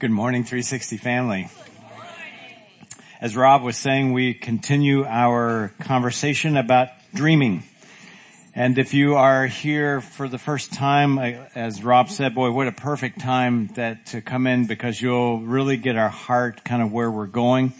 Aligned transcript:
Good 0.00 0.10
morning, 0.10 0.44
360 0.44 0.96
family. 0.96 1.50
As 3.20 3.36
Rob 3.36 3.62
was 3.62 3.76
saying, 3.76 4.14
we 4.14 4.32
continue 4.32 5.04
our 5.04 5.74
conversation 5.80 6.56
about 6.56 6.88
dreaming. 7.12 7.64
And 8.54 8.78
if 8.78 8.94
you 8.94 9.16
are 9.16 9.46
here 9.46 10.00
for 10.00 10.26
the 10.26 10.38
first 10.38 10.72
time, 10.72 11.18
as 11.18 11.84
Rob 11.84 12.08
said, 12.08 12.34
boy, 12.34 12.50
what 12.50 12.66
a 12.66 12.72
perfect 12.72 13.20
time 13.20 13.66
that 13.74 14.06
to 14.06 14.22
come 14.22 14.46
in 14.46 14.66
because 14.66 15.02
you'll 15.02 15.40
really 15.40 15.76
get 15.76 15.96
our 15.98 16.08
heart 16.08 16.64
kind 16.64 16.80
of 16.80 16.90
where 16.90 17.10
we're 17.10 17.26
going. 17.26 17.74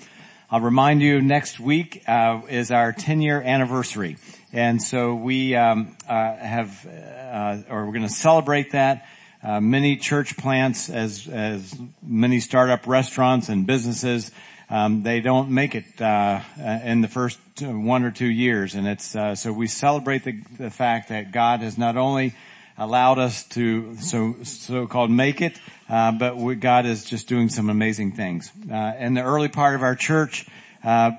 I'll 0.51 0.61
remind 0.61 1.01
you 1.01 1.23
next 1.23 1.59
week 1.59 2.05
uh, 2.07 2.43
is 2.51 2.71
our 2.71 2.93
10 2.93 3.23
year 3.23 3.41
anniversary. 3.41 4.19
And 4.53 4.83
so 4.83 5.15
we 5.15 5.55
um, 5.55 5.97
uh, 6.07 6.37
have, 6.37 6.87
uh, 6.87 7.63
or 7.71 7.87
we're 7.87 7.93
going 7.93 8.03
to 8.03 8.11
celebrate 8.11 8.73
that. 8.73 9.07
Uh, 9.43 9.61
many 9.61 9.97
church 9.97 10.37
plants, 10.37 10.91
as 10.91 11.27
as 11.29 11.75
many 12.03 12.41
startup 12.41 12.87
restaurants 12.87 13.49
and 13.49 13.67
businesses, 13.67 14.31
um, 14.69 15.03
they 15.03 15.21
don't 15.21 15.51
make 15.51 15.75
it 15.75 16.01
uh, 16.01 16.41
in 16.85 17.01
the 17.01 17.09
first 17.09 17.39
one 17.61 18.05
or 18.05 18.11
two 18.11 18.27
years, 18.27 18.75
and 18.75 18.87
it's 18.87 19.17
uh, 19.17 19.35
so 19.35 19.53
we 19.53 19.67
celebrate 19.67 20.25
the, 20.25 20.41
the 20.59 20.71
fact 20.71 21.09
that 21.09 21.33
God 21.33 21.61
has 21.61 21.79
not 21.79 21.97
only 21.97 22.35
allowed 22.77 23.19
us 23.19 23.45
to 23.49 23.97
so 23.97 24.37
so 24.43 24.87
called 24.87 25.11
make 25.11 25.41
it, 25.41 25.59
uh, 25.89 26.13
but 26.13 26.37
we, 26.37 26.55
God 26.55 26.85
is 26.85 27.05
just 27.05 27.27
doing 27.27 27.49
some 27.49 27.71
amazing 27.71 28.13
things. 28.13 28.53
Uh, 28.71 28.93
in 28.99 29.15
the 29.15 29.23
early 29.23 29.49
part 29.49 29.75
of 29.75 29.83
our 29.83 29.95
church, 29.95 30.47
uh, 30.85 31.13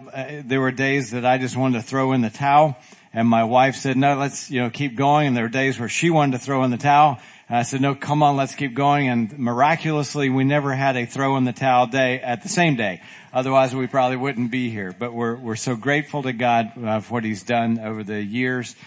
there 0.43 0.61
were 0.61 0.71
days 0.71 1.11
that 1.11 1.25
I 1.25 1.37
just 1.37 1.57
wanted 1.57 1.81
to 1.81 1.87
throw 1.87 2.13
in 2.13 2.21
the 2.21 2.29
towel. 2.29 2.77
And 3.13 3.27
my 3.27 3.43
wife 3.43 3.75
said, 3.75 3.97
no, 3.97 4.15
let's, 4.15 4.49
you 4.49 4.61
know, 4.61 4.69
keep 4.69 4.95
going. 4.95 5.27
And 5.27 5.35
there 5.35 5.43
were 5.43 5.49
days 5.49 5.77
where 5.77 5.89
she 5.89 6.09
wanted 6.09 6.39
to 6.39 6.39
throw 6.39 6.63
in 6.63 6.71
the 6.71 6.77
towel. 6.77 7.19
And 7.51 7.57
I 7.57 7.63
said, 7.63 7.81
no, 7.81 7.95
come 7.95 8.23
on, 8.23 8.37
let's 8.37 8.55
keep 8.55 8.73
going. 8.73 9.09
And 9.09 9.37
miraculously, 9.37 10.29
we 10.29 10.45
never 10.45 10.73
had 10.73 10.95
a 10.95 11.05
throw 11.05 11.35
in 11.35 11.43
the 11.43 11.51
towel 11.51 11.85
day 11.85 12.21
at 12.21 12.43
the 12.43 12.47
same 12.47 12.77
day. 12.77 13.01
Otherwise, 13.33 13.75
we 13.75 13.87
probably 13.87 14.15
wouldn't 14.15 14.51
be 14.51 14.69
here. 14.69 14.95
But 14.97 15.13
we're, 15.13 15.35
we're 15.35 15.57
so 15.57 15.75
grateful 15.75 16.23
to 16.23 16.31
God 16.31 16.71
uh, 16.81 17.01
for 17.01 17.15
what 17.15 17.25
He's 17.25 17.43
done 17.43 17.77
over 17.77 18.05
the 18.05 18.23
years. 18.23 18.77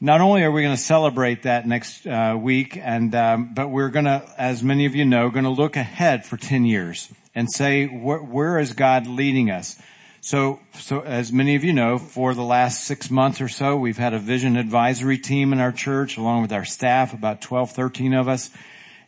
Not 0.00 0.20
only 0.20 0.44
are 0.44 0.52
we 0.52 0.62
going 0.62 0.76
to 0.76 0.80
celebrate 0.80 1.42
that 1.42 1.66
next 1.66 2.06
uh, 2.06 2.38
week, 2.40 2.78
and 2.80 3.12
um, 3.16 3.54
but 3.54 3.70
we're 3.70 3.88
going 3.88 4.04
to, 4.04 4.22
as 4.38 4.62
many 4.62 4.86
of 4.86 4.94
you 4.94 5.04
know, 5.04 5.28
going 5.28 5.42
to 5.42 5.50
look 5.50 5.74
ahead 5.74 6.24
for 6.24 6.36
ten 6.36 6.64
years 6.64 7.12
and 7.34 7.50
say, 7.50 7.88
wh- 7.88 8.32
where 8.32 8.60
is 8.60 8.72
God 8.72 9.08
leading 9.08 9.50
us? 9.50 9.82
So, 10.20 10.60
so 10.74 11.00
as 11.00 11.32
many 11.32 11.54
of 11.54 11.62
you 11.62 11.72
know, 11.72 11.98
for 11.98 12.34
the 12.34 12.42
last 12.42 12.84
six 12.84 13.10
months 13.10 13.40
or 13.40 13.48
so, 13.48 13.76
we've 13.76 13.98
had 13.98 14.14
a 14.14 14.18
vision 14.18 14.56
advisory 14.56 15.18
team 15.18 15.52
in 15.52 15.60
our 15.60 15.72
church 15.72 16.16
along 16.16 16.42
with 16.42 16.52
our 16.52 16.64
staff, 16.64 17.14
about 17.14 17.40
12, 17.40 17.70
13 17.70 18.14
of 18.14 18.26
us. 18.26 18.50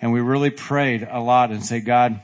And 0.00 0.12
we 0.12 0.20
really 0.20 0.50
prayed 0.50 1.06
a 1.10 1.20
lot 1.20 1.50
and 1.50 1.64
say, 1.64 1.80
God, 1.80 2.20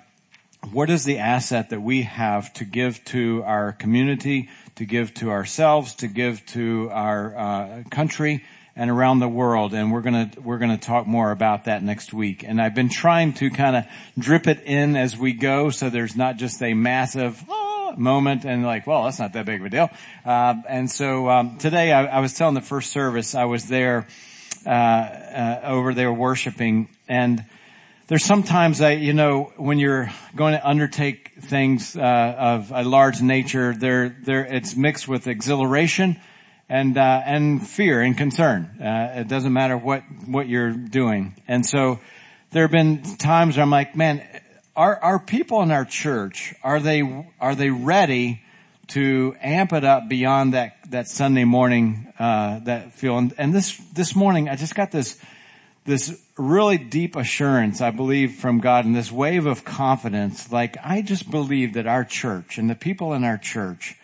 what 0.72 0.90
is 0.90 1.04
the 1.04 1.18
asset 1.18 1.70
that 1.70 1.80
we 1.80 2.02
have 2.02 2.52
to 2.54 2.64
give 2.64 3.04
to 3.06 3.42
our 3.44 3.72
community, 3.72 4.48
to 4.76 4.84
give 4.84 5.12
to 5.14 5.30
ourselves, 5.30 5.94
to 5.96 6.08
give 6.08 6.44
to 6.46 6.88
our 6.92 7.36
uh, 7.36 7.82
country 7.90 8.44
and 8.76 8.90
around 8.90 9.18
the 9.18 9.28
world? 9.28 9.74
And 9.74 9.92
we're 9.92 10.00
gonna 10.00 10.30
we're 10.42 10.58
gonna 10.58 10.78
talk 10.78 11.06
more 11.06 11.30
about 11.30 11.64
that 11.64 11.82
next 11.82 12.12
week. 12.12 12.44
And 12.44 12.60
I've 12.62 12.74
been 12.74 12.88
trying 12.88 13.34
to 13.34 13.50
kind 13.50 13.76
of 13.76 13.84
drip 14.18 14.46
it 14.46 14.62
in 14.64 14.96
as 14.96 15.16
we 15.16 15.32
go, 15.32 15.70
so 15.70 15.90
there's 15.90 16.16
not 16.16 16.36
just 16.36 16.62
a 16.62 16.74
massive. 16.74 17.42
Oh, 17.48 17.73
moment 17.96 18.44
and 18.44 18.64
like, 18.64 18.86
well, 18.86 19.04
that's 19.04 19.18
not 19.18 19.32
that 19.32 19.46
big 19.46 19.60
of 19.60 19.66
a 19.66 19.70
deal. 19.70 19.90
Uh, 20.24 20.54
and 20.68 20.90
so 20.90 21.28
um, 21.28 21.58
today 21.58 21.92
I, 21.92 22.04
I, 22.06 22.20
was 22.20 22.34
telling 22.34 22.54
the 22.54 22.60
first 22.60 22.90
service 22.90 23.34
I 23.34 23.44
was 23.44 23.66
there 23.66 24.06
uh, 24.66 24.68
uh, 24.68 25.60
over 25.64 25.94
there 25.94 26.12
worshiping, 26.12 26.88
and 27.08 27.44
there's 28.06 28.24
sometimes 28.24 28.80
I, 28.80 28.92
you 28.92 29.12
know, 29.12 29.52
when 29.56 29.78
you're 29.78 30.10
going 30.36 30.54
to 30.54 30.66
undertake 30.66 31.32
things 31.40 31.96
uh, 31.96 32.00
of 32.00 32.72
a 32.72 32.82
large 32.82 33.20
nature, 33.22 33.74
there, 33.74 34.16
there, 34.24 34.44
it's 34.44 34.76
mixed 34.76 35.08
with 35.08 35.26
exhilaration 35.26 36.20
and 36.68 36.96
uh, 36.96 37.22
and 37.24 37.66
fear 37.66 38.00
and 38.00 38.16
concern. 38.16 38.80
Uh, 38.80 39.20
it 39.20 39.28
doesn't 39.28 39.52
matter 39.52 39.76
what 39.76 40.02
what 40.26 40.48
you're 40.48 40.72
doing, 40.72 41.34
and 41.46 41.64
so 41.64 42.00
there 42.50 42.62
have 42.62 42.70
been 42.70 43.02
times 43.16 43.56
where 43.56 43.62
I'm 43.62 43.70
like, 43.70 43.96
man, 43.96 44.22
are, 44.76 44.96
are 44.96 45.18
people 45.18 45.62
in 45.62 45.70
our 45.70 45.84
church, 45.84 46.54
are 46.62 46.80
they, 46.80 47.26
are 47.40 47.54
they 47.54 47.70
ready 47.70 48.42
to 48.88 49.36
amp 49.40 49.72
it 49.72 49.84
up 49.84 50.08
beyond 50.08 50.54
that, 50.54 50.76
that 50.90 51.08
Sunday 51.08 51.44
morning, 51.44 52.12
uh, 52.18 52.58
that 52.60 52.92
feel? 52.92 53.18
And, 53.18 53.32
and 53.38 53.54
this, 53.54 53.76
this 53.92 54.16
morning, 54.16 54.48
I 54.48 54.56
just 54.56 54.74
got 54.74 54.90
this, 54.90 55.18
this 55.84 56.20
really 56.36 56.78
deep 56.78 57.14
assurance, 57.14 57.80
I 57.80 57.90
believe, 57.90 58.34
from 58.34 58.58
God 58.58 58.84
and 58.84 58.96
this 58.96 59.12
wave 59.12 59.46
of 59.46 59.64
confidence. 59.64 60.50
Like, 60.50 60.76
I 60.82 61.02
just 61.02 61.30
believe 61.30 61.74
that 61.74 61.86
our 61.86 62.04
church 62.04 62.58
and 62.58 62.68
the 62.68 62.74
people 62.74 63.12
in 63.14 63.22
our 63.22 63.38
church 63.38 63.96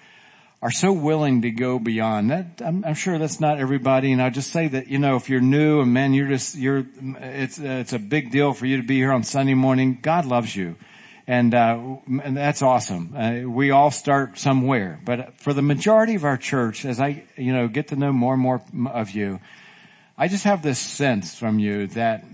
are 0.62 0.70
so 0.70 0.92
willing 0.92 1.42
to 1.42 1.50
go 1.50 1.78
beyond 1.78 2.30
that. 2.30 2.60
I'm, 2.62 2.84
I'm, 2.84 2.94
sure 2.94 3.18
that's 3.18 3.40
not 3.40 3.58
everybody. 3.58 4.12
And 4.12 4.20
I 4.20 4.28
just 4.28 4.50
say 4.50 4.68
that, 4.68 4.88
you 4.88 4.98
know, 4.98 5.16
if 5.16 5.30
you're 5.30 5.40
new 5.40 5.80
and 5.80 5.94
man, 5.94 6.12
you're 6.12 6.28
just, 6.28 6.54
you're, 6.54 6.84
it's, 7.00 7.58
uh, 7.58 7.64
it's 7.64 7.94
a 7.94 7.98
big 7.98 8.30
deal 8.30 8.52
for 8.52 8.66
you 8.66 8.76
to 8.76 8.82
be 8.82 8.96
here 8.96 9.12
on 9.12 9.22
Sunday 9.22 9.54
morning. 9.54 9.98
God 10.02 10.26
loves 10.26 10.54
you. 10.54 10.76
And, 11.26 11.54
uh, 11.54 11.96
and 12.22 12.36
that's 12.36 12.60
awesome. 12.60 13.14
Uh, 13.16 13.48
we 13.48 13.70
all 13.70 13.90
start 13.90 14.38
somewhere, 14.38 15.00
but 15.04 15.38
for 15.40 15.52
the 15.54 15.62
majority 15.62 16.16
of 16.16 16.24
our 16.24 16.36
church, 16.36 16.84
as 16.84 17.00
I, 17.00 17.24
you 17.36 17.52
know, 17.52 17.68
get 17.68 17.88
to 17.88 17.96
know 17.96 18.12
more 18.12 18.34
and 18.34 18.42
more 18.42 18.60
of 18.92 19.12
you, 19.12 19.38
I 20.18 20.28
just 20.28 20.44
have 20.44 20.62
this 20.62 20.78
sense 20.78 21.34
from 21.34 21.58
you 21.58 21.86
that 21.88 22.24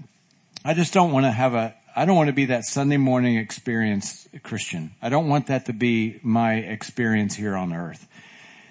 I 0.65 0.75
just 0.75 0.95
don't 0.95 1.13
want 1.13 1.27
to 1.27 1.31
have 1.31 1.55
a, 1.55 1.75
I 1.99 2.05
don't 2.05 2.15
want 2.15 2.27
to 2.27 2.35
be 2.35 2.45
that 2.47 2.67
Sunday 2.67 2.99
morning 2.99 3.39
experience 3.39 4.29
Christian. 4.43 4.91
I 5.01 5.09
don't 5.09 5.31
want 5.31 5.47
that 5.47 5.65
to 5.65 5.73
be 5.73 6.21
my 6.23 6.57
experience 6.57 7.35
here 7.35 7.57
on 7.57 7.73
earth. 7.73 8.07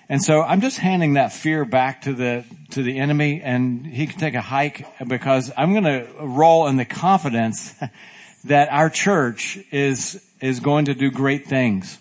And 0.08 0.22
so 0.22 0.44
I'm 0.44 0.62
just 0.62 0.78
handing 0.78 1.16
that 1.16 1.34
fear 1.34 1.66
back 1.66 2.04
to 2.04 2.14
the, 2.14 2.46
to 2.70 2.84
the 2.84 3.00
enemy 3.00 3.42
and 3.42 3.84
he 3.84 4.06
can 4.06 4.20
take 4.20 4.36
a 4.36 4.42
hike 4.42 4.86
because 5.08 5.52
I'm 5.58 5.72
going 5.72 5.86
to 5.86 6.08
roll 6.22 6.68
in 6.68 6.78
the 6.78 6.86
confidence 6.86 7.74
that 8.44 8.70
our 8.70 8.92
church 8.92 9.58
is, 9.72 10.24
is 10.40 10.60
going 10.60 10.86
to 10.86 10.94
do 10.94 11.10
great 11.10 11.48
things 11.48 11.98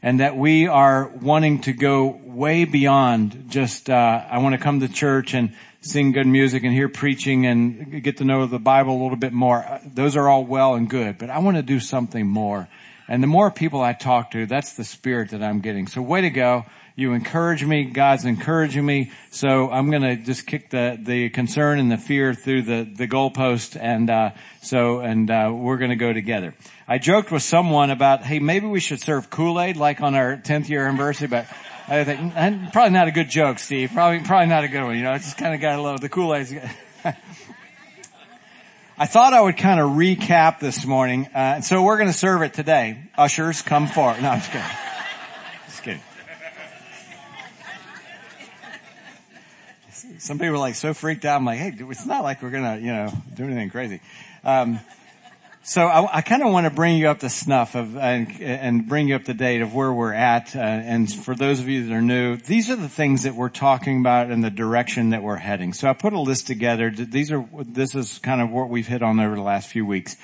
and 0.00 0.20
that 0.20 0.36
we 0.36 0.68
are 0.68 1.08
wanting 1.08 1.60
to 1.62 1.72
go 1.72 2.20
way 2.22 2.64
beyond 2.64 3.46
just, 3.48 3.90
uh, 3.90 4.24
I 4.30 4.38
want 4.38 4.52
to 4.52 4.60
come 4.60 4.78
to 4.78 4.88
church 4.88 5.34
and 5.34 5.56
sing 5.80 6.12
good 6.12 6.26
music 6.26 6.64
and 6.64 6.72
hear 6.72 6.88
preaching 6.88 7.46
and 7.46 8.02
get 8.02 8.18
to 8.18 8.24
know 8.24 8.46
the 8.46 8.58
Bible 8.58 9.00
a 9.00 9.00
little 9.00 9.16
bit 9.16 9.32
more. 9.32 9.80
Those 9.84 10.16
are 10.16 10.28
all 10.28 10.44
well 10.44 10.74
and 10.74 10.88
good, 10.88 11.18
but 11.18 11.30
I 11.30 11.38
want 11.38 11.56
to 11.56 11.62
do 11.62 11.80
something 11.80 12.26
more. 12.26 12.68
And 13.06 13.22
the 13.22 13.26
more 13.26 13.50
people 13.50 13.80
I 13.80 13.94
talk 13.94 14.32
to, 14.32 14.44
that's 14.46 14.74
the 14.74 14.84
spirit 14.84 15.30
that 15.30 15.42
I'm 15.42 15.60
getting. 15.60 15.86
So 15.86 16.02
way 16.02 16.20
to 16.20 16.30
go. 16.30 16.66
You 16.94 17.12
encourage 17.12 17.64
me. 17.64 17.84
God's 17.84 18.24
encouraging 18.24 18.84
me. 18.84 19.12
So 19.30 19.70
I'm 19.70 19.88
going 19.88 20.02
to 20.02 20.16
just 20.16 20.46
kick 20.46 20.70
the, 20.70 20.98
the 21.00 21.30
concern 21.30 21.78
and 21.78 21.90
the 21.92 21.96
fear 21.96 22.34
through 22.34 22.62
the, 22.62 22.82
the 22.92 23.06
goalpost. 23.06 23.80
And, 23.80 24.10
uh, 24.10 24.30
so, 24.62 24.98
and, 24.98 25.30
uh, 25.30 25.52
we're 25.54 25.78
going 25.78 25.90
to 25.90 25.96
go 25.96 26.12
together. 26.12 26.54
I 26.88 26.98
joked 26.98 27.30
with 27.30 27.42
someone 27.42 27.90
about, 27.90 28.22
hey, 28.24 28.40
maybe 28.40 28.66
we 28.66 28.80
should 28.80 29.00
serve 29.00 29.30
Kool-Aid 29.30 29.76
like 29.76 30.00
on 30.00 30.16
our 30.16 30.36
10th 30.36 30.68
year 30.68 30.86
anniversary, 30.86 31.28
but 31.28 31.46
I 31.90 32.04
think, 32.04 32.34
probably 32.72 32.90
not 32.90 33.08
a 33.08 33.10
good 33.10 33.30
joke, 33.30 33.58
Steve. 33.58 33.92
Probably, 33.94 34.20
probably 34.20 34.48
not 34.48 34.62
a 34.62 34.68
good 34.68 34.84
one. 34.84 34.96
You 34.96 35.04
know, 35.04 35.12
I 35.12 35.18
just 35.18 35.38
kind 35.38 35.54
of 35.54 35.60
got 35.60 35.78
a 35.78 35.82
little, 35.82 35.98
the 35.98 36.10
Kool-Aid's, 36.10 36.52
I 38.98 39.06
thought 39.06 39.32
I 39.32 39.40
would 39.40 39.56
kind 39.56 39.80
of 39.80 39.92
recap 39.92 40.60
this 40.60 40.84
morning, 40.84 41.26
uh, 41.34 41.56
and 41.56 41.64
so 41.64 41.82
we're 41.82 41.96
going 41.96 42.10
to 42.10 42.16
serve 42.16 42.42
it 42.42 42.52
today. 42.52 43.04
Ushers, 43.16 43.62
come 43.62 43.86
forward. 43.86 44.20
No, 44.20 44.28
I'm 44.28 44.40
just 44.40 44.50
kidding. 44.50 44.66
Just 45.66 45.82
kidding. 45.82 46.02
Some 50.18 50.38
people 50.38 50.56
are 50.56 50.58
like 50.58 50.74
so 50.74 50.92
freaked 50.92 51.24
out. 51.24 51.36
I'm 51.36 51.44
like, 51.46 51.58
hey, 51.58 51.72
it's 51.78 52.04
not 52.04 52.22
like 52.22 52.42
we're 52.42 52.50
gonna, 52.50 52.76
you 52.76 52.88
know, 52.88 53.12
do 53.34 53.44
anything 53.44 53.70
crazy. 53.70 54.00
Um, 54.44 54.80
so 55.62 55.82
I, 55.82 56.18
I 56.18 56.20
kind 56.22 56.42
of 56.42 56.52
want 56.52 56.66
to 56.66 56.70
bring 56.70 56.96
you 56.96 57.08
up 57.08 57.20
to 57.20 57.28
snuff 57.28 57.74
of 57.74 57.96
and, 57.96 58.40
and, 58.40 58.88
bring 58.88 59.08
you 59.08 59.16
up 59.16 59.24
to 59.24 59.34
date 59.34 59.60
of 59.60 59.74
where 59.74 59.92
we're 59.92 60.14
at. 60.14 60.56
Uh, 60.56 60.60
and 60.60 61.12
for 61.12 61.34
those 61.34 61.60
of 61.60 61.68
you 61.68 61.86
that 61.86 61.94
are 61.94 62.00
new, 62.00 62.36
these 62.36 62.70
are 62.70 62.76
the 62.76 62.88
things 62.88 63.24
that 63.24 63.34
we're 63.34 63.48
talking 63.48 64.00
about 64.00 64.30
and 64.30 64.42
the 64.42 64.50
direction 64.50 65.10
that 65.10 65.22
we're 65.22 65.36
heading. 65.36 65.72
So 65.72 65.88
I 65.88 65.92
put 65.92 66.12
a 66.12 66.20
list 66.20 66.46
together. 66.46 66.90
These 66.90 67.30
are 67.32 67.44
this 67.66 67.94
is 67.94 68.18
kind 68.18 68.40
of 68.40 68.50
what 68.50 68.68
we've 68.70 68.86
hit 68.86 69.02
on 69.02 69.20
over 69.20 69.34
the 69.34 69.42
last 69.42 69.68
few 69.68 69.84
weeks. 69.84 70.16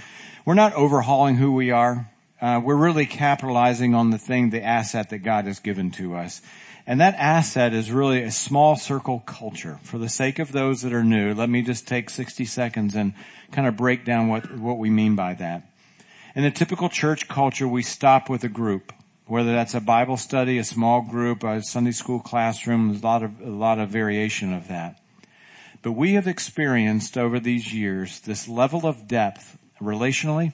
We're 0.45 0.55
not 0.55 0.73
overhauling 0.75 1.37
who 1.37 1.53
we 1.53 1.71
are. 1.71 2.11
Uh, 2.41 2.61
we're 2.63 2.77
really 2.77 3.07
capitalizing 3.07 3.95
on 3.95 4.11
the 4.11 4.19
thing, 4.19 4.51
the 4.51 4.63
asset 4.63 5.11
that 5.11 5.19
God 5.19 5.47
has 5.47 5.61
given 5.61 5.91
to 5.93 6.17
us. 6.17 6.43
And 6.87 7.01
that 7.01 7.15
asset 7.15 7.73
is 7.73 7.91
really 7.91 8.23
a 8.23 8.31
small 8.31 8.77
circle 8.77 9.21
culture. 9.21 9.79
For 9.83 9.97
the 9.97 10.09
sake 10.09 10.39
of 10.39 10.53
those 10.53 10.83
that 10.83 10.93
are 10.93 11.05
new, 11.05 11.33
let 11.33 11.49
me 11.49 11.63
just 11.63 11.89
take 11.89 12.11
60 12.11 12.45
seconds 12.45 12.95
and 12.95 13.15
kind 13.53 13.67
of 13.67 13.77
break 13.77 14.05
down 14.05 14.29
what, 14.29 14.59
what 14.59 14.79
we 14.79 14.91
mean 14.91 15.17
by 15.17 15.35
that. 15.35 15.67
In 16.35 16.45
a 16.45 16.51
typical 16.51 16.91
church 16.91 17.27
culture, 17.27 17.67
we 17.67 17.83
stop 17.83 18.29
with 18.29 18.45
a 18.45 18.49
group, 18.49 18.93
whether 19.27 19.53
that's 19.53 19.73
a 19.75 19.81
Bible 19.81 20.19
study, 20.19 20.59
a 20.59 20.65
small 20.65 21.01
group, 21.01 21.43
a 21.43 21.63
Sunday 21.63 21.93
school 21.93 22.21
classroom, 22.21 22.89
there's 22.89 23.03
a 23.03 23.07
lot 23.07 23.23
of, 23.23 23.41
a 23.41 23.51
lot 23.51 23.79
of 23.79 23.89
variation 23.89 24.53
of 24.53 24.69
that. 24.69 25.01
But 25.81 25.93
we 25.93 26.15
have 26.15 26.27
experienced 26.27 27.17
over 27.17 27.41
these 27.41 27.73
years 27.73 28.21
this 28.21 28.47
level 28.49 28.87
of 28.87 29.09
depth 29.09 29.59
relationally 29.81 30.53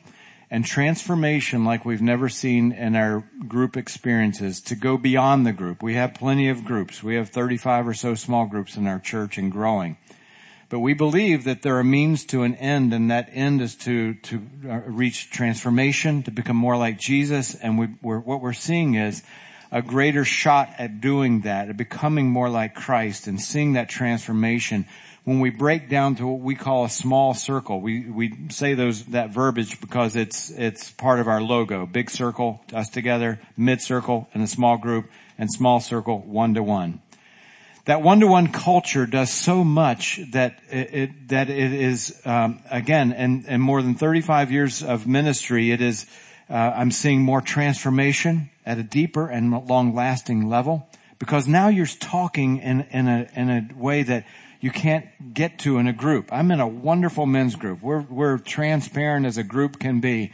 and 0.50 0.64
transformation 0.64 1.64
like 1.64 1.84
we've 1.84 2.02
never 2.02 2.28
seen 2.28 2.72
in 2.72 2.96
our 2.96 3.24
group 3.46 3.76
experiences 3.76 4.60
to 4.60 4.74
go 4.74 4.98
beyond 4.98 5.46
the 5.46 5.52
group. 5.52 5.82
We 5.82 5.94
have 5.94 6.14
plenty 6.14 6.48
of 6.48 6.64
groups. 6.64 7.02
We 7.02 7.14
have 7.14 7.28
35 7.28 7.88
or 7.88 7.94
so 7.94 8.14
small 8.16 8.46
groups 8.46 8.76
in 8.76 8.86
our 8.86 8.98
church 8.98 9.38
and 9.38 9.52
growing. 9.52 9.96
But 10.68 10.80
we 10.80 10.94
believe 10.94 11.44
that 11.44 11.62
there 11.62 11.78
are 11.78 11.84
means 11.84 12.24
to 12.26 12.42
an 12.42 12.54
end 12.56 12.92
and 12.92 13.10
that 13.10 13.28
end 13.32 13.60
is 13.60 13.74
to, 13.76 14.14
to 14.14 14.46
uh, 14.68 14.80
reach 14.86 15.30
transformation, 15.30 16.22
to 16.24 16.30
become 16.30 16.56
more 16.56 16.76
like 16.76 16.98
Jesus. 16.98 17.54
And 17.54 17.78
we, 17.78 17.88
we're, 18.02 18.20
what 18.20 18.40
we're 18.40 18.52
seeing 18.52 18.94
is 18.94 19.22
a 19.72 19.82
greater 19.82 20.24
shot 20.24 20.72
at 20.78 21.00
doing 21.00 21.42
that, 21.42 21.68
at 21.68 21.76
becoming 21.76 22.28
more 22.28 22.48
like 22.48 22.74
Christ 22.74 23.26
and 23.26 23.40
seeing 23.40 23.74
that 23.74 23.88
transformation 23.88 24.86
when 25.24 25.40
we 25.40 25.50
break 25.50 25.88
down 25.88 26.14
to 26.16 26.26
what 26.26 26.40
we 26.40 26.54
call 26.54 26.84
a 26.84 26.90
small 26.90 27.34
circle, 27.34 27.80
we, 27.80 28.08
we 28.08 28.48
say 28.50 28.74
those, 28.74 29.04
that 29.06 29.30
verbiage 29.30 29.80
because 29.80 30.16
it's, 30.16 30.50
it's 30.50 30.90
part 30.90 31.20
of 31.20 31.28
our 31.28 31.42
logo. 31.42 31.86
Big 31.86 32.10
circle, 32.10 32.64
us 32.72 32.88
together, 32.88 33.38
mid 33.56 33.80
circle, 33.82 34.28
and 34.32 34.42
a 34.42 34.46
small 34.46 34.78
group, 34.78 35.10
and 35.38 35.50
small 35.50 35.80
circle, 35.80 36.18
one 36.20 36.54
to 36.54 36.62
one. 36.62 37.00
That 37.86 38.02
one-to-one 38.02 38.52
culture 38.52 39.06
does 39.06 39.32
so 39.32 39.64
much 39.64 40.20
that 40.32 40.60
it, 40.70 40.94
it 40.94 41.28
that 41.28 41.48
it 41.48 41.72
is 41.72 42.20
um, 42.24 42.60
again, 42.70 43.12
and, 43.12 43.46
and 43.48 43.62
more 43.62 43.82
than 43.82 43.94
35 43.94 44.52
years 44.52 44.82
of 44.82 45.06
ministry, 45.06 45.72
it 45.72 45.80
is. 45.80 46.06
Uh, 46.48 46.54
I'm 46.54 46.90
seeing 46.90 47.22
more 47.22 47.40
transformation 47.40 48.50
at 48.66 48.78
a 48.78 48.82
deeper 48.82 49.28
and 49.28 49.52
long-lasting 49.66 50.48
level 50.48 50.88
because 51.18 51.48
now 51.48 51.68
you're 51.68 51.86
talking 51.86 52.58
in 52.58 52.82
in 52.90 53.08
a 53.08 53.28
in 53.34 53.50
a 53.50 53.68
way 53.74 54.02
that 54.02 54.24
you 54.60 54.70
can't 54.70 55.34
get 55.34 55.58
to 55.60 55.78
in 55.78 55.86
a 55.86 55.92
group. 55.92 56.28
I'm 56.32 56.50
in 56.50 56.60
a 56.60 56.68
wonderful 56.68 57.26
men's 57.26 57.56
group. 57.56 57.82
We're, 57.82 58.02
we're 58.02 58.38
transparent 58.38 59.26
as 59.26 59.38
a 59.38 59.42
group 59.42 59.78
can 59.78 60.00
be. 60.00 60.32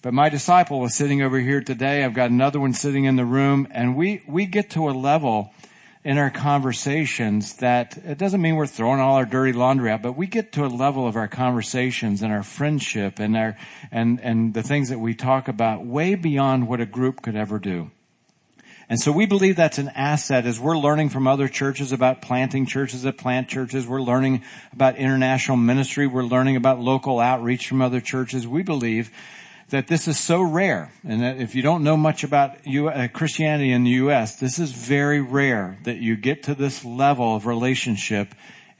But 0.00 0.14
my 0.14 0.28
disciple 0.28 0.80
was 0.80 0.94
sitting 0.94 1.22
over 1.22 1.38
here 1.40 1.60
today. 1.60 2.04
I've 2.04 2.14
got 2.14 2.30
another 2.30 2.60
one 2.60 2.74
sitting 2.74 3.04
in 3.04 3.16
the 3.16 3.24
room 3.24 3.66
and 3.70 3.96
we, 3.96 4.22
we 4.28 4.46
get 4.46 4.70
to 4.70 4.88
a 4.88 4.92
level 4.92 5.52
in 6.04 6.18
our 6.18 6.30
conversations 6.30 7.56
that 7.56 7.96
it 8.04 8.18
doesn't 8.18 8.42
mean 8.42 8.56
we're 8.56 8.66
throwing 8.66 9.00
all 9.00 9.16
our 9.16 9.24
dirty 9.24 9.54
laundry 9.54 9.90
out, 9.90 10.02
but 10.02 10.12
we 10.12 10.26
get 10.26 10.52
to 10.52 10.64
a 10.64 10.68
level 10.68 11.08
of 11.08 11.16
our 11.16 11.26
conversations 11.26 12.20
and 12.20 12.30
our 12.30 12.42
friendship 12.42 13.18
and 13.18 13.34
our, 13.34 13.56
and, 13.90 14.20
and 14.20 14.52
the 14.52 14.62
things 14.62 14.90
that 14.90 14.98
we 14.98 15.14
talk 15.14 15.48
about 15.48 15.84
way 15.86 16.14
beyond 16.14 16.68
what 16.68 16.80
a 16.80 16.86
group 16.86 17.22
could 17.22 17.34
ever 17.34 17.58
do. 17.58 17.90
And 18.88 19.00
so 19.00 19.10
we 19.10 19.26
believe 19.26 19.56
that's 19.56 19.78
an 19.78 19.90
asset 19.94 20.44
as 20.44 20.60
we're 20.60 20.76
learning 20.76 21.08
from 21.08 21.26
other 21.26 21.48
churches 21.48 21.92
about 21.92 22.20
planting 22.20 22.66
churches 22.66 23.02
that 23.02 23.16
plant 23.16 23.48
churches. 23.48 23.86
We're 23.86 24.02
learning 24.02 24.42
about 24.72 24.96
international 24.96 25.56
ministry. 25.56 26.06
We're 26.06 26.24
learning 26.24 26.56
about 26.56 26.80
local 26.80 27.18
outreach 27.18 27.66
from 27.66 27.80
other 27.80 28.00
churches. 28.00 28.46
We 28.46 28.62
believe 28.62 29.10
that 29.70 29.88
this 29.88 30.06
is 30.06 30.18
so 30.18 30.42
rare 30.42 30.92
and 31.02 31.22
that 31.22 31.38
if 31.38 31.54
you 31.54 31.62
don't 31.62 31.82
know 31.82 31.96
much 31.96 32.24
about 32.24 32.56
uh, 32.66 33.08
Christianity 33.08 33.72
in 33.72 33.84
the 33.84 33.90
U.S., 33.90 34.36
this 34.36 34.58
is 34.58 34.72
very 34.72 35.20
rare 35.20 35.78
that 35.84 35.96
you 35.96 36.16
get 36.16 36.42
to 36.44 36.54
this 36.54 36.84
level 36.84 37.34
of 37.34 37.46
relationship 37.46 38.34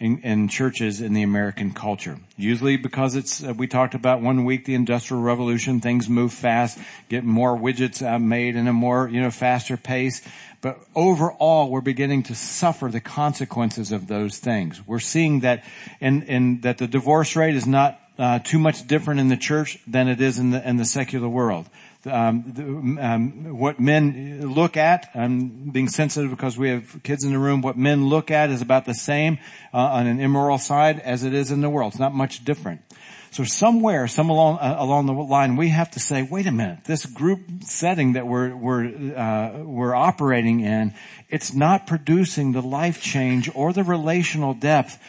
in, 0.04 0.18
in, 0.18 0.48
churches 0.48 1.00
in 1.00 1.14
the 1.14 1.22
American 1.22 1.72
culture. 1.72 2.18
Usually 2.36 2.76
because 2.76 3.16
it's, 3.16 3.42
uh, 3.42 3.54
we 3.56 3.66
talked 3.66 3.94
about 3.94 4.20
one 4.20 4.44
week 4.44 4.66
the 4.66 4.74
industrial 4.74 5.22
revolution, 5.22 5.80
things 5.80 6.10
move 6.10 6.34
fast, 6.34 6.78
get 7.08 7.24
more 7.24 7.56
widgets 7.56 8.06
uh, 8.06 8.18
made 8.18 8.54
in 8.54 8.68
a 8.68 8.72
more, 8.72 9.08
you 9.08 9.22
know, 9.22 9.30
faster 9.30 9.78
pace. 9.78 10.20
But 10.60 10.78
overall, 10.94 11.70
we're 11.70 11.80
beginning 11.80 12.24
to 12.24 12.34
suffer 12.34 12.88
the 12.88 13.00
consequences 13.00 13.92
of 13.92 14.06
those 14.06 14.38
things. 14.38 14.86
We're 14.86 15.00
seeing 15.00 15.40
that 15.40 15.64
in, 16.00 16.22
in 16.24 16.60
that 16.60 16.76
the 16.76 16.86
divorce 16.86 17.34
rate 17.34 17.54
is 17.54 17.66
not 17.66 17.98
uh, 18.18 18.40
too 18.40 18.58
much 18.58 18.86
different 18.86 19.20
in 19.20 19.28
the 19.28 19.38
church 19.38 19.78
than 19.86 20.08
it 20.08 20.20
is 20.20 20.38
in 20.38 20.50
the, 20.50 20.68
in 20.68 20.76
the 20.76 20.84
secular 20.84 21.28
world 21.28 21.66
um, 22.06 22.44
the, 22.46 23.04
um, 23.04 23.58
what 23.58 23.80
men 23.80 24.52
look 24.54 24.76
at. 24.76 25.10
I'm 25.14 25.70
being 25.70 25.88
sensitive 25.88 26.30
because 26.30 26.56
we 26.58 26.70
have 26.70 27.02
kids 27.02 27.24
in 27.24 27.32
the 27.32 27.38
room. 27.38 27.62
What 27.62 27.76
men 27.76 28.08
look 28.08 28.30
at 28.30 28.50
is 28.50 28.62
about 28.62 28.84
the 28.84 28.94
same 28.94 29.38
uh, 29.72 29.78
on 29.78 30.06
an 30.06 30.20
immoral 30.20 30.58
side 30.58 31.00
as 31.00 31.24
it 31.24 31.34
is 31.34 31.50
in 31.50 31.60
the 31.60 31.70
world. 31.70 31.92
It's 31.92 32.00
not 32.00 32.14
much 32.14 32.44
different. 32.44 32.80
So 33.30 33.42
somewhere, 33.42 34.06
some 34.06 34.30
along 34.30 34.58
uh, 34.58 34.76
along 34.78 35.06
the 35.06 35.12
line, 35.12 35.56
we 35.56 35.70
have 35.70 35.90
to 35.92 36.00
say, 36.00 36.22
wait 36.22 36.46
a 36.46 36.52
minute, 36.52 36.84
this 36.84 37.04
group 37.04 37.40
setting 37.62 38.12
that 38.12 38.28
we're 38.28 38.54
we're 38.54 38.84
uh, 39.16 39.58
we're 39.64 39.94
operating 39.94 40.60
in, 40.60 40.94
it's 41.28 41.52
not 41.52 41.88
producing 41.88 42.52
the 42.52 42.62
life 42.62 43.02
change 43.02 43.50
or 43.52 43.72
the 43.72 43.82
relational 43.82 44.54
depth 44.54 45.02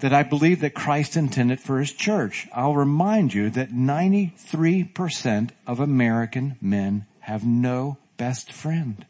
that 0.00 0.12
I 0.12 0.22
believe 0.22 0.60
that 0.60 0.74
Christ 0.74 1.16
intended 1.16 1.60
for 1.60 1.80
his 1.80 1.92
church. 1.92 2.46
I'll 2.54 2.74
remind 2.74 3.34
you 3.34 3.50
that 3.50 3.70
93% 3.72 5.50
of 5.66 5.80
American 5.80 6.56
men 6.60 7.06
have 7.20 7.44
no 7.44 7.98
best 8.16 8.52
friend. 8.52 9.04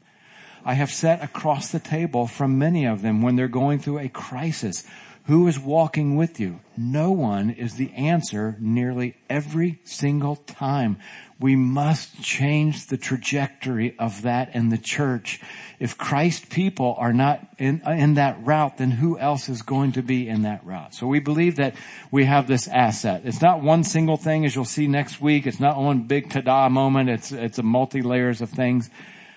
I 0.64 0.74
have 0.74 0.90
sat 0.90 1.22
across 1.22 1.70
the 1.70 1.78
table 1.78 2.26
from 2.26 2.58
many 2.58 2.84
of 2.84 3.02
them 3.02 3.22
when 3.22 3.36
they're 3.36 3.48
going 3.48 3.78
through 3.78 3.98
a 3.98 4.08
crisis. 4.08 4.84
Who 5.24 5.46
is 5.46 5.58
walking 5.58 6.16
with 6.16 6.40
you? 6.40 6.60
No 6.76 7.10
one 7.10 7.50
is 7.50 7.74
the 7.74 7.92
answer 7.92 8.56
nearly 8.58 9.16
every 9.28 9.78
single 9.84 10.36
time. 10.36 10.96
We 11.40 11.54
must 11.54 12.20
change 12.20 12.86
the 12.86 12.96
trajectory 12.96 13.96
of 13.96 14.22
that 14.22 14.56
in 14.56 14.70
the 14.70 14.78
church. 14.78 15.40
If 15.78 15.96
Christ 15.96 16.50
people 16.50 16.96
are 16.98 17.12
not 17.12 17.46
in, 17.58 17.80
in 17.86 18.14
that 18.14 18.44
route, 18.44 18.78
then 18.78 18.90
who 18.90 19.16
else 19.16 19.48
is 19.48 19.62
going 19.62 19.92
to 19.92 20.02
be 20.02 20.28
in 20.28 20.42
that 20.42 20.66
route? 20.66 20.94
So 20.94 21.06
we 21.06 21.20
believe 21.20 21.56
that 21.56 21.76
we 22.10 22.24
have 22.24 22.48
this 22.48 22.66
asset. 22.66 23.22
It's 23.24 23.40
not 23.40 23.62
one 23.62 23.84
single 23.84 24.16
thing 24.16 24.44
as 24.44 24.56
you'll 24.56 24.64
see 24.64 24.88
next 24.88 25.20
week. 25.20 25.46
It's 25.46 25.60
not 25.60 25.78
one 25.78 26.08
big 26.08 26.28
ta-da 26.30 26.68
moment. 26.68 27.08
It's, 27.08 27.30
it's 27.30 27.58
a 27.58 27.62
multi 27.62 28.02
layers 28.02 28.40
of 28.40 28.50
things. 28.50 28.90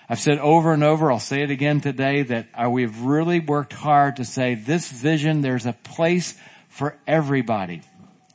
I've 0.08 0.18
said 0.18 0.38
over 0.40 0.72
and 0.72 0.82
over, 0.82 1.12
I'll 1.12 1.20
say 1.20 1.42
it 1.42 1.52
again 1.52 1.80
today, 1.80 2.22
that 2.24 2.48
we've 2.68 3.00
really 3.00 3.38
worked 3.38 3.72
hard 3.72 4.16
to 4.16 4.24
say 4.24 4.56
this 4.56 4.90
vision, 4.90 5.40
there's 5.40 5.66
a 5.66 5.72
place 5.72 6.34
for 6.68 6.96
everybody. 7.06 7.82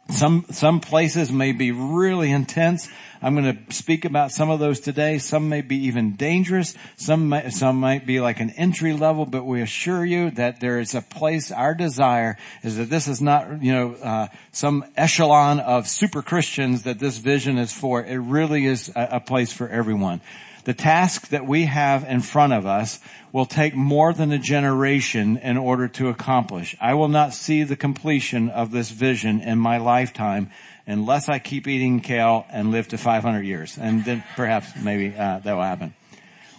Some, 0.09 0.45
some 0.51 0.79
places 0.79 1.31
may 1.31 1.51
be 1.51 1.71
really 1.71 2.31
intense. 2.31 2.87
I'm 3.21 3.35
going 3.35 3.57
to 3.57 3.73
speak 3.73 4.05
about 4.05 4.31
some 4.31 4.49
of 4.49 4.59
those 4.59 4.79
today. 4.79 5.17
Some 5.17 5.49
may 5.49 5.61
be 5.61 5.87
even 5.87 6.13
dangerous. 6.13 6.75
Some 6.95 7.29
might, 7.29 7.51
some 7.51 7.79
might 7.79 8.05
be 8.05 8.19
like 8.19 8.39
an 8.39 8.51
entry 8.51 8.93
level, 8.93 9.25
but 9.25 9.43
we 9.43 9.61
assure 9.61 10.05
you 10.05 10.31
that 10.31 10.59
there 10.59 10.79
is 10.79 10.95
a 10.95 11.01
place. 11.01 11.51
Our 11.51 11.75
desire 11.75 12.37
is 12.63 12.77
that 12.77 12.89
this 12.89 13.07
is 13.07 13.21
not, 13.21 13.61
you 13.61 13.73
know, 13.73 13.93
uh, 13.95 14.27
some 14.51 14.85
echelon 14.95 15.59
of 15.59 15.87
super 15.87 16.21
Christians 16.21 16.83
that 16.83 16.99
this 16.99 17.17
vision 17.17 17.57
is 17.57 17.73
for. 17.73 18.03
It 18.03 18.17
really 18.17 18.65
is 18.65 18.89
a, 18.95 19.09
a 19.13 19.19
place 19.19 19.51
for 19.51 19.67
everyone. 19.67 20.21
The 20.67 20.73
task 20.73 21.29
that 21.29 21.47
we 21.47 21.63
have 21.63 22.03
in 22.03 22.19
front 22.19 22.51
of 22.51 22.65
us 22.65 22.99
will 23.31 23.45
take 23.45 23.73
more 23.73 24.11
than 24.11 24.33
a 24.33 24.37
generation 24.37 25.37
in 25.37 25.55
order 25.55 25.87
to 25.87 26.09
accomplish. 26.09 26.75
I 26.81 26.93
will 26.93 27.07
not 27.07 27.33
see 27.33 27.63
the 27.63 27.77
completion 27.77 28.49
of 28.49 28.71
this 28.71 28.89
vision 28.89 29.39
in 29.39 29.59
my 29.59 29.77
lifetime 29.77 30.49
unless 30.85 31.29
I 31.29 31.39
keep 31.39 31.69
eating 31.69 32.01
kale 32.01 32.45
and 32.49 32.71
live 32.71 32.89
to 32.89 32.97
500 32.97 33.45
years. 33.45 33.77
And 33.77 34.03
then 34.03 34.25
perhaps 34.35 34.75
maybe 34.75 35.15
uh, 35.17 35.39
that 35.39 35.53
will 35.53 35.63
happen. 35.63 35.93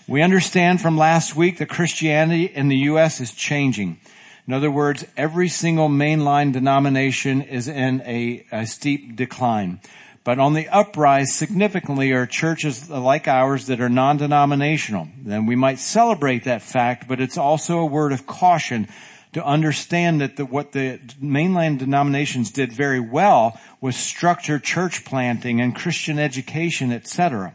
We 0.07 0.23
understand 0.23 0.81
from 0.81 0.97
last 0.97 1.37
week 1.37 1.59
that 1.59 1.69
Christianity 1.69 2.45
in 2.45 2.69
the 2.69 2.79
U.S. 2.93 3.21
is 3.21 3.35
changing. 3.35 4.00
In 4.47 4.55
other 4.55 4.71
words, 4.71 5.05
every 5.19 5.50
single 5.50 5.91
mainline 5.91 6.55
denomination 6.55 7.43
is 7.43 7.69
in 7.69 8.00
a, 8.07 8.47
a 8.50 8.65
steep 8.65 9.17
decline. 9.17 9.81
But 10.25 10.39
on 10.39 10.55
the 10.55 10.69
uprise 10.69 11.33
significantly 11.33 12.13
are 12.13 12.27
churches 12.27 12.91
like 12.91 13.29
ours 13.29 13.67
that 13.67 13.81
are 13.81 13.89
non-denominational. 13.89 15.09
Then 15.23 15.47
we 15.47 15.57
might 15.57 15.79
celebrate 15.79 16.45
that 16.45 16.63
fact, 16.63 17.09
but 17.09 17.21
it's 17.21 17.39
also 17.39 17.79
a 17.79 17.87
word 17.87 18.13
of 18.13 18.27
caution 18.27 18.89
to 19.33 19.45
understand 19.45 20.21
that 20.21 20.37
the, 20.37 20.45
what 20.45 20.73
the 20.73 20.99
mainline 21.23 21.79
denominations 21.79 22.51
did 22.51 22.73
very 22.73 23.01
well 23.01 23.59
was 23.81 23.97
structure 23.97 24.59
church 24.59 25.05
planting 25.05 25.61
and 25.61 25.75
Christian 25.75 26.19
education, 26.19 26.93
etc. 26.93 27.55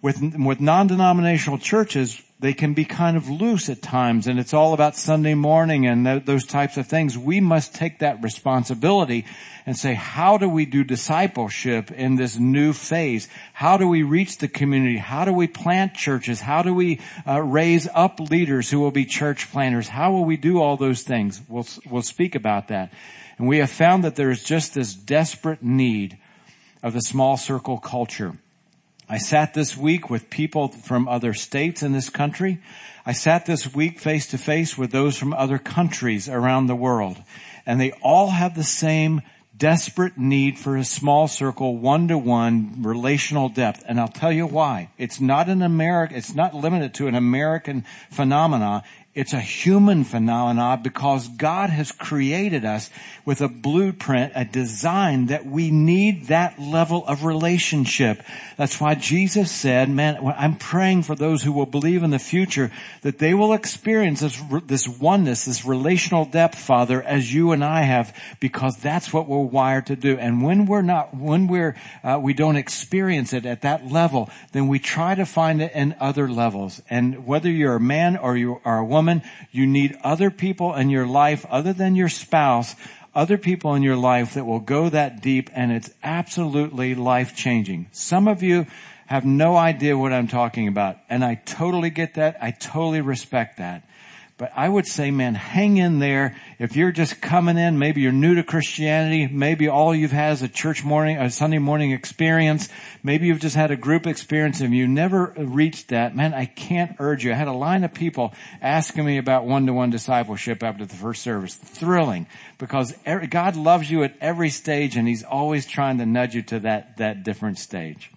With, 0.00 0.20
with 0.36 0.60
non-denominational 0.60 1.58
churches, 1.58 2.20
they 2.42 2.52
can 2.52 2.74
be 2.74 2.84
kind 2.84 3.16
of 3.16 3.30
loose 3.30 3.68
at 3.68 3.80
times 3.80 4.26
and 4.26 4.40
it's 4.40 4.52
all 4.52 4.74
about 4.74 4.96
Sunday 4.96 5.34
morning 5.34 5.86
and 5.86 6.04
th- 6.04 6.24
those 6.24 6.44
types 6.44 6.76
of 6.76 6.88
things. 6.88 7.16
We 7.16 7.38
must 7.40 7.72
take 7.72 8.00
that 8.00 8.20
responsibility 8.20 9.24
and 9.64 9.76
say, 9.76 9.94
how 9.94 10.38
do 10.38 10.48
we 10.48 10.66
do 10.66 10.82
discipleship 10.82 11.92
in 11.92 12.16
this 12.16 12.36
new 12.36 12.72
phase? 12.72 13.28
How 13.52 13.76
do 13.76 13.86
we 13.86 14.02
reach 14.02 14.38
the 14.38 14.48
community? 14.48 14.98
How 14.98 15.24
do 15.24 15.32
we 15.32 15.46
plant 15.46 15.94
churches? 15.94 16.40
How 16.40 16.62
do 16.62 16.74
we 16.74 17.00
uh, 17.28 17.40
raise 17.40 17.88
up 17.94 18.18
leaders 18.18 18.68
who 18.70 18.80
will 18.80 18.90
be 18.90 19.04
church 19.04 19.52
planters? 19.52 19.86
How 19.86 20.10
will 20.10 20.24
we 20.24 20.36
do 20.36 20.60
all 20.60 20.76
those 20.76 21.02
things? 21.02 21.40
We'll, 21.48 21.66
we'll 21.88 22.02
speak 22.02 22.34
about 22.34 22.66
that. 22.68 22.92
And 23.38 23.46
we 23.46 23.58
have 23.58 23.70
found 23.70 24.02
that 24.02 24.16
there 24.16 24.30
is 24.30 24.42
just 24.42 24.74
this 24.74 24.94
desperate 24.94 25.62
need 25.62 26.18
of 26.82 26.92
the 26.92 27.02
small 27.02 27.36
circle 27.36 27.78
culture. 27.78 28.32
I 29.12 29.18
sat 29.18 29.52
this 29.52 29.76
week 29.76 30.08
with 30.08 30.30
people 30.30 30.68
from 30.68 31.06
other 31.06 31.34
states 31.34 31.82
in 31.82 31.92
this 31.92 32.08
country. 32.08 32.62
I 33.04 33.12
sat 33.12 33.44
this 33.44 33.74
week 33.74 34.00
face 34.00 34.26
to 34.28 34.38
face 34.38 34.78
with 34.78 34.90
those 34.90 35.18
from 35.18 35.34
other 35.34 35.58
countries 35.58 36.30
around 36.30 36.66
the 36.66 36.74
world. 36.74 37.18
And 37.66 37.78
they 37.78 37.92
all 38.00 38.30
have 38.30 38.54
the 38.54 38.64
same 38.64 39.20
desperate 39.54 40.16
need 40.16 40.58
for 40.58 40.78
a 40.78 40.84
small 40.84 41.28
circle, 41.28 41.76
one-to-one 41.76 42.82
relational 42.82 43.50
depth. 43.50 43.84
And 43.86 44.00
I'll 44.00 44.08
tell 44.08 44.32
you 44.32 44.46
why. 44.46 44.88
It's 44.96 45.20
not 45.20 45.50
an 45.50 45.60
American, 45.60 46.16
it's 46.16 46.34
not 46.34 46.54
limited 46.54 46.94
to 46.94 47.06
an 47.06 47.14
American 47.14 47.84
phenomena. 48.10 48.82
It's 49.14 49.34
a 49.34 49.40
human 49.40 50.04
phenomenon 50.04 50.82
because 50.82 51.28
God 51.28 51.68
has 51.68 51.92
created 51.92 52.64
us 52.64 52.88
with 53.26 53.42
a 53.42 53.48
blueprint, 53.48 54.32
a 54.34 54.46
design 54.46 55.26
that 55.26 55.44
we 55.44 55.70
need 55.70 56.28
that 56.28 56.58
level 56.58 57.06
of 57.06 57.22
relationship. 57.22 58.22
That's 58.56 58.80
why 58.80 58.94
Jesus 58.94 59.52
said, 59.52 59.90
man, 59.90 60.16
I'm 60.38 60.56
praying 60.56 61.02
for 61.02 61.14
those 61.14 61.42
who 61.42 61.52
will 61.52 61.66
believe 61.66 62.02
in 62.02 62.08
the 62.08 62.18
future 62.18 62.70
that 63.02 63.18
they 63.18 63.34
will 63.34 63.52
experience 63.52 64.20
this, 64.20 64.42
this 64.64 64.88
oneness, 64.88 65.44
this 65.44 65.66
relational 65.66 66.24
depth, 66.24 66.58
Father, 66.58 67.02
as 67.02 67.34
you 67.34 67.52
and 67.52 67.62
I 67.62 67.82
have, 67.82 68.18
because 68.40 68.78
that's 68.78 69.12
what 69.12 69.28
we're 69.28 69.40
wired 69.40 69.88
to 69.88 69.96
do. 69.96 70.16
And 70.16 70.42
when 70.42 70.64
we're 70.64 70.80
not, 70.80 71.14
when 71.14 71.48
we're, 71.48 71.76
uh, 72.02 72.18
we 72.18 72.32
don't 72.32 72.56
experience 72.56 73.34
it 73.34 73.44
at 73.44 73.60
that 73.60 73.92
level, 73.92 74.30
then 74.52 74.68
we 74.68 74.78
try 74.78 75.14
to 75.14 75.26
find 75.26 75.60
it 75.60 75.72
in 75.74 75.96
other 76.00 76.30
levels. 76.30 76.80
And 76.88 77.26
whether 77.26 77.50
you're 77.50 77.76
a 77.76 77.80
man 77.80 78.16
or 78.16 78.38
you 78.38 78.62
are 78.64 78.78
a 78.78 78.84
woman, 78.84 79.01
woman, 79.02 79.22
you 79.50 79.66
need 79.66 79.98
other 80.04 80.30
people 80.30 80.74
in 80.74 80.88
your 80.88 81.06
life 81.06 81.44
other 81.50 81.72
than 81.72 81.96
your 81.96 82.08
spouse, 82.08 82.76
other 83.16 83.36
people 83.36 83.74
in 83.74 83.82
your 83.82 83.96
life 83.96 84.34
that 84.34 84.44
will 84.44 84.60
go 84.60 84.88
that 84.88 85.20
deep 85.20 85.50
and 85.52 85.72
it's 85.72 85.90
absolutely 86.04 86.94
life 86.94 87.34
changing. 87.34 87.88
Some 87.90 88.28
of 88.28 88.44
you 88.44 88.66
have 89.06 89.24
no 89.24 89.56
idea 89.56 89.98
what 89.98 90.12
I'm 90.12 90.28
talking 90.28 90.68
about 90.68 90.98
and 91.10 91.24
I 91.24 91.34
totally 91.34 91.90
get 91.90 92.14
that. 92.14 92.36
I 92.40 92.52
totally 92.52 93.00
respect 93.00 93.58
that. 93.58 93.82
But 94.42 94.50
I 94.56 94.68
would 94.68 94.88
say, 94.88 95.12
man, 95.12 95.36
hang 95.36 95.76
in 95.76 96.00
there. 96.00 96.34
If 96.58 96.74
you're 96.74 96.90
just 96.90 97.20
coming 97.20 97.56
in, 97.56 97.78
maybe 97.78 98.00
you're 98.00 98.10
new 98.10 98.34
to 98.34 98.42
Christianity, 98.42 99.28
maybe 99.28 99.68
all 99.68 99.94
you've 99.94 100.10
had 100.10 100.32
is 100.32 100.42
a 100.42 100.48
church 100.48 100.82
morning, 100.82 101.16
a 101.16 101.30
Sunday 101.30 101.58
morning 101.58 101.92
experience, 101.92 102.68
maybe 103.04 103.28
you've 103.28 103.38
just 103.38 103.54
had 103.54 103.70
a 103.70 103.76
group 103.76 104.04
experience 104.04 104.60
and 104.60 104.74
you 104.74 104.88
never 104.88 105.32
reached 105.36 105.90
that, 105.90 106.16
man, 106.16 106.34
I 106.34 106.46
can't 106.46 106.96
urge 106.98 107.24
you. 107.24 107.30
I 107.30 107.36
had 107.36 107.46
a 107.46 107.52
line 107.52 107.84
of 107.84 107.94
people 107.94 108.34
asking 108.60 109.04
me 109.04 109.16
about 109.16 109.46
one-to-one 109.46 109.90
discipleship 109.90 110.64
after 110.64 110.86
the 110.86 110.96
first 110.96 111.22
service. 111.22 111.54
Thrilling 111.54 112.26
because 112.58 112.92
God 113.30 113.54
loves 113.54 113.88
you 113.92 114.02
at 114.02 114.16
every 114.20 114.50
stage 114.50 114.96
and 114.96 115.06
He's 115.06 115.22
always 115.22 115.66
trying 115.66 115.98
to 115.98 116.04
nudge 116.04 116.34
you 116.34 116.42
to 116.42 116.58
that, 116.58 116.96
that 116.96 117.22
different 117.22 117.60
stage. 117.60 118.10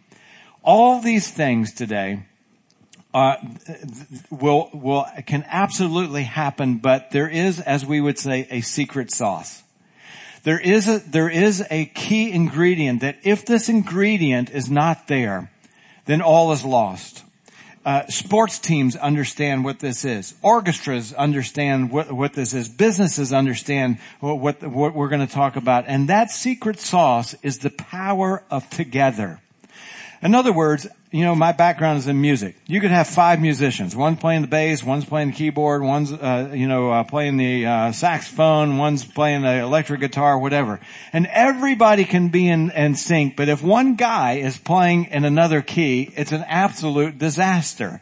All 0.63 1.01
these 1.01 1.29
things 1.29 1.72
today 1.72 2.24
uh, 3.15 3.38
will 4.29 4.69
will 4.74 5.05
can 5.25 5.45
absolutely 5.48 6.24
happen, 6.24 6.79
but 6.79 7.12
there 7.12 7.29
is, 7.29 7.62
as 7.62 7.86
we 7.86 8.01
would 8.01 8.19
say, 8.19 8.45
a 8.51 8.60
secret 8.60 9.10
sauce. 9.10 9.63
There 10.43 10.60
is 10.60 10.89
a 10.89 11.00
there 11.00 11.29
is 11.29 11.65
a 11.72 11.86
key 11.86 12.29
ingredient 12.29 13.00
that 13.00 13.15
if 13.24 13.45
this 13.45 13.69
ingredient 13.69 14.50
is 14.50 14.69
not 14.69 15.07
there, 15.07 15.50
then 16.07 16.22
all 16.22 16.51
is 16.51 16.65
lost. 16.65 17.24
Uh, 17.86 18.05
sports 18.07 18.60
teams 18.60 18.98
understand 18.98 19.63
what 19.63 19.79
this 19.79 20.03
is. 20.03 20.34
Orchestras 20.41 21.13
understand 21.13 21.91
what, 21.91 22.12
what 22.12 22.34
this 22.34 22.53
is. 22.53 22.67
Businesses 22.67 23.31
understand 23.31 24.00
what, 24.19 24.39
what, 24.39 24.63
what 24.63 24.95
we're 24.95 25.07
going 25.07 25.25
to 25.25 25.31
talk 25.31 25.55
about. 25.55 25.86
And 25.88 26.10
that 26.10 26.31
secret 26.31 26.79
sauce 26.79 27.36
is 27.43 27.60
the 27.60 27.69
power 27.69 28.43
of 28.50 28.67
together. 28.72 29.39
In 30.24 30.34
other 30.34 30.51
words, 30.51 30.88
you 31.15 31.24
know, 31.24 31.34
my 31.34 31.53
background 31.53 31.98
is 31.98 32.07
in 32.07 32.19
music. 32.19 32.57
You 32.67 32.81
could 32.81 32.91
have 32.91 33.07
five 33.07 33.39
musicians. 33.39 33.95
One's 33.95 34.19
playing 34.19 34.41
the 34.41 34.50
bass, 34.50 34.84
one's 34.84 35.05
playing 35.05 35.29
the 35.29 35.34
keyboard, 35.34 35.81
one's, 35.81 36.12
uh, 36.12 36.51
you 36.53 36.67
know, 36.67 36.91
uh, 36.91 37.05
playing 37.05 37.38
the 37.38 37.65
uh, 37.65 37.91
saxophone, 37.93 38.77
one's 38.77 39.05
playing 39.05 39.43
the 39.43 39.60
electric 39.60 40.01
guitar, 40.01 40.38
whatever. 40.38 40.81
And 41.13 41.25
everybody 41.27 42.03
can 42.03 42.27
be 42.27 42.50
in, 42.50 42.69
in 42.72 42.95
sync, 42.95 43.38
but 43.38 43.48
if 43.48 43.63
one 43.63 43.95
guy 43.95 44.34
is 44.34 44.57
playing 44.57 45.05
in 45.05 45.24
another 45.24 45.62
key, 45.62 46.12
it's 46.17 46.34
an 46.34 46.43
absolute 46.50 47.17
disaster. 47.17 48.01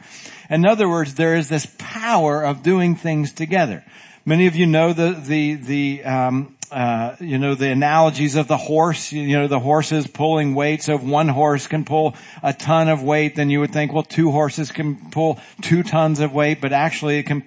In 0.50 0.66
other 0.66 0.88
words, 0.88 1.14
there 1.14 1.36
is 1.36 1.48
this 1.48 1.68
power 1.78 2.42
of 2.42 2.64
doing 2.64 2.96
things 2.96 3.30
together. 3.30 3.84
Many 4.26 4.48
of 4.48 4.56
you 4.56 4.66
know 4.66 4.92
the 4.92 5.12
the 5.12 5.54
the 5.54 6.04
um, 6.04 6.53
uh, 6.74 7.14
you 7.20 7.38
know, 7.38 7.54
the 7.54 7.70
analogies 7.70 8.34
of 8.34 8.48
the 8.48 8.56
horse, 8.56 9.12
you 9.12 9.38
know, 9.38 9.46
the 9.46 9.60
horses 9.60 10.08
pulling 10.08 10.56
weights. 10.56 10.86
So 10.86 10.96
if 10.96 11.02
one 11.02 11.28
horse 11.28 11.68
can 11.68 11.84
pull 11.84 12.16
a 12.42 12.52
ton 12.52 12.88
of 12.88 13.00
weight, 13.00 13.36
then 13.36 13.48
you 13.48 13.60
would 13.60 13.72
think, 13.72 13.92
well, 13.92 14.02
two 14.02 14.32
horses 14.32 14.72
can 14.72 15.10
pull 15.12 15.38
two 15.62 15.84
tons 15.84 16.18
of 16.18 16.34
weight, 16.34 16.60
but 16.60 16.72
actually 16.72 17.18
it 17.18 17.26
can 17.26 17.44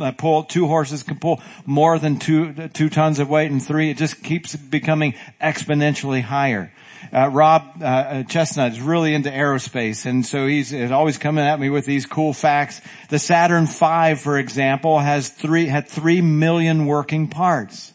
uh, 0.00 0.12
pull, 0.12 0.44
two 0.44 0.68
horses 0.68 1.02
can 1.02 1.18
pull 1.18 1.42
more 1.66 1.98
than 1.98 2.20
two, 2.20 2.68
two 2.68 2.88
tons 2.88 3.18
of 3.18 3.28
weight 3.28 3.50
and 3.50 3.60
three, 3.60 3.90
it 3.90 3.96
just 3.96 4.22
keeps 4.22 4.54
becoming 4.54 5.14
exponentially 5.40 6.22
higher. 6.22 6.72
Uh, 7.12 7.28
Rob 7.32 7.82
uh, 7.82 8.22
Chestnut 8.24 8.72
is 8.72 8.80
really 8.80 9.12
into 9.12 9.30
aerospace, 9.30 10.06
and 10.06 10.24
so 10.24 10.46
he's, 10.46 10.70
he's, 10.70 10.92
always 10.92 11.18
coming 11.18 11.44
at 11.44 11.58
me 11.58 11.68
with 11.68 11.84
these 11.84 12.06
cool 12.06 12.32
facts. 12.32 12.80
The 13.08 13.18
Saturn 13.18 13.66
V, 13.66 14.14
for 14.14 14.38
example, 14.38 15.00
has 15.00 15.30
three 15.30 15.66
had 15.66 15.88
three 15.88 16.20
million 16.20 16.86
working 16.86 17.26
parts. 17.26 17.92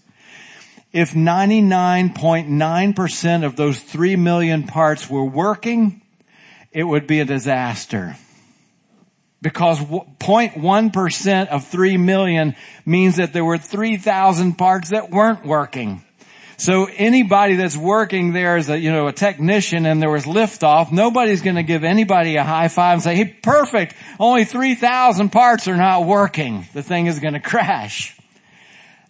If 0.93 1.11
99.9% 1.13 3.43
of 3.43 3.55
those 3.55 3.79
3 3.79 4.15
million 4.15 4.67
parts 4.67 5.09
were 5.09 5.25
working, 5.25 6.03
it 6.71 6.83
would 6.83 7.07
be 7.07 7.19
a 7.19 7.25
disaster. 7.25 8.15
Because 9.41 9.79
0.1% 9.79 11.47
of 11.47 11.67
3 11.67 11.97
million 11.97 12.55
means 12.85 13.15
that 13.17 13.33
there 13.33 13.43
were 13.43 13.57
3,000 13.57 14.53
parts 14.53 14.91
that 14.91 15.09
weren't 15.09 15.43
working. 15.43 16.05
So 16.57 16.85
anybody 16.85 17.55
that's 17.55 17.75
working 17.75 18.33
there 18.33 18.57
as 18.57 18.69
a, 18.69 18.77
you 18.77 18.91
know, 18.91 19.07
a 19.07 19.11
technician 19.11 19.87
and 19.87 19.99
there 20.01 20.11
was 20.11 20.25
liftoff, 20.25 20.91
nobody's 20.91 21.41
going 21.41 21.55
to 21.55 21.63
give 21.63 21.83
anybody 21.83 22.35
a 22.35 22.43
high 22.43 22.67
five 22.67 22.93
and 22.93 23.01
say, 23.01 23.15
hey, 23.15 23.25
perfect. 23.25 23.95
Only 24.19 24.45
3,000 24.45 25.29
parts 25.29 25.67
are 25.67 25.75
not 25.75 26.05
working. 26.05 26.67
The 26.73 26.83
thing 26.83 27.07
is 27.07 27.17
going 27.19 27.33
to 27.33 27.39
crash. 27.39 28.15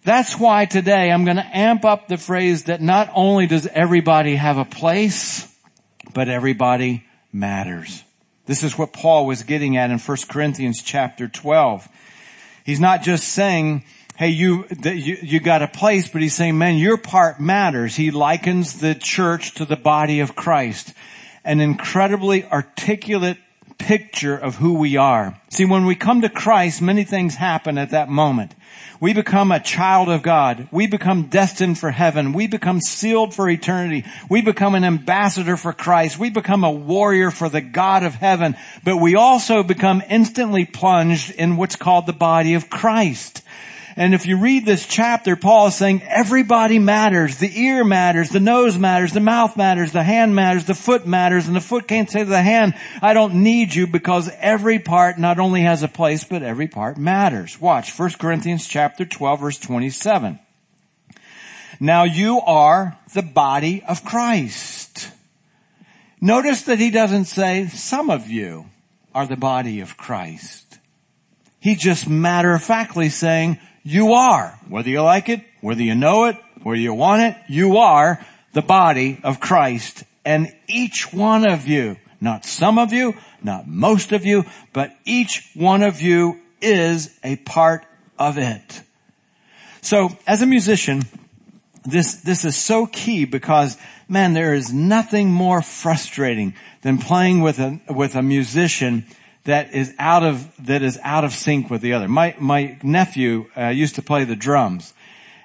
That's 0.04 0.38
why 0.38 0.66
today 0.66 1.10
I'm 1.10 1.24
going 1.24 1.38
to 1.38 1.56
amp 1.56 1.86
up 1.86 2.08
the 2.08 2.18
phrase 2.18 2.64
that 2.64 2.82
not 2.82 3.10
only 3.14 3.46
does 3.46 3.66
everybody 3.66 4.36
have 4.36 4.58
a 4.58 4.64
place, 4.66 5.50
but 6.12 6.28
everybody 6.28 7.04
matters. 7.32 8.04
This 8.44 8.62
is 8.62 8.76
what 8.76 8.92
Paul 8.92 9.24
was 9.26 9.44
getting 9.44 9.78
at 9.78 9.90
in 9.90 9.98
1 9.98 10.16
Corinthians 10.28 10.82
chapter 10.82 11.26
12. 11.26 11.88
He's 12.66 12.80
not 12.80 13.02
just 13.02 13.28
saying, 13.28 13.84
hey, 14.16 14.28
you, 14.28 14.66
you, 14.84 15.16
you 15.22 15.40
got 15.40 15.62
a 15.62 15.68
place, 15.68 16.06
but 16.10 16.20
he's 16.20 16.34
saying, 16.34 16.58
man, 16.58 16.76
your 16.76 16.98
part 16.98 17.40
matters. 17.40 17.96
He 17.96 18.10
likens 18.10 18.80
the 18.80 18.94
church 18.94 19.54
to 19.54 19.64
the 19.64 19.76
body 19.76 20.20
of 20.20 20.36
Christ. 20.36 20.92
An 21.46 21.60
incredibly 21.60 22.44
articulate 22.44 23.38
picture 23.78 24.36
of 24.36 24.56
who 24.56 24.74
we 24.74 24.98
are. 24.98 25.40
See, 25.48 25.64
when 25.64 25.86
we 25.86 25.94
come 25.94 26.20
to 26.20 26.28
Christ, 26.28 26.82
many 26.82 27.04
things 27.04 27.36
happen 27.36 27.78
at 27.78 27.90
that 27.90 28.10
moment. 28.10 28.54
We 29.04 29.12
become 29.12 29.52
a 29.52 29.60
child 29.60 30.08
of 30.08 30.22
God. 30.22 30.66
We 30.70 30.86
become 30.86 31.24
destined 31.24 31.78
for 31.78 31.90
heaven. 31.90 32.32
We 32.32 32.46
become 32.46 32.80
sealed 32.80 33.34
for 33.34 33.50
eternity. 33.50 34.06
We 34.30 34.40
become 34.40 34.74
an 34.74 34.82
ambassador 34.82 35.58
for 35.58 35.74
Christ. 35.74 36.18
We 36.18 36.30
become 36.30 36.64
a 36.64 36.70
warrior 36.70 37.30
for 37.30 37.50
the 37.50 37.60
God 37.60 38.02
of 38.02 38.14
heaven. 38.14 38.56
But 38.82 38.96
we 38.96 39.14
also 39.14 39.62
become 39.62 40.02
instantly 40.08 40.64
plunged 40.64 41.32
in 41.32 41.58
what's 41.58 41.76
called 41.76 42.06
the 42.06 42.14
body 42.14 42.54
of 42.54 42.70
Christ. 42.70 43.42
And 43.96 44.12
if 44.12 44.26
you 44.26 44.38
read 44.38 44.66
this 44.66 44.86
chapter, 44.86 45.36
Paul 45.36 45.68
is 45.68 45.76
saying 45.76 46.02
everybody 46.02 46.80
matters. 46.80 47.36
The 47.38 47.60
ear 47.60 47.84
matters, 47.84 48.30
the 48.30 48.40
nose 48.40 48.76
matters, 48.76 49.12
the 49.12 49.20
mouth 49.20 49.56
matters, 49.56 49.92
the 49.92 50.02
hand 50.02 50.34
matters, 50.34 50.64
the 50.64 50.74
foot 50.74 51.06
matters, 51.06 51.46
and 51.46 51.54
the 51.54 51.60
foot 51.60 51.86
can't 51.86 52.10
say 52.10 52.20
to 52.20 52.24
the 52.24 52.42
hand, 52.42 52.74
I 53.00 53.14
don't 53.14 53.42
need 53.44 53.72
you 53.72 53.86
because 53.86 54.28
every 54.40 54.80
part 54.80 55.18
not 55.18 55.38
only 55.38 55.62
has 55.62 55.84
a 55.84 55.88
place, 55.88 56.24
but 56.24 56.42
every 56.42 56.66
part 56.66 56.98
matters. 56.98 57.60
Watch 57.60 57.96
1 57.96 58.10
Corinthians 58.18 58.66
chapter 58.66 59.04
12 59.04 59.40
verse 59.40 59.58
27. 59.58 60.40
Now 61.78 62.02
you 62.04 62.40
are 62.40 62.98
the 63.14 63.22
body 63.22 63.84
of 63.86 64.04
Christ. 64.04 65.10
Notice 66.20 66.62
that 66.62 66.80
he 66.80 66.90
doesn't 66.90 67.26
say 67.26 67.68
some 67.68 68.10
of 68.10 68.28
you 68.28 68.66
are 69.14 69.26
the 69.26 69.36
body 69.36 69.80
of 69.80 69.96
Christ. 69.96 70.78
He 71.60 71.76
just 71.76 72.08
matter 72.08 72.54
of 72.54 72.62
factly 72.62 73.08
saying 73.08 73.58
you 73.84 74.14
are, 74.14 74.58
whether 74.68 74.88
you 74.88 75.02
like 75.02 75.28
it, 75.28 75.42
whether 75.60 75.82
you 75.82 75.94
know 75.94 76.24
it, 76.24 76.36
whether 76.62 76.80
you 76.80 76.94
want 76.94 77.22
it, 77.22 77.36
you 77.48 77.76
are 77.76 78.24
the 78.52 78.62
body 78.62 79.20
of 79.22 79.40
Christ. 79.40 80.04
And 80.24 80.52
each 80.66 81.12
one 81.12 81.46
of 81.46 81.68
you, 81.68 81.96
not 82.20 82.44
some 82.44 82.78
of 82.78 82.92
you, 82.92 83.14
not 83.42 83.68
most 83.68 84.12
of 84.12 84.24
you, 84.24 84.44
but 84.72 84.96
each 85.04 85.50
one 85.54 85.82
of 85.82 86.00
you 86.00 86.40
is 86.62 87.16
a 87.22 87.36
part 87.36 87.84
of 88.18 88.38
it. 88.38 88.82
So 89.82 90.16
as 90.26 90.40
a 90.40 90.46
musician, 90.46 91.02
this, 91.84 92.22
this 92.22 92.46
is 92.46 92.56
so 92.56 92.86
key 92.86 93.26
because 93.26 93.76
man, 94.08 94.32
there 94.32 94.54
is 94.54 94.72
nothing 94.72 95.30
more 95.30 95.62
frustrating 95.62 96.54
than 96.82 96.98
playing 96.98 97.40
with 97.40 97.58
a, 97.58 97.80
with 97.90 98.14
a 98.14 98.22
musician 98.22 99.04
that 99.44 99.74
is 99.74 99.94
out 99.98 100.22
of, 100.22 100.50
that 100.66 100.82
is 100.82 100.98
out 101.02 101.24
of 101.24 101.32
sync 101.32 101.70
with 101.70 101.80
the 101.80 101.92
other. 101.92 102.08
My, 102.08 102.34
my 102.38 102.78
nephew 102.82 103.46
uh, 103.56 103.68
used 103.68 103.96
to 103.96 104.02
play 104.02 104.24
the 104.24 104.36
drums. 104.36 104.94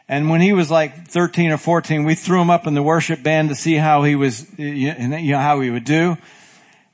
And 0.08 0.30
when 0.30 0.42
he 0.42 0.54
was 0.54 0.72
like 0.72 1.08
13 1.08 1.52
or 1.52 1.58
14, 1.58 2.04
we 2.04 2.16
threw 2.16 2.42
him 2.42 2.50
up 2.50 2.66
in 2.66 2.74
the 2.74 2.82
worship 2.82 3.22
band 3.22 3.50
to 3.50 3.56
see 3.56 3.76
how 3.76 4.04
he 4.04 4.16
was, 4.16 4.48
you 4.58 4.94
know, 4.94 5.38
how 5.38 5.60
he 5.62 5.70
would 5.70 5.84
do. 5.84 6.18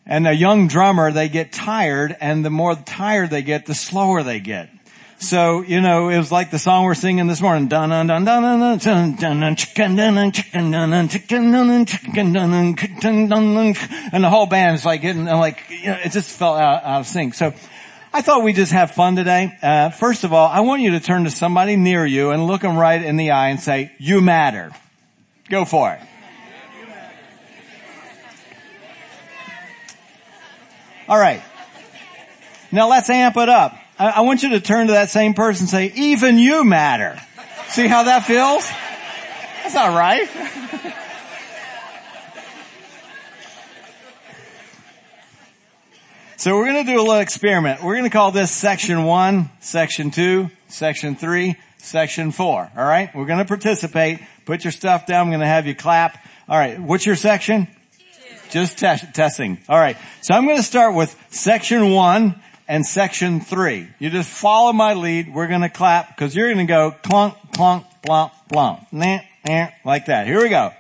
And 0.06 0.28
a 0.28 0.34
young 0.34 0.68
drummer, 0.68 1.12
they 1.12 1.30
get 1.30 1.52
tired, 1.52 2.16
and 2.20 2.46
the 2.46 2.50
more 2.50 2.76
tired 2.76 3.30
they 3.30 3.42
get, 3.42 3.66
the 3.66 3.74
slower 3.74 4.22
they 4.22 4.40
get. 4.40 4.70
So, 5.18 5.62
you 5.62 5.82
know, 5.82 6.10
it 6.10 6.18
was 6.18 6.32
like 6.32 6.52
the 6.52 6.60
song 6.60 6.84
we're 6.84 6.94
singing 6.94 7.28
this 7.28 7.42
morning. 7.42 7.64
And 7.72 7.94
the 14.24 14.30
whole 14.30 14.46
band 14.46 14.76
is 14.76 14.86
like 14.86 15.02
getting 15.02 15.26
like 15.26 15.64
you 15.70 15.86
know, 15.88 15.98
it 16.04 16.12
just 16.12 16.38
fell 16.38 16.56
out, 16.56 16.84
out 16.84 17.00
of 17.00 17.08
sync. 17.08 17.34
So 17.34 17.54
I 18.14 18.22
thought 18.22 18.44
we'd 18.44 18.56
just 18.56 18.72
have 18.72 18.92
fun 18.92 19.16
today. 19.16 19.58
Uh, 19.62 19.90
first 19.90 20.24
of 20.24 20.34
all, 20.34 20.48
I 20.48 20.60
want 20.62 20.82
you 20.82 20.92
to 20.92 21.00
turn 21.00 21.24
to 21.24 21.32
somebody 21.32 21.76
near 21.76 22.06
you 22.06 22.32
and 22.32 22.46
look 22.46 22.62
them 22.62 22.78
right 22.78 23.02
in 23.02 23.18
the 23.18 23.32
eye 23.32 23.50
and 23.50 23.60
say, 23.60 23.92
"You 23.98 24.22
matter." 24.22 24.72
Go 25.50 25.66
for 25.66 25.94
it. 25.94 26.00
All 31.08 31.20
right. 31.20 31.42
Now 32.72 32.90
let's 32.90 33.10
amp 33.10 33.38
it 33.38 33.50
up. 33.50 33.78
I, 33.98 34.10
I 34.10 34.22
want 34.22 34.44
you 34.44 34.50
to 34.50 34.60
turn 34.60 34.88
to 34.88 34.94
that 34.94 35.10
same 35.10 35.34
person 35.34 35.64
and 35.64 35.70
say, 35.70 35.92
even 35.96 36.38
you 36.38 36.64
matter. 36.64 37.20
See 37.70 37.88
how 37.88 38.04
that 38.04 38.26
feels? 38.26 38.70
That's 39.64 39.74
not 39.74 39.98
right. 39.98 40.28
so 46.38 46.56
we're 46.56 46.72
going 46.72 46.86
to 46.86 46.92
do 46.92 47.00
a 47.00 47.02
little 47.02 47.20
experiment. 47.20 47.82
We're 47.84 47.94
going 47.94 48.04
to 48.04 48.10
call 48.10 48.32
this 48.32 48.52
section 48.52 49.06
one, 49.06 49.50
section 49.62 50.12
two, 50.12 50.52
section 50.68 51.16
three, 51.16 51.56
section 51.78 52.32
four. 52.32 52.70
All 52.76 52.86
right. 52.86 53.16
We're 53.16 53.26
going 53.26 53.40
to 53.40 53.46
participate. 53.46 54.20
Put 54.46 54.66
your 54.66 54.72
stuff 54.72 55.06
down. 55.06 55.22
I'm 55.22 55.30
going 55.30 55.40
to 55.40 55.48
have 55.48 55.68
you 55.68 55.76
clap. 55.76 56.18
All 56.50 56.58
right. 56.58 56.80
What's 56.80 57.06
your 57.06 57.16
section? 57.16 57.68
Just 58.50 58.78
te- 58.78 59.08
testing. 59.14 59.58
All 59.68 59.80
right. 59.80 59.98
So 60.22 60.34
I'm 60.34 60.46
going 60.46 60.58
to 60.58 60.64
start 60.64 60.94
with 60.94 61.16
section 61.30 61.92
one 61.92 62.42
and 62.68 62.86
section 62.86 63.40
three. 63.40 63.88
You 64.00 64.10
just 64.10 64.30
follow 64.30 64.74
my 64.74 64.94
lead. 64.94 65.34
We're 65.34 65.48
going 65.48 65.62
to 65.62 65.70
clap 65.70 66.16
because 66.16 66.36
you're 66.36 66.48
going 66.54 66.66
to 66.66 66.72
go 66.72 66.92
clunk, 66.92 67.36
clunk, 67.54 67.86
blump, 68.02 68.32
blump, 68.50 68.92
nah, 68.92 69.20
nah, 69.48 69.68
like 69.84 70.08
that. 70.08 70.28
Here 70.28 70.42
we 70.42 70.50
go. 70.50 70.72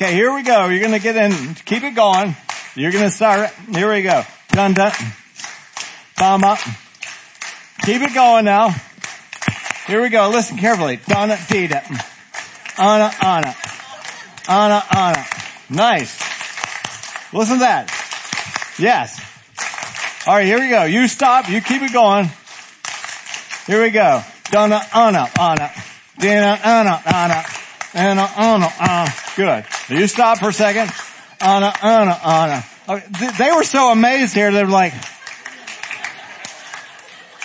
Okay, 0.00 0.14
here 0.14 0.32
we 0.32 0.44
go. 0.44 0.68
You're 0.68 0.78
going 0.78 0.92
to 0.92 1.00
get 1.00 1.16
in. 1.16 1.54
Keep 1.64 1.82
it 1.82 1.96
going. 1.96 2.36
You're 2.76 2.92
going 2.92 3.04
to 3.04 3.10
start. 3.10 3.50
Here 3.72 3.92
we 3.92 4.02
go. 4.02 4.22
Dun 4.50 4.72
dun. 4.72 4.92
Thumb 6.14 6.44
up. 6.44 6.60
Keep 7.82 8.02
it 8.02 8.14
going 8.14 8.44
now. 8.44 8.70
Here 9.88 10.00
we 10.00 10.08
go. 10.08 10.28
Listen 10.28 10.56
carefully. 10.56 11.00
Donna, 11.08 11.36
Dita. 11.48 11.82
Anna, 12.78 13.10
Anna. 13.20 13.56
Anna, 14.48 14.84
Anna. 14.94 15.24
Nice. 15.70 16.18
Listen 17.32 17.56
to 17.56 17.60
that. 17.60 17.92
Yes. 18.78 19.20
All 20.26 20.34
right, 20.34 20.46
here 20.46 20.60
we 20.60 20.68
go. 20.68 20.84
You 20.84 21.08
stop. 21.08 21.48
You 21.48 21.60
keep 21.60 21.82
it 21.82 21.92
going. 21.92 22.30
Here 23.66 23.82
we 23.82 23.90
go. 23.90 24.22
Donna, 24.50 24.80
Anna, 24.94 25.28
Anna. 25.38 25.70
Dina, 26.18 26.58
Anna, 26.64 27.02
Anna. 27.04 27.44
Anna, 27.94 28.30
Anna, 28.36 28.72
Anna. 28.80 29.12
Good. 29.36 29.64
You 29.88 30.06
stop 30.06 30.38
for 30.38 30.48
a 30.48 30.52
second. 30.52 30.90
Anna, 31.40 31.72
Anna, 31.82 32.18
Anna. 32.24 32.64
They 33.38 33.52
were 33.52 33.64
so 33.64 33.90
amazed 33.92 34.34
here. 34.34 34.50
They 34.50 34.64
were 34.64 34.70
like, 34.70 34.94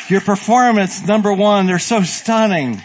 your 0.08 0.22
performance, 0.22 1.06
number 1.06 1.34
one, 1.34 1.65
they're 1.65 1.80
so 1.80 2.03
stunning. 2.03 2.82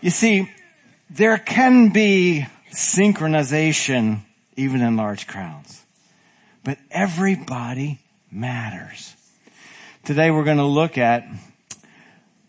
You 0.00 0.10
see, 0.10 0.50
there 1.10 1.38
can 1.38 1.90
be 1.90 2.46
synchronization 2.74 4.20
even 4.56 4.82
in 4.82 4.96
large 4.96 5.26
crowds. 5.26 5.84
But 6.64 6.78
everybody 6.90 8.00
matters. 8.30 9.14
Today 10.04 10.30
we're 10.30 10.44
going 10.44 10.58
to 10.58 10.64
look 10.64 10.98
at 10.98 11.26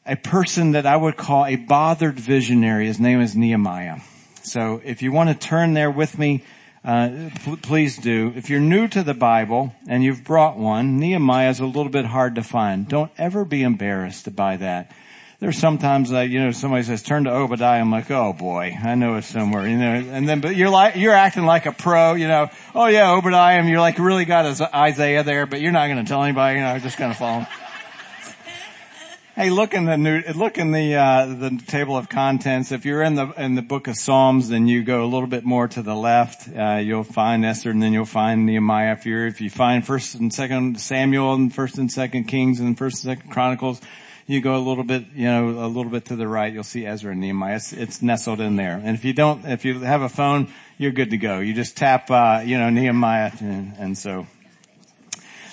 a 0.06 0.16
person 0.16 0.72
that 0.72 0.86
I 0.86 0.96
would 0.96 1.18
call 1.18 1.46
a 1.46 1.56
bothered 1.56 2.20
visionary. 2.20 2.88
His 2.88 3.00
name 3.00 3.22
is 3.22 3.36
Nehemiah. 3.36 4.00
So 4.44 4.82
if 4.84 5.02
you 5.02 5.12
want 5.12 5.30
to 5.30 5.36
turn 5.36 5.74
there 5.74 5.90
with 5.90 6.20
me, 6.20 6.44
uh, 6.84 7.30
please 7.64 7.98
do. 7.98 8.32
If 8.36 8.50
you're 8.50 8.60
new 8.60 8.88
to 8.90 9.02
the 9.02 9.16
Bible 9.16 9.74
and 9.88 10.04
you've 10.04 10.24
brought 10.24 10.58
one, 10.58 10.98
Nehemiah 10.98 11.50
is 11.50 11.60
a 11.60 11.66
little 11.66 11.90
bit 11.90 12.06
hard 12.06 12.36
to 12.36 12.44
find. 12.44 12.88
Don't 12.88 13.12
ever 13.18 13.44
be 13.44 13.64
embarrassed 13.64 14.36
by 14.36 14.58
that 14.58 14.92
there's 15.40 15.58
sometimes 15.58 16.12
that, 16.12 16.30
you 16.30 16.40
know 16.40 16.52
somebody 16.52 16.84
says 16.84 17.04
turn 17.04 17.26
to 17.26 17.32
Obadiah. 17.32 17.82
I'm 17.82 17.92
like, 17.92 18.10
oh 18.10 18.34
boy, 18.34 18.78
I 18.82 18.96
know 18.96 19.16
it's 19.16 19.28
somewhere, 19.28 19.68
you 19.68 19.78
know. 19.78 19.94
And 19.94 20.28
then 20.28 20.42
but 20.42 20.56
you're 20.56 20.70
like 20.70 20.96
you're 20.96 21.14
acting 21.14 21.46
like 21.46 21.66
a 21.66 21.72
pro, 21.72 22.14
you 22.14 22.28
know. 22.28 22.50
Oh 22.74 22.88
yeah, 22.88 23.12
Obadiah, 23.12 23.60
and 23.60 23.68
you're 23.68 23.80
like 23.80 24.00
really 24.00 24.26
got 24.26 24.46
Isaiah 24.74 25.24
there, 25.24 25.46
but 25.46 25.60
you're 25.60 25.74
not 25.74 25.88
going 25.88 26.04
to 26.04 26.10
tell 26.10 26.24
anybody, 26.24 26.60
you 26.60 26.64
know. 26.64 26.80
Just 26.80 26.98
kind 26.98 27.12
of 27.12 27.18
follow. 27.18 27.46
hey, 29.36 29.50
look 29.50 29.74
in 29.74 29.84
the 29.84 29.98
new 29.98 30.22
look 30.36 30.58
in 30.58 30.72
the 30.72 30.96
uh, 30.96 31.26
the 31.26 31.62
table 31.68 31.98
of 31.98 32.08
contents. 32.08 32.72
If 32.72 32.86
you're 32.86 33.04
in 33.04 33.16
the 33.16 33.28
in 33.32 33.56
the 33.56 33.62
book 33.62 33.88
of 33.88 33.98
Psalms, 33.98 34.48
then 34.48 34.70
you 34.70 34.84
go 34.84 35.04
a 35.04 35.10
little 35.10 35.28
bit 35.28 35.44
more 35.44 35.68
to 35.68 35.82
the 35.82 35.96
left. 35.96 36.48
Uh, 36.48 36.78
you'll 36.78 37.04
find 37.04 37.46
Esther, 37.46 37.72
and 37.72 37.84
then 37.84 37.92
you'll 37.92 38.06
find 38.06 38.46
Nehemiah. 38.46 38.94
If 38.94 39.06
you 39.06 39.26
if 39.26 39.42
you 39.42 39.50
find 39.50 39.86
First 39.86 40.16
and 40.16 40.34
Second 40.34 40.80
Samuel, 40.80 41.34
and 41.34 41.54
First 41.54 41.78
and 41.78 41.92
Second 41.92 42.24
Kings, 42.26 42.62
and 42.62 42.78
First 42.78 43.04
and 43.04 43.18
Second 43.18 43.32
Chronicles 43.32 43.82
you 44.28 44.42
go 44.42 44.56
a 44.56 44.60
little 44.60 44.84
bit, 44.84 45.06
you 45.14 45.26
know, 45.26 45.50
a 45.50 45.68
little 45.68 45.92
bit 45.92 46.06
to 46.06 46.16
the 46.16 46.28
right, 46.28 46.52
you'll 46.52 46.64
see 46.64 46.86
Ezra 46.86 47.12
and 47.12 47.22
Nehemiah. 47.22 47.58
It's, 47.58 47.74
it's 47.74 48.02
nestled 48.02 48.42
in 48.42 48.56
there. 48.56 48.82
And 48.84 48.96
if 48.96 49.06
you 49.06 49.14
don't, 49.14 49.46
if 49.46 49.66
you 49.66 49.80
have 49.82 50.02
a 50.02 50.10
phone, 50.10 50.52
you're 50.78 50.92
good 50.92 51.12
to 51.12 51.18
go. 51.18 51.40
You 51.40 51.54
just 51.54 51.78
tap, 51.78 52.10
uh, 52.10 52.42
you 52.44 52.58
know, 52.58 52.70
Nehemiah, 52.70 53.32
and, 53.40 53.74
and 53.78 53.98
so. 53.98 54.26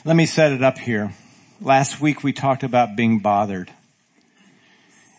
Let 0.05 0.17
me 0.17 0.27
set 0.27 0.53
it 0.53 0.63
up 0.63 0.79
here. 0.79 1.13
Last 1.61 2.01
week 2.01 2.25
we 2.25 2.33
talked 2.33 2.65
about 2.65 2.97
being 2.97 3.21
bothered. 3.21 3.71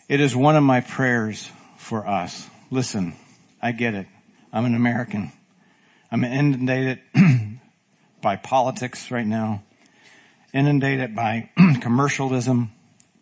It 0.10 0.20
is 0.20 0.36
one 0.36 0.58
of 0.58 0.64
my 0.64 0.82
prayers 0.82 1.50
for 1.78 2.06
us. 2.06 2.50
Listen, 2.70 3.16
I 3.62 3.72
get 3.72 3.94
it. 3.94 4.08
I'm 4.52 4.66
an 4.66 4.76
American. 4.76 5.32
I'm 6.12 6.24
inundated 6.24 7.00
by 8.22 8.36
politics 8.36 9.10
right 9.10 9.26
now, 9.26 9.64
inundated 10.54 11.16
by 11.16 11.50
commercialism, 11.82 12.72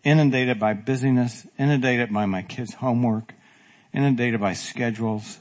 inundated 0.04 0.60
by 0.60 0.74
busyness, 0.74 1.46
inundated 1.58 2.12
by 2.12 2.26
my 2.26 2.42
kids' 2.42 2.76
homework, 2.76 3.34
inundated 3.94 4.40
by 4.40 4.54
schedules. 4.54 5.40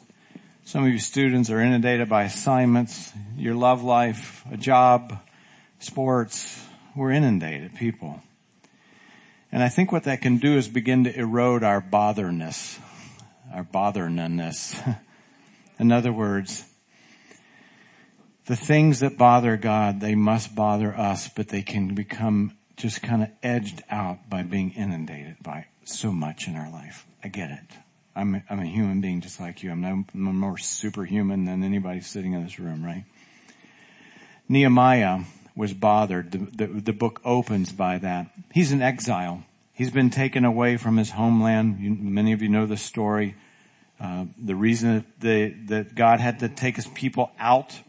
Some 0.65 0.85
of 0.85 0.93
you 0.93 0.99
students 0.99 1.51
are 1.51 1.61
inundated 1.61 2.09
by 2.09 2.25
assignments, 2.25 3.13
your 3.37 3.55
love 3.55 3.83
life, 3.83 4.45
a 4.51 4.57
job, 4.57 5.19
sports. 5.79 6.65
We're 6.95 7.11
inundated 7.13 7.75
people. 7.75 8.21
And 9.53 9.63
I 9.63 9.69
think 9.69 9.91
what 9.91 10.05
that 10.05 10.23
can 10.23 10.39
do 10.39 10.57
is 10.57 10.69
begin 10.69 11.05
to 11.05 11.19
erode 11.19 11.65
our 11.65 11.81
botherness, 11.81 12.79
our 13.53 13.65
botherness. 13.65 14.79
In 15.79 15.91
other 15.91 16.13
words, 16.13 16.65
the 18.47 18.57
things 18.57 19.01
that 19.01 19.17
bother 19.17 19.57
God, 19.57 20.01
they 20.01 20.15
must 20.15 20.55
bother 20.55 20.97
us, 20.97 21.29
but 21.29 21.49
they 21.49 21.63
can 21.63 21.95
become 21.95 22.57
just 22.81 23.03
kind 23.03 23.23
of 23.23 23.29
edged 23.43 23.83
out 23.91 24.29
by 24.29 24.43
being 24.43 24.73
inundated 24.73 25.37
by 25.43 25.67
so 25.85 26.11
much 26.11 26.49
in 26.49 26.57
our 26.57 26.71
life. 26.71 27.07
I 27.23 27.29
get 27.29 27.51
it. 27.51 27.79
I'm, 28.17 28.43
I'm 28.49 28.61
a 28.61 28.67
human 28.67 29.01
being 29.01 29.21
just 29.21 29.39
like 29.39 29.63
you. 29.63 29.71
I'm, 29.71 29.81
no, 29.81 30.05
I'm 30.15 30.37
more 30.39 30.59
superhuman 30.59 31.45
than 31.45 31.63
anybody 31.63 32.01
sitting 32.01 32.33
in 32.33 32.43
this 32.43 32.59
room, 32.59 32.85
right? 32.85 33.05
Nehemiah 34.49 35.21
was 35.55 35.73
bothered. 35.75 36.33
The, 36.33 36.39
the, 36.39 36.67
the 36.67 36.93
book 36.93 37.21
opens 37.25 37.73
by 37.73 37.99
that. 37.99 38.31
He's 38.53 38.73
in 38.73 38.83
exile. 38.83 39.45
He's 39.73 39.91
been 39.91 40.11
taken 40.11 40.45
away 40.45 40.77
from 40.77 40.97
his 40.97 41.11
homeland. 41.11 41.79
You, 41.81 41.91
many 41.91 42.33
of 42.33 42.43
you 42.43 42.49
know 42.49 42.67
the 42.67 42.77
story. 42.77 43.37
Uh, 44.01 44.25
the 44.43 44.55
reason 44.55 44.95
that, 44.95 45.21
they, 45.21 45.51
that 45.67 45.95
God 45.95 46.21
had 46.21 46.41
to 46.41 46.49
take 46.49 46.77
his 46.77 46.87
people 46.89 47.31
out 47.39 47.81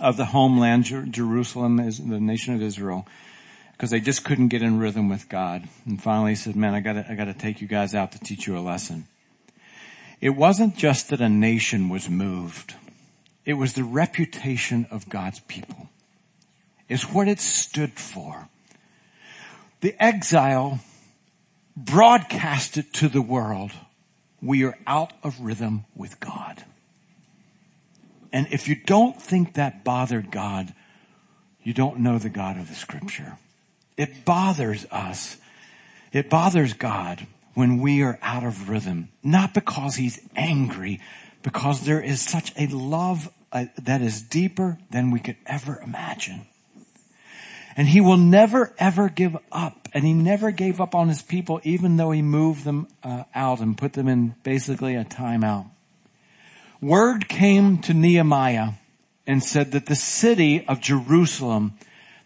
of 0.00 0.16
the 0.16 0.24
homeland, 0.24 0.84
Jerusalem, 1.12 1.78
is 1.78 1.98
the 1.98 2.20
nation 2.20 2.54
of 2.54 2.62
Israel, 2.62 3.06
because 3.76 3.90
they 3.90 4.00
just 4.00 4.24
couldn't 4.24 4.48
get 4.48 4.62
in 4.62 4.78
rhythm 4.78 5.08
with 5.08 5.28
God. 5.28 5.68
And 5.84 6.02
finally 6.02 6.32
he 6.32 6.36
said, 6.36 6.56
man, 6.56 6.74
I 6.74 6.80
gotta, 6.80 7.04
I 7.10 7.14
gotta 7.14 7.34
take 7.34 7.60
you 7.60 7.68
guys 7.68 7.94
out 7.94 8.12
to 8.12 8.18
teach 8.18 8.46
you 8.46 8.56
a 8.56 8.60
lesson. 8.60 9.06
It 10.20 10.30
wasn't 10.30 10.76
just 10.76 11.10
that 11.10 11.20
a 11.20 11.28
nation 11.28 11.90
was 11.90 12.08
moved. 12.08 12.74
It 13.44 13.54
was 13.54 13.74
the 13.74 13.84
reputation 13.84 14.86
of 14.90 15.08
God's 15.10 15.40
people. 15.40 15.90
It's 16.88 17.04
what 17.04 17.28
it 17.28 17.38
stood 17.38 17.92
for. 17.92 18.48
The 19.82 19.94
exile 20.02 20.80
broadcasted 21.76 22.94
to 22.94 23.08
the 23.08 23.20
world, 23.20 23.72
we 24.40 24.64
are 24.64 24.78
out 24.86 25.12
of 25.22 25.40
rhythm 25.40 25.84
with 25.94 26.18
God. 26.18 26.64
And 28.32 28.48
if 28.50 28.68
you 28.68 28.74
don't 28.74 29.20
think 29.20 29.54
that 29.54 29.84
bothered 29.84 30.30
God, 30.30 30.74
you 31.62 31.74
don't 31.74 32.00
know 32.00 32.18
the 32.18 32.30
God 32.30 32.56
of 32.56 32.68
the 32.68 32.74
scripture. 32.74 33.38
It 33.96 34.24
bothers 34.24 34.86
us. 34.90 35.36
It 36.12 36.30
bothers 36.30 36.74
God 36.74 37.26
when 37.54 37.80
we 37.80 38.02
are 38.02 38.18
out 38.22 38.44
of 38.44 38.68
rhythm, 38.68 39.08
not 39.22 39.54
because 39.54 39.96
he's 39.96 40.20
angry, 40.36 41.00
because 41.42 41.84
there 41.84 42.02
is 42.02 42.20
such 42.20 42.52
a 42.58 42.66
love 42.66 43.30
uh, 43.52 43.66
that 43.78 44.02
is 44.02 44.20
deeper 44.20 44.78
than 44.90 45.10
we 45.10 45.20
could 45.20 45.36
ever 45.46 45.80
imagine. 45.82 46.46
And 47.76 47.88
he 47.88 48.00
will 48.00 48.16
never 48.16 48.74
ever 48.78 49.08
give 49.08 49.36
up. 49.52 49.88
And 49.92 50.04
he 50.04 50.12
never 50.12 50.50
gave 50.50 50.80
up 50.80 50.94
on 50.94 51.08
his 51.08 51.22
people 51.22 51.60
even 51.62 51.96
though 51.96 52.10
he 52.10 52.22
moved 52.22 52.64
them 52.64 52.88
uh, 53.02 53.24
out 53.34 53.60
and 53.60 53.76
put 53.76 53.92
them 53.92 54.08
in 54.08 54.34
basically 54.42 54.94
a 54.94 55.04
timeout. 55.04 55.70
Word 56.80 57.28
came 57.28 57.78
to 57.82 57.94
Nehemiah 57.94 58.72
and 59.26 59.42
said 59.42 59.72
that 59.72 59.86
the 59.86 59.94
city 59.94 60.66
of 60.66 60.80
Jerusalem, 60.80 61.78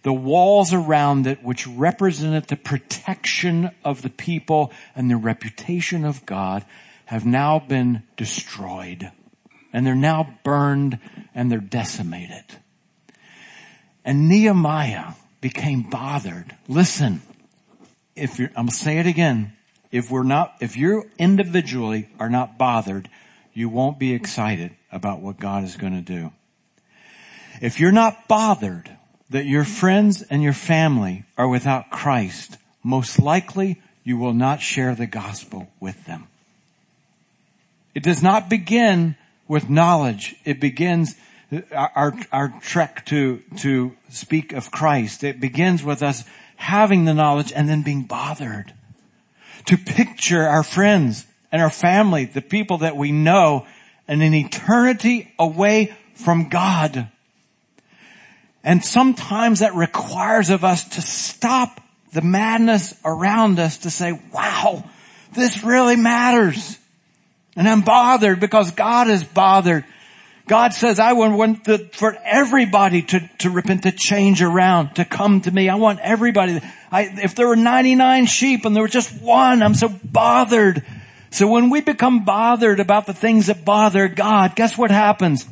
the 0.02 0.12
walls 0.12 0.72
around 0.72 1.26
it, 1.26 1.42
which 1.42 1.66
represented 1.66 2.46
the 2.46 2.56
protection 2.56 3.70
of 3.84 4.02
the 4.02 4.10
people 4.10 4.72
and 4.94 5.10
the 5.10 5.16
reputation 5.16 6.04
of 6.04 6.24
God, 6.26 6.64
have 7.06 7.26
now 7.26 7.58
been 7.58 8.02
destroyed. 8.16 9.10
And 9.72 9.86
they're 9.86 9.94
now 9.94 10.38
burned 10.42 10.98
and 11.34 11.50
they're 11.50 11.58
decimated. 11.58 12.44
And 14.04 14.28
Nehemiah 14.28 15.12
became 15.40 15.82
bothered. 15.82 16.56
Listen, 16.68 17.22
if 18.16 18.38
you're, 18.38 18.48
I'm 18.48 18.66
gonna 18.66 18.72
say 18.72 18.98
it 18.98 19.06
again. 19.06 19.52
If 19.90 20.10
we're 20.10 20.22
not, 20.22 20.54
if 20.60 20.76
you 20.76 21.10
individually 21.18 22.08
are 22.20 22.30
not 22.30 22.56
bothered, 22.56 23.08
you 23.52 23.68
won't 23.68 23.98
be 23.98 24.12
excited 24.12 24.76
about 24.92 25.20
what 25.20 25.38
God 25.38 25.64
is 25.64 25.76
going 25.76 25.92
to 25.92 26.00
do. 26.00 26.32
If 27.60 27.80
you're 27.80 27.92
not 27.92 28.28
bothered 28.28 28.96
that 29.30 29.46
your 29.46 29.64
friends 29.64 30.22
and 30.22 30.42
your 30.42 30.52
family 30.52 31.24
are 31.38 31.48
without 31.48 31.90
Christ, 31.90 32.58
most 32.82 33.18
likely 33.18 33.80
you 34.04 34.16
will 34.16 34.34
not 34.34 34.60
share 34.60 34.94
the 34.94 35.06
gospel 35.06 35.68
with 35.78 36.04
them. 36.06 36.26
It 37.94 38.02
does 38.02 38.22
not 38.22 38.48
begin 38.48 39.16
with 39.48 39.70
knowledge. 39.70 40.36
It 40.44 40.60
begins 40.60 41.16
our, 41.72 42.14
our 42.30 42.54
trek 42.60 43.04
to, 43.06 43.42
to 43.58 43.96
speak 44.10 44.52
of 44.52 44.70
Christ. 44.70 45.24
It 45.24 45.40
begins 45.40 45.82
with 45.82 46.02
us 46.02 46.24
having 46.56 47.04
the 47.04 47.14
knowledge 47.14 47.52
and 47.52 47.68
then 47.68 47.82
being 47.82 48.02
bothered. 48.02 48.72
To 49.66 49.76
picture 49.76 50.42
our 50.42 50.62
friends 50.62 51.26
and 51.50 51.60
our 51.60 51.70
family, 51.70 52.24
the 52.24 52.42
people 52.42 52.78
that 52.78 52.96
we 52.96 53.12
know, 53.12 53.66
and 54.06 54.22
an 54.22 54.34
eternity 54.34 55.32
away 55.38 55.94
from 56.14 56.48
God. 56.48 57.08
And 58.62 58.84
sometimes 58.84 59.60
that 59.60 59.74
requires 59.74 60.50
of 60.50 60.64
us 60.64 60.88
to 60.90 61.02
stop 61.02 61.80
the 62.12 62.22
madness 62.22 62.94
around 63.04 63.58
us 63.58 63.78
to 63.78 63.90
say, 63.90 64.20
wow, 64.32 64.84
this 65.34 65.62
really 65.62 65.96
matters. 65.96 66.78
And 67.56 67.68
I'm 67.68 67.82
bothered 67.82 68.40
because 68.40 68.72
God 68.72 69.08
is 69.08 69.24
bothered. 69.24 69.84
God 70.46 70.74
says, 70.74 70.98
I 70.98 71.12
want 71.12 71.64
for 71.94 72.18
everybody 72.24 73.02
to, 73.02 73.30
to 73.38 73.50
repent, 73.50 73.84
to 73.84 73.92
change 73.92 74.42
around, 74.42 74.94
to 74.96 75.04
come 75.04 75.40
to 75.42 75.50
me. 75.50 75.68
I 75.68 75.76
want 75.76 76.00
everybody. 76.00 76.60
I, 76.90 77.02
if 77.02 77.36
there 77.36 77.46
were 77.46 77.56
99 77.56 78.26
sheep 78.26 78.64
and 78.64 78.74
there 78.74 78.82
was 78.82 78.92
just 78.92 79.22
one, 79.22 79.62
I'm 79.62 79.74
so 79.74 79.88
bothered. 79.88 80.84
So 81.30 81.46
when 81.46 81.70
we 81.70 81.80
become 81.80 82.24
bothered 82.24 82.80
about 82.80 83.06
the 83.06 83.14
things 83.14 83.46
that 83.46 83.64
bother 83.64 84.08
God, 84.08 84.56
guess 84.56 84.76
what 84.76 84.90
happens? 84.90 85.46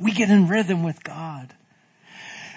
We 0.00 0.10
get 0.10 0.30
in 0.30 0.48
rhythm 0.48 0.82
with 0.82 1.04
God. 1.04 1.19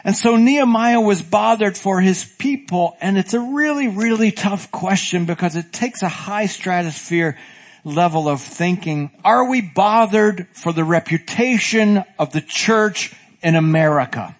And 0.03 0.15
so 0.15 0.35
Nehemiah 0.35 0.99
was 0.99 1.21
bothered 1.21 1.77
for 1.77 2.01
his 2.01 2.25
people 2.25 2.97
and 2.99 3.17
it's 3.17 3.33
a 3.33 3.39
really, 3.39 3.87
really 3.87 4.31
tough 4.31 4.69
question 4.71 5.25
because 5.25 5.55
it 5.55 5.71
takes 5.71 6.01
a 6.01 6.09
high 6.09 6.47
stratosphere 6.47 7.37
level 7.85 8.27
of 8.27 8.41
thinking. 8.41 9.11
Are 9.23 9.49
we 9.49 9.61
bothered 9.61 10.47
for 10.53 10.73
the 10.73 10.83
reputation 10.83 12.03
of 12.19 12.33
the 12.33 12.41
church 12.41 13.13
in 13.41 13.55
America? 13.55 14.35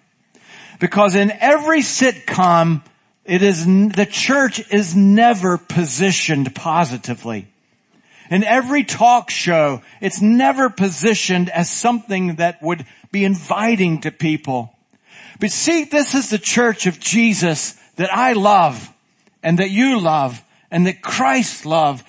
Because 0.80 1.14
in 1.14 1.30
every 1.30 1.80
sitcom, 1.80 2.82
it 3.24 3.42
is, 3.42 3.64
the 3.64 4.08
church 4.10 4.70
is 4.70 4.94
never 4.94 5.56
positioned 5.56 6.54
positively. 6.54 7.48
In 8.30 8.44
every 8.44 8.84
talk 8.84 9.30
show, 9.30 9.82
it's 10.00 10.20
never 10.20 10.68
positioned 10.68 11.48
as 11.48 11.70
something 11.70 12.36
that 12.36 12.62
would 12.62 12.84
be 13.12 13.24
inviting 13.24 14.00
to 14.02 14.10
people. 14.10 14.74
But 15.40 15.50
see, 15.50 15.84
this 15.84 16.14
is 16.14 16.30
the 16.30 16.38
church 16.38 16.86
of 16.86 17.00
Jesus 17.00 17.72
that 17.96 18.12
I 18.12 18.32
love 18.32 18.90
and 19.42 19.58
that 19.58 19.70
you 19.70 20.00
love 20.00 20.42
and 20.70 20.86
that 20.86 21.02
Christ 21.02 21.66
love 21.66 22.02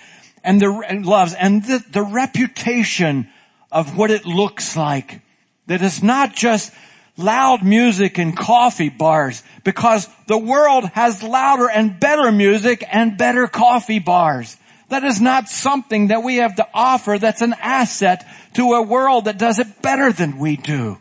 and 0.43 0.61
the 0.61 1.01
loves 1.03 1.33
and 1.33 1.63
the, 1.63 1.83
the 1.91 2.03
reputation 2.03 3.29
of 3.71 3.97
what 3.97 4.11
it 4.11 4.25
looks 4.25 4.77
like. 4.77 5.21
That 5.67 5.81
it's 5.81 6.03
not 6.03 6.35
just 6.35 6.71
loud 7.17 7.63
music 7.63 8.17
and 8.17 8.37
coffee 8.37 8.89
bars 8.89 9.41
because 9.63 10.07
the 10.27 10.37
world 10.37 10.85
has 10.89 11.23
louder 11.23 11.69
and 11.69 11.99
better 11.99 12.31
music 12.31 12.83
and 12.89 13.17
better 13.17 13.47
coffee 13.47 13.99
bars. 13.99 14.57
That 14.89 15.03
is 15.03 15.19
not 15.19 15.49
something 15.49 16.07
that 16.07 16.23
we 16.23 16.37
have 16.37 16.55
to 16.57 16.67
offer 16.73 17.17
that's 17.17 17.41
an 17.41 17.55
asset 17.59 18.25
to 18.53 18.73
a 18.73 18.81
world 18.83 19.25
that 19.25 19.39
does 19.39 19.57
it 19.59 19.81
better 19.81 20.11
than 20.11 20.37
we 20.37 20.57
do. 20.57 20.99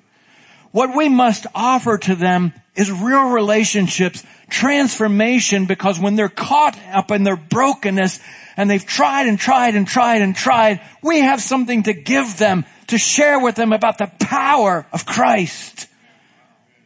What 0.74 0.96
we 0.96 1.08
must 1.08 1.46
offer 1.54 1.98
to 1.98 2.16
them 2.16 2.52
is 2.74 2.90
real 2.90 3.28
relationships, 3.28 4.24
transformation, 4.50 5.66
because 5.66 6.00
when 6.00 6.16
they're 6.16 6.28
caught 6.28 6.76
up 6.92 7.12
in 7.12 7.22
their 7.22 7.36
brokenness 7.36 8.18
and 8.56 8.68
they've 8.68 8.84
tried 8.84 9.28
and 9.28 9.38
tried 9.38 9.76
and 9.76 9.86
tried 9.86 10.22
and 10.22 10.34
tried, 10.34 10.80
we 11.00 11.20
have 11.20 11.40
something 11.40 11.84
to 11.84 11.92
give 11.92 12.38
them, 12.38 12.64
to 12.88 12.98
share 12.98 13.38
with 13.38 13.54
them 13.54 13.72
about 13.72 13.98
the 13.98 14.10
power 14.18 14.84
of 14.92 15.06
Christ. 15.06 15.86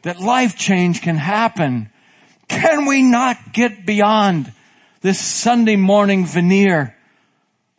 That 0.03 0.21
life 0.21 0.59
change 0.59 1.01
can 1.01 1.17
happen. 1.17 1.89
Can 2.47 2.85
we 2.85 3.01
not 3.01 3.55
get 3.55 3.87
beyond 3.87 4.53
this 5.01 5.19
Sunday 5.19 5.77
morning 5.77 6.27
veneer 6.27 6.95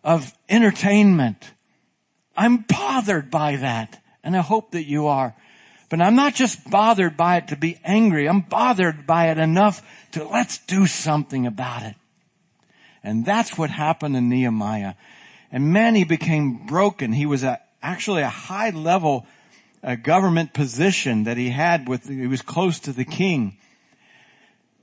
of 0.03 0.33
entertainment. 0.47 1.51
I'm 2.35 2.65
bothered 2.67 3.29
by 3.29 3.57
that. 3.57 4.01
And 4.23 4.35
I 4.35 4.41
hope 4.41 4.71
that 4.71 4.85
you 4.85 5.07
are. 5.07 5.35
But 5.89 6.01
I'm 6.01 6.15
not 6.15 6.35
just 6.35 6.69
bothered 6.69 7.17
by 7.17 7.37
it 7.37 7.47
to 7.49 7.55
be 7.55 7.79
angry. 7.83 8.27
I'm 8.27 8.41
bothered 8.41 9.07
by 9.07 9.29
it 9.31 9.37
enough 9.37 9.81
to 10.11 10.23
let's 10.23 10.59
do 10.59 10.85
something 10.85 11.47
about 11.47 11.83
it. 11.83 11.95
And 13.03 13.25
that's 13.25 13.57
what 13.57 13.69
happened 13.69 14.15
in 14.15 14.29
Nehemiah. 14.29 14.93
And 15.51 15.73
man, 15.73 15.95
he 15.95 16.03
became 16.03 16.67
broken. 16.67 17.11
He 17.11 17.25
was 17.25 17.43
a, 17.43 17.59
actually 17.81 18.21
a 18.21 18.29
high 18.29 18.69
level 18.69 19.25
a 19.83 19.95
government 19.95 20.53
position 20.53 21.23
that 21.23 21.37
he 21.37 21.49
had 21.49 21.87
with, 21.87 22.07
he 22.07 22.27
was 22.27 22.41
close 22.41 22.79
to 22.79 22.91
the 22.91 23.05
king. 23.05 23.57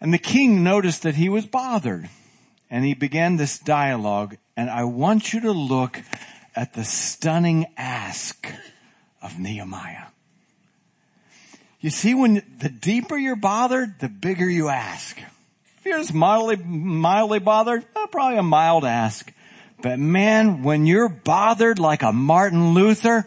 And 0.00 0.12
the 0.12 0.18
king 0.18 0.62
noticed 0.62 1.02
that 1.02 1.14
he 1.14 1.28
was 1.28 1.46
bothered 1.46 2.08
and 2.70 2.84
he 2.84 2.94
began 2.94 3.36
this 3.36 3.58
dialogue 3.58 4.36
and 4.56 4.70
I 4.70 4.84
want 4.84 5.32
you 5.32 5.40
to 5.40 5.52
look 5.52 6.00
at 6.54 6.72
the 6.74 6.84
stunning 6.84 7.66
ask 7.76 8.50
of 9.20 9.38
Nehemiah. 9.38 10.06
You 11.86 11.90
see, 11.90 12.16
when 12.16 12.42
the 12.58 12.68
deeper 12.68 13.16
you're 13.16 13.36
bothered, 13.36 14.00
the 14.00 14.08
bigger 14.08 14.50
you 14.50 14.66
ask. 14.66 15.16
If 15.78 15.84
you're 15.84 15.98
just 15.98 16.12
mildly, 16.12 16.56
mildly 16.56 17.38
bothered, 17.38 17.84
eh, 17.94 18.06
probably 18.10 18.38
a 18.38 18.42
mild 18.42 18.84
ask. 18.84 19.32
But 19.80 20.00
man, 20.00 20.64
when 20.64 20.86
you're 20.86 21.08
bothered 21.08 21.78
like 21.78 22.02
a 22.02 22.10
Martin 22.10 22.74
Luther, 22.74 23.24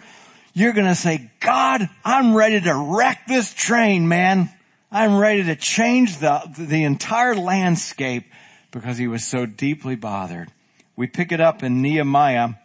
you're 0.54 0.74
gonna 0.74 0.94
say, 0.94 1.32
God, 1.40 1.88
I'm 2.04 2.36
ready 2.36 2.60
to 2.60 2.76
wreck 2.76 3.28
this 3.30 3.54
train, 3.54 4.10
man. 4.10 4.50
I'm 4.92 5.16
ready 5.18 5.46
to 5.46 5.56
change 5.56 6.18
the, 6.18 6.42
the 6.58 6.84
entire 6.84 7.36
landscape 7.36 8.26
because 8.72 8.98
he 8.98 9.08
was 9.08 9.24
so 9.24 9.46
deeply 9.46 9.96
bothered. 9.96 10.52
We 10.98 11.08
pick 11.08 11.32
it 11.32 11.40
up 11.40 11.64
in 11.64 11.82
Nehemiah 11.82 12.56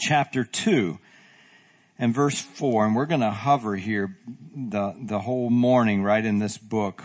chapter 0.00 0.42
2 0.42 0.98
and 2.02 2.12
verse 2.12 2.40
4, 2.40 2.86
and 2.86 2.96
we're 2.96 3.06
going 3.06 3.20
to 3.20 3.30
hover 3.30 3.76
here 3.76 4.18
the, 4.56 4.92
the 5.00 5.20
whole 5.20 5.50
morning 5.50 6.02
right 6.02 6.24
in 6.24 6.40
this 6.40 6.58
book. 6.58 7.04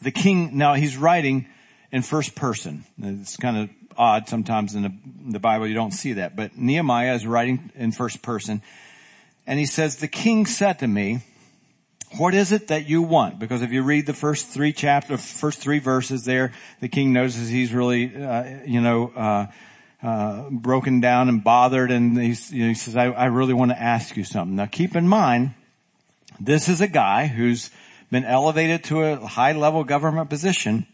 The 0.00 0.10
king, 0.10 0.56
now 0.56 0.72
he's 0.72 0.96
writing 0.96 1.46
in 1.92 2.00
first 2.00 2.34
person. 2.34 2.86
It's 2.98 3.36
kind 3.36 3.58
of 3.58 3.70
odd 3.98 4.30
sometimes 4.30 4.74
in 4.74 4.82
the, 4.84 4.92
the 5.32 5.38
Bible 5.38 5.66
you 5.66 5.74
don't 5.74 5.90
see 5.90 6.14
that, 6.14 6.34
but 6.34 6.56
Nehemiah 6.56 7.14
is 7.14 7.26
writing 7.26 7.70
in 7.74 7.92
first 7.92 8.22
person 8.22 8.62
and 9.46 9.58
he 9.58 9.66
says, 9.66 9.96
the 9.96 10.08
king 10.08 10.46
said 10.46 10.78
to 10.78 10.88
me, 10.88 11.20
what 12.16 12.32
is 12.32 12.50
it 12.50 12.68
that 12.68 12.88
you 12.88 13.02
want? 13.02 13.38
Because 13.38 13.60
if 13.60 13.72
you 13.72 13.82
read 13.82 14.06
the 14.06 14.14
first 14.14 14.46
three 14.46 14.72
chapters, 14.72 15.22
first 15.22 15.58
three 15.58 15.80
verses 15.80 16.24
there, 16.24 16.52
the 16.80 16.88
king 16.88 17.12
notices 17.12 17.50
he's 17.50 17.74
really, 17.74 18.16
uh, 18.16 18.64
you 18.64 18.80
know, 18.80 19.12
uh, 19.14 19.46
uh, 20.04 20.50
broken 20.50 21.00
down 21.00 21.30
and 21.30 21.42
bothered, 21.42 21.90
and 21.90 22.16
you 22.16 22.62
know, 22.62 22.68
he 22.68 22.74
says, 22.74 22.94
I, 22.94 23.06
I 23.06 23.24
really 23.26 23.54
want 23.54 23.70
to 23.70 23.80
ask 23.80 24.16
you 24.16 24.24
something. 24.24 24.54
Now 24.54 24.66
keep 24.66 24.94
in 24.94 25.08
mind, 25.08 25.54
this 26.38 26.68
is 26.68 26.80
a 26.80 26.88
guy 26.88 27.26
who's 27.26 27.70
been 28.10 28.24
elevated 28.24 28.84
to 28.84 29.02
a 29.02 29.16
high 29.16 29.52
level 29.52 29.82
government 29.82 30.28
position, 30.28 30.86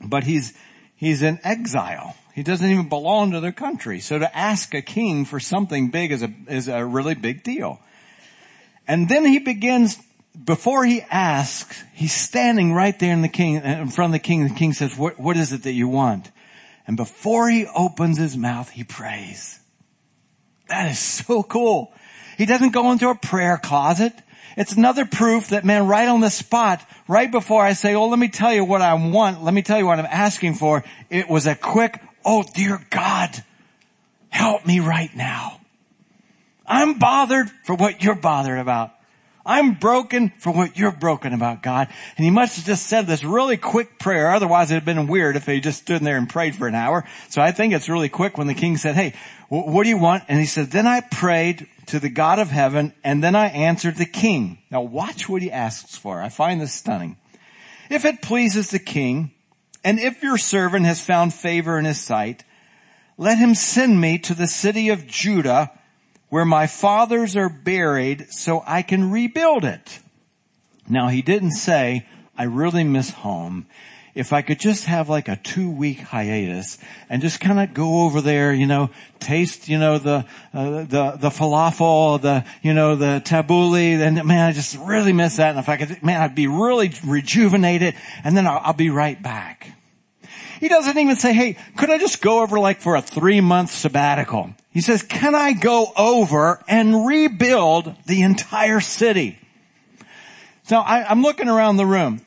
but 0.00 0.24
he's, 0.24 0.52
he's 0.96 1.22
in 1.22 1.38
exile. 1.44 2.16
He 2.34 2.42
doesn't 2.42 2.68
even 2.68 2.88
belong 2.88 3.32
to 3.32 3.40
their 3.40 3.52
country. 3.52 4.00
So 4.00 4.18
to 4.18 4.36
ask 4.36 4.74
a 4.74 4.82
king 4.82 5.24
for 5.24 5.38
something 5.38 5.90
big 5.90 6.10
is 6.10 6.22
a, 6.22 6.32
is 6.48 6.68
a 6.68 6.84
really 6.84 7.14
big 7.14 7.44
deal. 7.44 7.80
And 8.88 9.08
then 9.08 9.24
he 9.24 9.38
begins, 9.38 9.96
before 10.44 10.84
he 10.84 11.02
asks, 11.02 11.84
he's 11.94 12.12
standing 12.12 12.72
right 12.72 12.98
there 12.98 13.12
in 13.12 13.22
the 13.22 13.28
king, 13.28 13.56
in 13.56 13.88
front 13.90 14.10
of 14.10 14.12
the 14.12 14.26
king. 14.26 14.48
The 14.48 14.54
king 14.54 14.72
says, 14.72 14.96
what, 14.96 15.20
what 15.20 15.36
is 15.36 15.52
it 15.52 15.62
that 15.62 15.72
you 15.72 15.86
want? 15.86 16.30
And 16.86 16.96
before 16.96 17.48
he 17.48 17.66
opens 17.66 18.18
his 18.18 18.36
mouth, 18.36 18.70
he 18.70 18.84
prays. 18.84 19.60
That 20.68 20.90
is 20.90 20.98
so 20.98 21.42
cool. 21.42 21.92
He 22.38 22.46
doesn't 22.46 22.72
go 22.72 22.92
into 22.92 23.10
a 23.10 23.14
prayer 23.14 23.58
closet. 23.58 24.12
It's 24.56 24.72
another 24.72 25.04
proof 25.04 25.48
that 25.48 25.64
man, 25.64 25.86
right 25.86 26.08
on 26.08 26.20
the 26.20 26.30
spot, 26.30 26.84
right 27.06 27.30
before 27.30 27.62
I 27.62 27.74
say, 27.74 27.94
oh, 27.94 28.08
let 28.08 28.18
me 28.18 28.28
tell 28.28 28.52
you 28.52 28.64
what 28.64 28.82
I 28.82 28.94
want. 28.94 29.42
Let 29.42 29.54
me 29.54 29.62
tell 29.62 29.78
you 29.78 29.86
what 29.86 29.98
I'm 29.98 30.06
asking 30.06 30.54
for. 30.54 30.84
It 31.08 31.28
was 31.28 31.46
a 31.46 31.54
quick, 31.54 32.00
oh 32.24 32.44
dear 32.54 32.84
God, 32.90 33.30
help 34.28 34.66
me 34.66 34.80
right 34.80 35.14
now. 35.14 35.60
I'm 36.66 36.98
bothered 36.98 37.50
for 37.64 37.74
what 37.74 38.02
you're 38.02 38.14
bothered 38.14 38.58
about. 38.58 38.92
I'm 39.44 39.74
broken 39.74 40.32
for 40.38 40.52
what 40.52 40.76
you're 40.76 40.92
broken 40.92 41.32
about, 41.32 41.62
God. 41.62 41.88
And 42.16 42.24
he 42.24 42.30
must 42.30 42.56
have 42.56 42.66
just 42.66 42.86
said 42.86 43.06
this 43.06 43.24
really 43.24 43.56
quick 43.56 43.98
prayer. 43.98 44.32
Otherwise 44.32 44.70
it'd 44.70 44.84
have 44.84 44.96
been 44.96 45.06
weird 45.06 45.36
if 45.36 45.46
he 45.46 45.60
just 45.60 45.82
stood 45.82 46.02
there 46.02 46.16
and 46.16 46.28
prayed 46.28 46.54
for 46.54 46.68
an 46.68 46.74
hour. 46.74 47.06
So 47.30 47.40
I 47.40 47.52
think 47.52 47.72
it's 47.72 47.88
really 47.88 48.08
quick 48.08 48.36
when 48.36 48.46
the 48.46 48.54
king 48.54 48.76
said, 48.76 48.94
hey, 48.94 49.14
what 49.48 49.84
do 49.84 49.88
you 49.88 49.98
want? 49.98 50.24
And 50.28 50.38
he 50.38 50.46
said, 50.46 50.70
then 50.70 50.86
I 50.86 51.00
prayed 51.00 51.66
to 51.86 51.98
the 51.98 52.10
God 52.10 52.38
of 52.38 52.50
heaven 52.50 52.92
and 53.02 53.24
then 53.24 53.34
I 53.34 53.46
answered 53.46 53.96
the 53.96 54.04
king. 54.04 54.58
Now 54.70 54.82
watch 54.82 55.28
what 55.28 55.42
he 55.42 55.50
asks 55.50 55.96
for. 55.96 56.20
I 56.20 56.28
find 56.28 56.60
this 56.60 56.74
stunning. 56.74 57.16
If 57.88 58.04
it 58.04 58.22
pleases 58.22 58.70
the 58.70 58.78
king 58.78 59.32
and 59.82 59.98
if 59.98 60.22
your 60.22 60.38
servant 60.38 60.86
has 60.86 61.04
found 61.04 61.32
favor 61.32 61.78
in 61.78 61.86
his 61.86 62.00
sight, 62.00 62.44
let 63.16 63.38
him 63.38 63.54
send 63.54 64.00
me 64.00 64.18
to 64.18 64.34
the 64.34 64.46
city 64.46 64.90
of 64.90 65.06
Judah 65.06 65.72
where 66.30 66.44
my 66.44 66.66
fathers 66.66 67.36
are 67.36 67.48
buried 67.48 68.28
so 68.30 68.62
I 68.66 68.82
can 68.82 69.10
rebuild 69.10 69.64
it. 69.64 69.98
Now 70.88 71.08
he 71.08 71.22
didn't 71.22 71.52
say, 71.52 72.06
I 72.36 72.44
really 72.44 72.84
miss 72.84 73.10
home. 73.10 73.66
If 74.14 74.32
I 74.32 74.42
could 74.42 74.58
just 74.58 74.86
have 74.86 75.08
like 75.08 75.28
a 75.28 75.36
two 75.36 75.70
week 75.70 76.00
hiatus 76.00 76.78
and 77.08 77.22
just 77.22 77.38
kind 77.38 77.60
of 77.60 77.74
go 77.74 78.02
over 78.02 78.20
there, 78.20 78.52
you 78.52 78.66
know, 78.66 78.90
taste, 79.20 79.68
you 79.68 79.78
know, 79.78 79.98
the, 79.98 80.26
uh, 80.52 80.84
the, 80.84 81.16
the 81.18 81.30
falafel, 81.30 82.20
the, 82.20 82.44
you 82.62 82.74
know, 82.74 82.96
the 82.96 83.22
tabbouleh, 83.24 84.00
and 84.00 84.24
man, 84.24 84.48
I 84.48 84.52
just 84.52 84.76
really 84.78 85.12
miss 85.12 85.36
that. 85.36 85.50
And 85.50 85.58
if 85.58 85.68
I 85.68 85.76
could, 85.76 86.02
man, 86.02 86.20
I'd 86.20 86.34
be 86.34 86.48
really 86.48 86.92
rejuvenated 87.04 87.94
and 88.24 88.36
then 88.36 88.46
I'll, 88.46 88.60
I'll 88.64 88.72
be 88.72 88.90
right 88.90 89.20
back. 89.20 89.72
He 90.58 90.68
doesn't 90.68 90.98
even 90.98 91.16
say, 91.16 91.32
hey, 91.32 91.56
could 91.76 91.88
I 91.88 91.98
just 91.98 92.20
go 92.20 92.42
over 92.42 92.58
like 92.58 92.80
for 92.80 92.96
a 92.96 93.02
three 93.02 93.40
month 93.40 93.70
sabbatical? 93.70 94.54
He 94.72 94.80
says, 94.80 95.02
can 95.02 95.34
I 95.34 95.52
go 95.52 95.92
over 95.96 96.62
and 96.68 97.06
rebuild 97.06 97.94
the 98.06 98.22
entire 98.22 98.80
city? 98.80 99.38
So 100.64 100.76
I, 100.76 101.10
am 101.10 101.22
looking 101.22 101.48
around 101.48 101.76
the 101.76 101.86
room. 101.86 102.20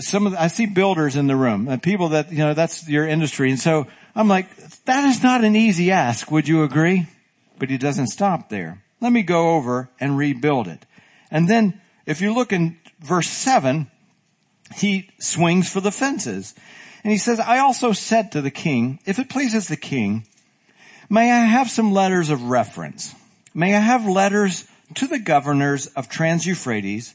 Some 0.00 0.26
of 0.26 0.32
the, 0.32 0.42
I 0.42 0.48
see 0.48 0.66
builders 0.66 1.14
in 1.14 1.26
the 1.26 1.36
room, 1.36 1.68
and 1.68 1.82
people 1.82 2.08
that, 2.10 2.32
you 2.32 2.38
know, 2.38 2.54
that's 2.54 2.88
your 2.88 3.06
industry. 3.06 3.50
And 3.50 3.60
so 3.60 3.86
I'm 4.16 4.26
like, 4.26 4.54
that 4.86 5.04
is 5.04 5.22
not 5.22 5.44
an 5.44 5.54
easy 5.54 5.90
ask. 5.92 6.30
Would 6.30 6.48
you 6.48 6.62
agree? 6.64 7.06
But 7.58 7.70
he 7.70 7.78
doesn't 7.78 8.08
stop 8.08 8.48
there. 8.48 8.82
Let 9.00 9.12
me 9.12 9.22
go 9.22 9.50
over 9.56 9.90
and 10.00 10.16
rebuild 10.16 10.66
it. 10.68 10.84
And 11.30 11.48
then 11.48 11.80
if 12.06 12.20
you 12.20 12.34
look 12.34 12.52
in 12.52 12.78
verse 13.00 13.28
seven, 13.28 13.90
he 14.74 15.10
swings 15.20 15.70
for 15.70 15.80
the 15.80 15.92
fences. 15.92 16.54
And 17.04 17.12
he 17.12 17.18
says, 17.18 17.38
I 17.38 17.58
also 17.58 17.92
said 17.92 18.32
to 18.32 18.40
the 18.40 18.50
king, 18.50 18.98
if 19.04 19.18
it 19.18 19.28
pleases 19.28 19.68
the 19.68 19.76
king, 19.76 20.26
may 21.08 21.32
I 21.32 21.46
have 21.46 21.70
some 21.70 21.92
letters 21.92 22.30
of 22.30 22.44
reference? 22.44 23.14
May 23.54 23.74
I 23.74 23.80
have 23.80 24.06
letters 24.06 24.66
to 24.94 25.06
the 25.06 25.18
governors 25.18 25.86
of 25.88 26.08
Trans-Euphrates 26.08 27.14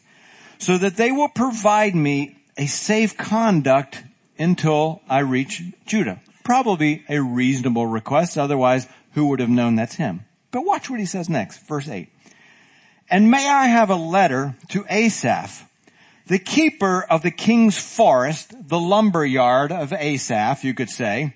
so 0.60 0.78
that 0.78 0.98
they 0.98 1.12
will 1.12 1.30
provide 1.30 1.96
me 1.96 2.38
a 2.58 2.66
safe 2.68 3.18
conduct 3.18 4.04
until 4.38 5.02
I 5.10 5.20
reach 5.20 5.62
Judah. 5.86 6.22
Probably 6.44 7.04
a 7.10 7.20
reasonable 7.20 7.88
request. 7.88 8.38
Otherwise, 8.38 8.88
who 9.14 9.28
would 9.28 9.40
have 9.40 9.50
known 9.50 9.76
that's 9.76 9.96
him? 9.96 10.26
But 10.52 10.66
watch 10.66 10.90
what 10.90 11.00
he 11.00 11.06
says 11.06 11.30
next, 11.30 11.66
verse 11.68 11.88
eight. 11.88 12.10
And 13.10 13.30
may 13.30 13.50
I 13.50 13.68
have 13.68 13.90
a 13.90 13.96
letter 13.96 14.56
to 14.70 14.86
Asaph, 14.90 15.68
the 16.28 16.40
keeper 16.40 17.06
of 17.10 17.22
the 17.22 17.32
king's 17.32 17.78
forest, 17.78 18.54
the 18.68 18.80
lumber 18.80 19.26
yard 19.26 19.72
of 19.72 19.92
Asaph, 19.94 20.64
you 20.64 20.74
could 20.74 20.90
say, 20.90 21.34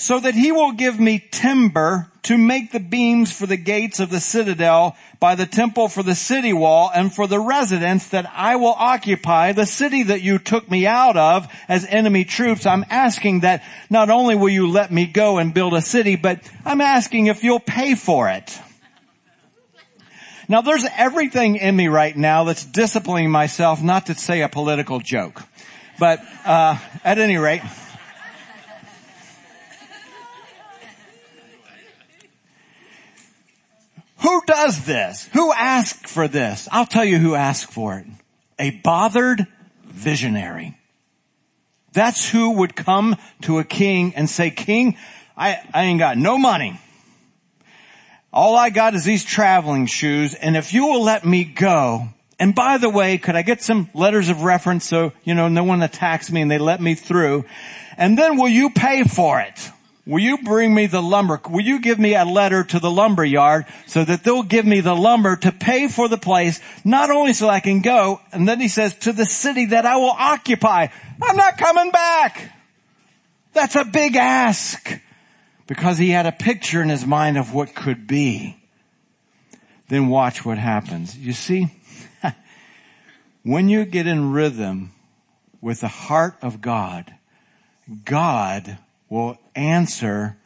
so 0.00 0.18
that 0.18 0.34
he 0.34 0.50
will 0.50 0.72
give 0.72 0.98
me 0.98 1.22
timber 1.30 2.10
to 2.22 2.38
make 2.38 2.72
the 2.72 2.80
beams 2.80 3.30
for 3.30 3.44
the 3.44 3.58
gates 3.58 4.00
of 4.00 4.08
the 4.08 4.18
citadel 4.18 4.96
by 5.20 5.34
the 5.34 5.44
temple 5.44 5.88
for 5.88 6.02
the 6.02 6.14
city 6.14 6.54
wall 6.54 6.90
and 6.94 7.14
for 7.14 7.26
the 7.26 7.38
residence 7.38 8.08
that 8.08 8.24
I 8.34 8.56
will 8.56 8.74
occupy, 8.78 9.52
the 9.52 9.66
city 9.66 10.04
that 10.04 10.22
you 10.22 10.38
took 10.38 10.70
me 10.70 10.86
out 10.86 11.18
of 11.18 11.52
as 11.68 11.84
enemy 11.84 12.24
troops. 12.24 12.64
I'm 12.64 12.86
asking 12.88 13.40
that 13.40 13.62
not 13.90 14.08
only 14.08 14.36
will 14.36 14.48
you 14.48 14.70
let 14.70 14.90
me 14.90 15.04
go 15.04 15.36
and 15.36 15.52
build 15.52 15.74
a 15.74 15.82
city, 15.82 16.16
but 16.16 16.40
I'm 16.64 16.80
asking 16.80 17.26
if 17.26 17.44
you'll 17.44 17.60
pay 17.60 17.94
for 17.94 18.30
it. 18.30 18.58
Now 20.48 20.62
there's 20.62 20.86
everything 20.96 21.56
in 21.56 21.76
me 21.76 21.88
right 21.88 22.16
now 22.16 22.44
that's 22.44 22.64
disciplining 22.64 23.30
myself 23.30 23.82
not 23.82 24.06
to 24.06 24.14
say 24.14 24.40
a 24.40 24.48
political 24.48 24.98
joke. 24.98 25.42
But, 25.98 26.20
uh, 26.46 26.78
at 27.04 27.18
any 27.18 27.36
rate, 27.36 27.60
Who 34.22 34.42
does 34.46 34.84
this? 34.84 35.28
Who 35.32 35.52
asked 35.52 36.06
for 36.06 36.28
this? 36.28 36.68
I'll 36.70 36.86
tell 36.86 37.04
you 37.04 37.18
who 37.18 37.34
asked 37.34 37.72
for 37.72 37.98
it. 37.98 38.06
A 38.58 38.70
bothered 38.70 39.46
visionary. 39.84 40.76
That's 41.92 42.30
who 42.30 42.52
would 42.58 42.76
come 42.76 43.16
to 43.42 43.58
a 43.58 43.64
king 43.64 44.14
and 44.14 44.28
say, 44.28 44.50
king, 44.50 44.96
I, 45.36 45.58
I 45.72 45.84
ain't 45.84 45.98
got 45.98 46.18
no 46.18 46.38
money. 46.38 46.78
All 48.32 48.56
I 48.56 48.70
got 48.70 48.94
is 48.94 49.04
these 49.04 49.24
traveling 49.24 49.86
shoes, 49.86 50.34
and 50.34 50.56
if 50.56 50.72
you 50.72 50.86
will 50.86 51.02
let 51.02 51.24
me 51.24 51.42
go, 51.42 52.08
and 52.38 52.54
by 52.54 52.78
the 52.78 52.88
way, 52.88 53.18
could 53.18 53.34
I 53.34 53.42
get 53.42 53.60
some 53.60 53.90
letters 53.92 54.28
of 54.28 54.42
reference 54.42 54.86
so, 54.86 55.12
you 55.24 55.34
know, 55.34 55.48
no 55.48 55.64
one 55.64 55.82
attacks 55.82 56.30
me 56.30 56.40
and 56.40 56.50
they 56.50 56.58
let 56.58 56.80
me 56.80 56.94
through? 56.94 57.44
And 57.96 58.16
then 58.16 58.36
will 58.36 58.48
you 58.48 58.70
pay 58.70 59.02
for 59.02 59.40
it? 59.40 59.70
Will 60.06 60.20
you 60.20 60.38
bring 60.38 60.74
me 60.74 60.86
the 60.86 61.02
lumber? 61.02 61.40
Will 61.48 61.60
you 61.60 61.80
give 61.80 61.98
me 61.98 62.14
a 62.14 62.24
letter 62.24 62.64
to 62.64 62.80
the 62.80 62.90
lumber 62.90 63.24
yard 63.24 63.66
so 63.86 64.04
that 64.04 64.24
they'll 64.24 64.42
give 64.42 64.64
me 64.64 64.80
the 64.80 64.96
lumber 64.96 65.36
to 65.36 65.52
pay 65.52 65.88
for 65.88 66.08
the 66.08 66.16
place, 66.16 66.60
not 66.84 67.10
only 67.10 67.32
so 67.32 67.48
I 67.48 67.60
can 67.60 67.80
go, 67.80 68.20
and 68.32 68.48
then 68.48 68.60
he 68.60 68.68
says, 68.68 68.94
to 69.00 69.12
the 69.12 69.26
city 69.26 69.66
that 69.66 69.84
I 69.84 69.96
will 69.96 70.10
occupy. 70.10 70.88
I'm 71.22 71.36
not 71.36 71.58
coming 71.58 71.90
back. 71.90 72.52
That's 73.52 73.76
a 73.76 73.84
big 73.84 74.16
ask 74.16 75.00
because 75.66 75.98
he 75.98 76.10
had 76.10 76.26
a 76.26 76.32
picture 76.32 76.82
in 76.82 76.88
his 76.88 77.04
mind 77.04 77.36
of 77.36 77.52
what 77.52 77.74
could 77.74 78.06
be. 78.06 78.56
Then 79.88 80.08
watch 80.08 80.44
what 80.44 80.56
happens. 80.56 81.16
You 81.16 81.32
see, 81.32 81.68
when 83.42 83.68
you 83.68 83.84
get 83.84 84.06
in 84.06 84.32
rhythm 84.32 84.92
with 85.60 85.80
the 85.80 85.88
heart 85.88 86.36
of 86.42 86.60
God, 86.60 87.12
God 88.04 88.78
will 89.08 89.36
answer 89.54 90.36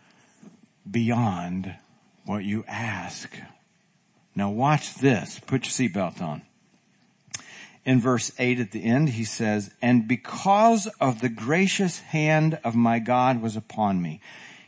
beyond 0.90 1.75
what 2.25 2.45
you 2.45 2.64
ask. 2.67 3.37
Now 4.35 4.51
watch 4.51 4.95
this. 4.95 5.40
Put 5.40 5.64
your 5.64 5.88
seatbelt 5.88 6.21
on. 6.21 6.43
In 7.85 8.01
verse 8.01 8.33
8 8.38 8.61
at 8.61 8.71
the 8.71 8.85
end, 8.85 9.11
he 9.11 9.25
says, 9.25 9.71
And 9.83 10.09
because 10.09 10.87
of 11.01 11.21
the 11.21 11.29
gracious 11.29 12.01
hand 12.01 12.59
of 12.64 12.75
my 12.75 12.99
God 12.99 13.43
was 13.43 13.57
upon 13.57 14.01
me. 14.01 14.21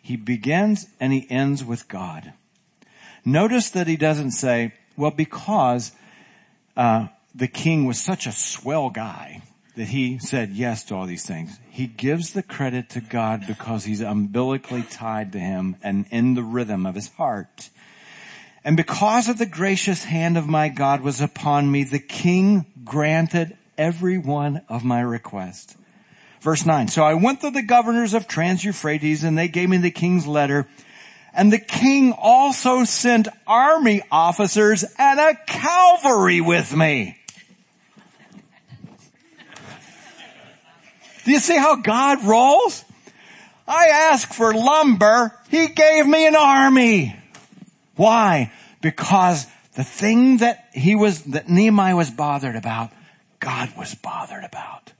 He 0.02 0.16
begins 0.16 0.86
and 1.00 1.12
he 1.12 1.26
ends 1.30 1.64
with 1.64 1.88
God. 1.88 2.32
Notice 3.24 3.70
that 3.70 3.88
he 3.88 3.96
doesn't 3.96 4.32
say, 4.32 4.72
well, 4.96 5.10
because 5.10 5.92
uh, 6.76 7.08
the 7.34 7.48
king 7.48 7.86
was 7.86 7.98
such 7.98 8.26
a 8.26 8.32
swell 8.32 8.90
guy 8.90 9.42
that 9.76 9.88
he 9.88 10.18
said 10.18 10.50
yes 10.50 10.84
to 10.84 10.94
all 10.94 11.06
these 11.06 11.26
things. 11.26 11.60
He 11.70 11.86
gives 11.86 12.32
the 12.32 12.42
credit 12.42 12.88
to 12.90 13.00
God 13.00 13.44
because 13.46 13.84
he's 13.84 14.00
umbilically 14.00 14.82
tied 14.82 15.32
to 15.32 15.38
him 15.38 15.76
and 15.82 16.06
in 16.10 16.34
the 16.34 16.42
rhythm 16.42 16.86
of 16.86 16.94
his 16.94 17.08
heart. 17.08 17.68
And 18.64 18.76
because 18.76 19.28
of 19.28 19.38
the 19.38 19.46
gracious 19.46 20.04
hand 20.04 20.36
of 20.36 20.48
my 20.48 20.68
God 20.68 21.02
was 21.02 21.20
upon 21.20 21.70
me, 21.70 21.84
the 21.84 22.00
king 22.00 22.66
granted 22.84 23.56
every 23.78 24.18
one 24.18 24.62
of 24.68 24.82
my 24.82 25.00
requests. 25.00 25.76
Verse 26.40 26.64
9. 26.64 26.88
So 26.88 27.04
I 27.04 27.14
went 27.14 27.42
to 27.42 27.50
the 27.50 27.62
governors 27.62 28.14
of 28.14 28.26
Trans-Euphrates 28.26 29.24
and 29.24 29.36
they 29.36 29.48
gave 29.48 29.68
me 29.68 29.76
the 29.76 29.90
king's 29.90 30.26
letter. 30.26 30.66
And 31.34 31.52
the 31.52 31.58
king 31.58 32.14
also 32.16 32.84
sent 32.84 33.28
army 33.46 34.02
officers 34.10 34.84
and 34.98 35.20
a 35.20 35.34
cavalry 35.46 36.40
with 36.40 36.74
me. 36.74 37.18
Do 41.26 41.32
you 41.32 41.40
see 41.40 41.56
how 41.56 41.74
God 41.74 42.24
rolls? 42.24 42.84
I 43.66 43.88
asked 43.88 44.32
for 44.32 44.54
lumber. 44.54 45.36
He 45.48 45.66
gave 45.66 46.06
me 46.06 46.24
an 46.24 46.36
army. 46.36 47.16
Why? 47.96 48.52
Because 48.80 49.44
the 49.74 49.82
thing 49.82 50.36
that 50.36 50.68
he 50.72 50.94
was, 50.94 51.24
that 51.24 51.48
Nehemiah 51.48 51.96
was 51.96 52.12
bothered 52.12 52.54
about, 52.54 52.92
God 53.40 53.76
was 53.76 53.92
bothered 53.96 54.44
about. 54.44 54.92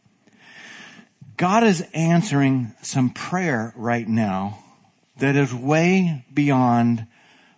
God 1.37 1.63
is 1.63 1.87
answering 1.95 2.75
some 2.83 3.11
prayer 3.11 3.73
right 3.77 4.09
now 4.09 4.65
that 5.19 5.37
is 5.37 5.55
way 5.55 6.25
beyond 6.35 7.07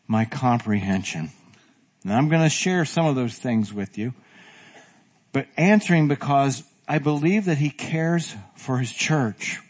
my 0.07 0.27
comprehension. 0.27 1.31
And 2.05 2.13
I'm 2.13 2.29
going 2.29 2.43
to 2.43 2.51
share 2.51 2.85
some 2.85 3.07
of 3.07 3.15
those 3.15 3.35
things 3.35 3.73
with 3.73 3.97
you, 3.97 4.13
but 5.33 5.47
answering 5.57 6.07
because 6.07 6.63
I 6.89 6.99
believe 6.99 7.45
that 7.45 7.59
he 7.59 7.71
cares 7.71 8.35
for 8.57 8.79
his 8.79 8.93
church. 8.93 9.61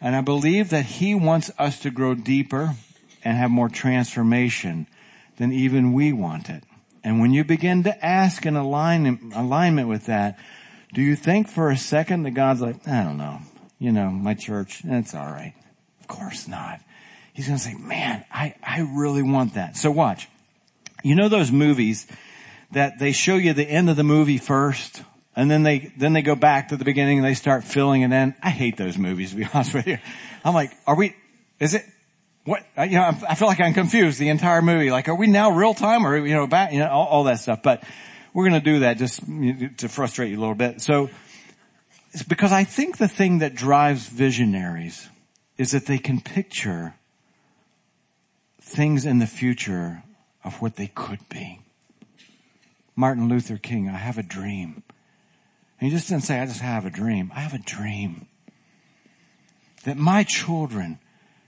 And 0.00 0.14
I 0.14 0.20
believe 0.20 0.68
that 0.70 0.84
he 0.84 1.14
wants 1.14 1.50
us 1.58 1.80
to 1.80 1.90
grow 1.90 2.14
deeper 2.14 2.76
and 3.24 3.38
have 3.38 3.50
more 3.50 3.70
transformation 3.70 4.86
than 5.38 5.52
even 5.52 5.94
we 5.94 6.12
want 6.12 6.50
it. 6.50 6.62
And 7.02 7.20
when 7.20 7.32
you 7.32 7.44
begin 7.44 7.84
to 7.84 8.04
ask 8.04 8.44
in 8.44 8.56
align, 8.56 9.32
alignment 9.34 9.88
with 9.88 10.06
that, 10.06 10.38
do 10.92 11.00
you 11.00 11.16
think 11.16 11.48
for 11.48 11.70
a 11.70 11.76
second 11.76 12.24
that 12.24 12.32
God's 12.32 12.60
like, 12.60 12.86
I 12.86 13.02
don't 13.02 13.16
know, 13.16 13.38
you 13.78 13.90
know, 13.90 14.10
my 14.10 14.34
church, 14.34 14.82
it's 14.84 15.14
alright. 15.14 15.54
Of 16.00 16.08
course 16.08 16.46
not. 16.46 16.80
He's 17.32 17.46
gonna 17.46 17.58
say, 17.58 17.74
man, 17.74 18.24
I, 18.32 18.54
I 18.62 18.80
really 18.80 19.22
want 19.22 19.54
that. 19.54 19.76
So 19.76 19.90
watch. 19.90 20.28
You 21.02 21.14
know 21.14 21.28
those 21.28 21.50
movies 21.50 22.06
that 22.72 22.98
they 22.98 23.12
show 23.12 23.36
you 23.36 23.52
the 23.52 23.64
end 23.64 23.88
of 23.88 23.96
the 23.96 24.04
movie 24.04 24.38
first 24.38 25.02
and 25.36 25.50
then 25.50 25.62
they, 25.62 25.92
then 25.98 26.14
they 26.14 26.22
go 26.22 26.34
back 26.34 26.68
to 26.68 26.76
the 26.76 26.84
beginning 26.84 27.18
and 27.18 27.26
they 27.26 27.34
start 27.34 27.62
filling 27.62 28.02
it 28.02 28.10
in. 28.10 28.34
I 28.42 28.50
hate 28.50 28.78
those 28.78 28.96
movies, 28.96 29.30
to 29.30 29.36
be 29.36 29.46
honest 29.54 29.74
with 29.74 29.86
you. 29.86 29.98
I'm 30.44 30.54
like, 30.54 30.72
are 30.86 30.96
we, 30.96 31.14
is 31.60 31.74
it, 31.74 31.84
what, 32.44 32.64
you 32.78 32.92
know, 32.92 33.12
I 33.28 33.34
feel 33.34 33.48
like 33.48 33.60
I'm 33.60 33.74
confused 33.74 34.18
the 34.18 34.30
entire 34.30 34.62
movie. 34.62 34.90
Like, 34.90 35.08
are 35.08 35.14
we 35.14 35.26
now 35.26 35.50
real 35.50 35.74
time 35.74 36.06
or, 36.06 36.16
you 36.16 36.34
know, 36.34 36.46
back, 36.46 36.72
you 36.72 36.78
know, 36.78 36.88
all, 36.88 37.06
all 37.06 37.24
that 37.24 37.40
stuff. 37.40 37.62
But 37.62 37.82
we're 38.32 38.48
going 38.48 38.62
to 38.62 38.64
do 38.72 38.78
that 38.80 38.98
just 38.98 39.20
to 39.78 39.88
frustrate 39.88 40.30
you 40.30 40.38
a 40.38 40.40
little 40.40 40.54
bit. 40.54 40.80
So 40.80 41.10
it's 42.12 42.22
because 42.22 42.52
I 42.52 42.64
think 42.64 42.98
the 42.98 43.08
thing 43.08 43.40
that 43.40 43.54
drives 43.54 44.08
visionaries 44.08 45.08
is 45.58 45.72
that 45.72 45.86
they 45.86 45.98
can 45.98 46.20
picture 46.20 46.94
things 48.60 49.04
in 49.04 49.18
the 49.18 49.26
future 49.26 50.02
of 50.44 50.62
what 50.62 50.76
they 50.76 50.86
could 50.86 51.28
be. 51.28 51.60
Martin 52.94 53.28
Luther 53.28 53.58
King, 53.58 53.88
I 53.88 53.98
have 53.98 54.18
a 54.18 54.22
dream. 54.22 54.82
And 55.80 55.90
he 55.90 55.96
just 55.96 56.08
didn't 56.08 56.24
say, 56.24 56.40
I 56.40 56.46
just 56.46 56.60
have 56.60 56.86
a 56.86 56.90
dream. 56.90 57.30
I 57.34 57.40
have 57.40 57.54
a 57.54 57.58
dream 57.58 58.26
that 59.84 59.96
my 59.96 60.24
children 60.24 60.98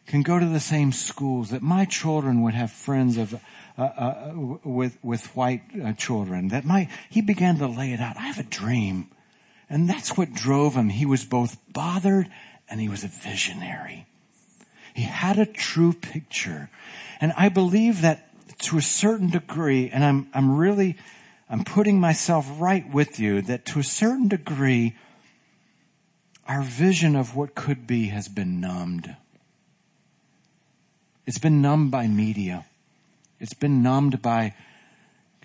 can 0.07 0.23
go 0.23 0.39
to 0.39 0.47
the 0.47 0.61
same 0.61 0.93
schools, 0.93 1.51
that 1.51 1.63
my 1.63 1.85
children 1.85 2.43
would 2.43 2.55
have 2.55 2.71
friends 2.71 3.19
of, 3.19 3.35
uh, 3.77 3.83
uh, 3.83 4.33
with, 4.65 4.97
with 5.03 5.37
white 5.37 5.63
uh, 5.85 5.93
children, 5.93 6.49
that 6.49 6.65
my, 6.65 6.89
he 7.11 7.21
began 7.21 7.59
to 7.59 7.67
lay 7.67 7.93
it 7.93 8.01
out. 8.01 8.17
I 8.17 8.23
have 8.23 8.39
a 8.39 8.45
dream. 8.45 9.09
And 9.69 9.89
that's 9.89 10.17
what 10.17 10.33
drove 10.33 10.75
him. 10.75 10.89
He 10.89 11.05
was 11.05 11.25
both 11.25 11.59
bothered 11.73 12.31
and 12.71 12.81
he 12.81 12.89
was 12.89 13.05
a 13.05 13.09
visionary. 13.09 14.07
He 14.95 15.03
had 15.03 15.39
a 15.39 15.47
true 15.47 15.93
picture. 15.93 16.71
And 17.21 17.33
I 17.37 17.51
believe 17.51 18.01
that 18.03 18.29
to 18.61 18.79
a 18.79 18.83
certain 18.83 19.31
degree, 19.31 19.91
and 19.91 20.05
I'm, 20.05 20.29
I'm 20.33 20.57
really, 20.57 20.97
I'm 21.51 21.65
putting 21.65 21.99
myself 21.99 22.47
right 22.59 22.89
with 22.93 23.19
you 23.19 23.41
that 23.43 23.65
to 23.67 23.79
a 23.79 23.85
certain 23.85 24.29
degree, 24.29 24.97
our 26.47 26.63
vision 26.63 27.17
of 27.17 27.35
what 27.35 27.55
could 27.55 27.87
be 27.87 28.09
has 28.09 28.29
been 28.29 28.61
numbed. 28.61 29.17
It's 31.27 31.39
been 31.39 31.63
numbed 31.63 31.91
by 31.91 32.07
media. 32.07 32.67
It's 33.41 33.55
been 33.55 33.83
numbed 33.83 34.21
by 34.21 34.55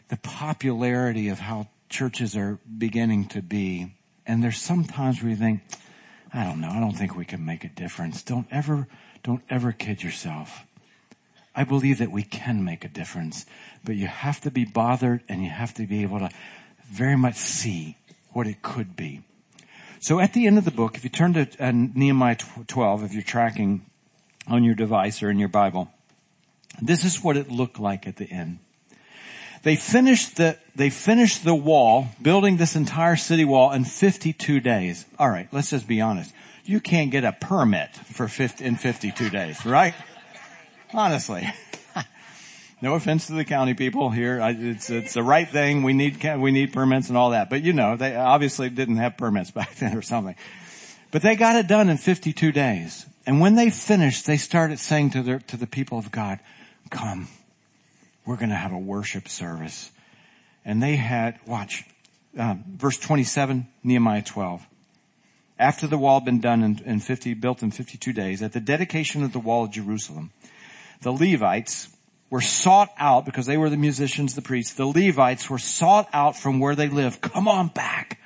the 0.10 0.18
popularity 0.18 1.30
of 1.30 1.40
how 1.40 1.68
churches 1.90 2.36
are 2.36 2.60
beginning 2.78 3.26
to 3.30 3.42
be. 3.42 3.94
And 4.26 4.44
there's 4.44 4.58
sometimes 4.58 5.22
where 5.22 5.30
you 5.30 5.36
think, 5.36 5.62
I 6.34 6.44
don't 6.44 6.60
know, 6.60 6.70
I 6.70 6.80
don't 6.80 6.94
think 6.94 7.16
we 7.16 7.26
can 7.26 7.46
make 7.46 7.64
a 7.64 7.70
difference. 7.70 8.24
Don't 8.24 8.48
ever, 8.52 8.88
don't 9.24 9.44
ever 9.50 9.72
kid 9.72 10.04
yourself. 10.04 10.66
I 11.56 11.64
believe 11.64 12.00
that 12.00 12.12
we 12.12 12.24
can 12.24 12.64
make 12.64 12.84
a 12.84 12.88
difference, 12.88 13.46
but 13.84 13.96
you 13.96 14.08
have 14.08 14.42
to 14.42 14.52
be 14.52 14.66
bothered 14.66 15.24
and 15.30 15.44
you 15.44 15.50
have 15.50 15.74
to 15.76 15.86
be 15.86 16.02
able 16.02 16.20
to 16.20 16.30
very 16.86 17.16
much 17.16 17.36
see 17.36 17.98
what 18.32 18.48
it 18.48 18.62
could 18.62 18.96
be. 18.96 19.22
So 20.00 20.20
at 20.20 20.34
the 20.34 20.48
end 20.48 20.58
of 20.58 20.66
the 20.66 20.72
book, 20.72 20.96
if 20.96 21.04
you 21.04 21.10
turn 21.10 21.34
to 21.34 21.48
uh, 21.60 21.72
Nehemiah 21.72 22.38
12, 22.68 23.04
if 23.04 23.14
you're 23.14 23.22
tracking 23.22 23.86
on 24.48 24.64
your 24.64 24.76
device 24.76 25.24
or 25.24 25.30
in 25.30 25.40
your 25.40 25.48
Bible, 25.48 25.90
this 26.82 27.06
is 27.06 27.24
what 27.24 27.38
it 27.38 27.50
looked 27.50 27.80
like 27.80 28.08
at 28.08 28.18
the 28.18 28.30
end. 28.30 28.60
They 29.62 29.78
finished 29.78 30.36
the, 30.36 30.58
they 30.76 30.90
finished 30.90 31.46
the 31.46 31.56
wall, 31.56 32.10
building 32.22 32.58
this 32.58 32.76
entire 32.76 33.16
city 33.16 33.46
wall 33.46 33.72
in 33.72 33.86
52 33.86 34.60
days. 34.60 35.06
Alright, 35.18 35.48
let's 35.54 35.70
just 35.70 35.88
be 35.88 36.02
honest. 36.02 36.34
You 36.66 36.82
can't 36.82 37.12
get 37.12 37.24
a 37.24 37.32
permit 37.32 37.96
for 37.96 38.28
50, 38.28 38.64
in 38.66 38.76
52 38.76 39.30
days, 39.30 39.66
right? 39.66 39.94
Honestly. 40.94 41.52
no 42.82 42.94
offense 42.94 43.28
to 43.28 43.34
the 43.34 43.46
county 43.46 43.74
people 43.74 44.10
here. 44.10 44.40
It's, 44.42 44.90
it's 44.90 45.14
the 45.14 45.24
right 45.24 45.48
thing. 45.48 45.84
We 45.84 45.94
need, 45.94 46.24
we 46.38 46.52
need 46.52 46.74
permits 46.74 47.10
and 47.10 47.18
all 47.18 47.32
that. 47.32 47.50
But 47.50 47.64
you 47.64 47.74
know, 47.74 47.96
they 47.96 48.16
obviously 48.16 48.70
didn't 48.70 48.98
have 48.98 49.18
permits 49.18 49.52
back 49.52 49.76
then 49.76 49.98
or 49.98 50.02
something. 50.02 50.36
But 51.12 51.22
they 51.22 51.36
got 51.36 51.56
it 51.56 51.68
done 51.68 51.90
in 51.90 51.98
52 51.98 52.52
days. 52.52 53.06
And 53.26 53.40
when 53.40 53.56
they 53.56 53.70
finished, 53.70 54.26
they 54.26 54.38
started 54.38 54.80
saying 54.80 55.12
to 55.12 55.24
the, 55.24 55.40
to 55.48 55.58
the 55.58 55.68
people 55.68 55.98
of 55.98 56.12
God, 56.12 56.40
come, 56.90 57.28
we're 58.26 58.36
going 58.36 58.50
to 58.50 58.56
have 58.56 58.74
a 58.74 58.78
worship 58.78 59.28
service. 59.30 59.92
And 60.66 60.82
they 60.82 60.96
had, 60.96 61.40
watch, 61.46 61.86
um, 62.38 62.64
verse 62.68 62.98
27, 62.98 63.68
Nehemiah 63.84 64.24
12. 64.24 64.66
After 65.60 65.88
the 65.88 65.98
wall 65.98 66.20
had 66.20 66.26
been 66.26 66.42
done 66.42 66.64
in, 66.64 66.82
in 66.84 67.00
50, 67.00 67.36
built 67.36 67.62
in 67.62 67.72
52 67.72 68.12
days, 68.12 68.42
at 68.42 68.54
the 68.54 68.60
dedication 68.60 69.24
of 69.24 69.34
the 69.34 69.40
wall 69.40 69.66
of 69.66 69.72
Jerusalem, 69.72 70.32
the 71.04 71.12
Levites 71.12 71.90
were 72.30 72.42
sought 72.42 72.92
out 72.98 73.26
because 73.26 73.46
they 73.46 73.58
were 73.58 73.70
the 73.70 73.78
musicians, 73.78 74.34
the 74.34 74.42
priests. 74.42 74.74
The 74.74 74.88
Levites 74.88 75.50
were 75.50 75.60
sought 75.60 76.10
out 76.14 76.36
from 76.36 76.60
where 76.60 76.76
they 76.76 76.90
lived. 76.90 77.22
Come 77.22 77.48
on 77.48 77.68
back. 77.68 78.20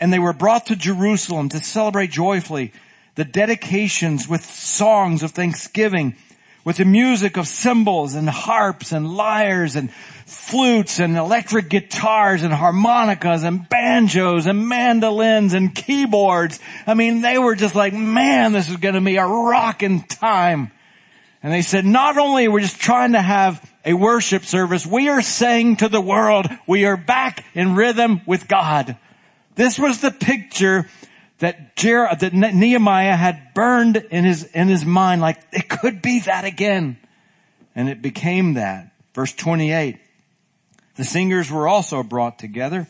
And 0.00 0.10
they 0.10 0.18
were 0.18 0.32
brought 0.32 0.66
to 0.66 0.76
Jerusalem 0.76 1.50
to 1.50 1.60
celebrate 1.60 2.10
joyfully 2.10 2.72
the 3.16 3.24
dedications 3.26 4.26
with 4.26 4.42
songs 4.42 5.22
of 5.22 5.32
thanksgiving, 5.32 6.16
with 6.64 6.78
the 6.78 6.86
music 6.86 7.36
of 7.36 7.46
cymbals 7.46 8.14
and 8.14 8.30
harps 8.30 8.92
and 8.92 9.14
lyres 9.14 9.76
and 9.76 9.92
flutes 9.92 10.98
and 10.98 11.16
electric 11.16 11.68
guitars 11.68 12.42
and 12.42 12.54
harmonicas 12.54 13.42
and 13.42 13.68
banjos 13.68 14.46
and 14.46 14.66
mandolins 14.66 15.52
and 15.52 15.74
keyboards. 15.74 16.58
I 16.86 16.94
mean, 16.94 17.20
they 17.20 17.36
were 17.36 17.56
just 17.56 17.74
like, 17.74 17.92
man, 17.92 18.52
this 18.52 18.70
is 18.70 18.76
going 18.76 18.94
to 18.94 19.02
be 19.02 19.16
a 19.16 19.26
rocking 19.26 20.02
time. 20.04 20.70
And 21.42 21.52
they 21.52 21.62
said, 21.62 21.84
not 21.86 22.18
only 22.18 22.46
are 22.46 22.50
we 22.50 22.60
just 22.60 22.80
trying 22.80 23.12
to 23.12 23.22
have 23.22 23.66
a 23.84 23.94
worship 23.94 24.44
service, 24.44 24.86
we 24.86 25.08
are 25.08 25.22
saying 25.22 25.76
to 25.76 25.88
the 25.88 26.00
world, 26.00 26.46
we 26.66 26.84
are 26.84 26.96
back 26.96 27.44
in 27.54 27.74
rhythm 27.74 28.20
with 28.26 28.46
God. 28.46 28.96
This 29.54 29.78
was 29.78 30.00
the 30.00 30.10
picture 30.10 30.86
that, 31.38 31.76
Jer- 31.76 32.08
that 32.20 32.34
Nehemiah 32.34 33.16
had 33.16 33.54
burned 33.54 33.96
in 33.96 34.24
his, 34.24 34.44
in 34.44 34.68
his 34.68 34.84
mind, 34.84 35.22
like 35.22 35.38
it 35.52 35.68
could 35.68 36.02
be 36.02 36.20
that 36.20 36.44
again. 36.44 36.98
And 37.74 37.88
it 37.88 38.02
became 38.02 38.54
that. 38.54 38.92
Verse 39.14 39.32
28. 39.32 39.98
The 40.96 41.04
singers 41.04 41.50
were 41.50 41.66
also 41.66 42.02
brought 42.02 42.38
together 42.38 42.86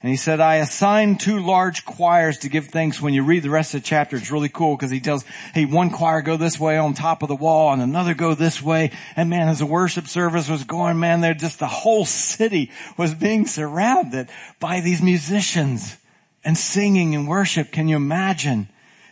and 0.00 0.10
he 0.10 0.16
said, 0.16 0.38
I 0.38 0.56
assigned 0.56 1.18
two 1.18 1.40
large 1.40 1.84
choirs 1.84 2.38
to 2.38 2.48
give 2.48 2.68
thanks. 2.68 3.02
When 3.02 3.14
you 3.14 3.24
read 3.24 3.42
the 3.42 3.50
rest 3.50 3.74
of 3.74 3.82
the 3.82 3.86
chapter, 3.86 4.16
it's 4.16 4.30
really 4.30 4.48
cool 4.48 4.76
because 4.76 4.92
he 4.92 5.00
tells, 5.00 5.24
hey, 5.54 5.64
one 5.64 5.90
choir 5.90 6.22
go 6.22 6.36
this 6.36 6.58
way 6.58 6.78
on 6.78 6.94
top 6.94 7.22
of 7.22 7.28
the 7.28 7.34
wall 7.34 7.72
and 7.72 7.82
another 7.82 8.14
go 8.14 8.34
this 8.34 8.62
way. 8.62 8.92
And 9.16 9.28
man, 9.28 9.48
as 9.48 9.58
the 9.58 9.66
worship 9.66 10.06
service 10.06 10.48
was 10.48 10.62
going, 10.62 11.00
man, 11.00 11.20
there 11.20 11.34
just 11.34 11.58
the 11.58 11.66
whole 11.66 12.04
city 12.04 12.70
was 12.96 13.12
being 13.12 13.46
surrounded 13.46 14.28
by 14.60 14.80
these 14.80 15.02
musicians 15.02 15.96
and 16.44 16.56
singing 16.56 17.16
and 17.16 17.26
worship. 17.26 17.72
Can 17.72 17.88
you 17.88 17.96
imagine? 17.96 18.68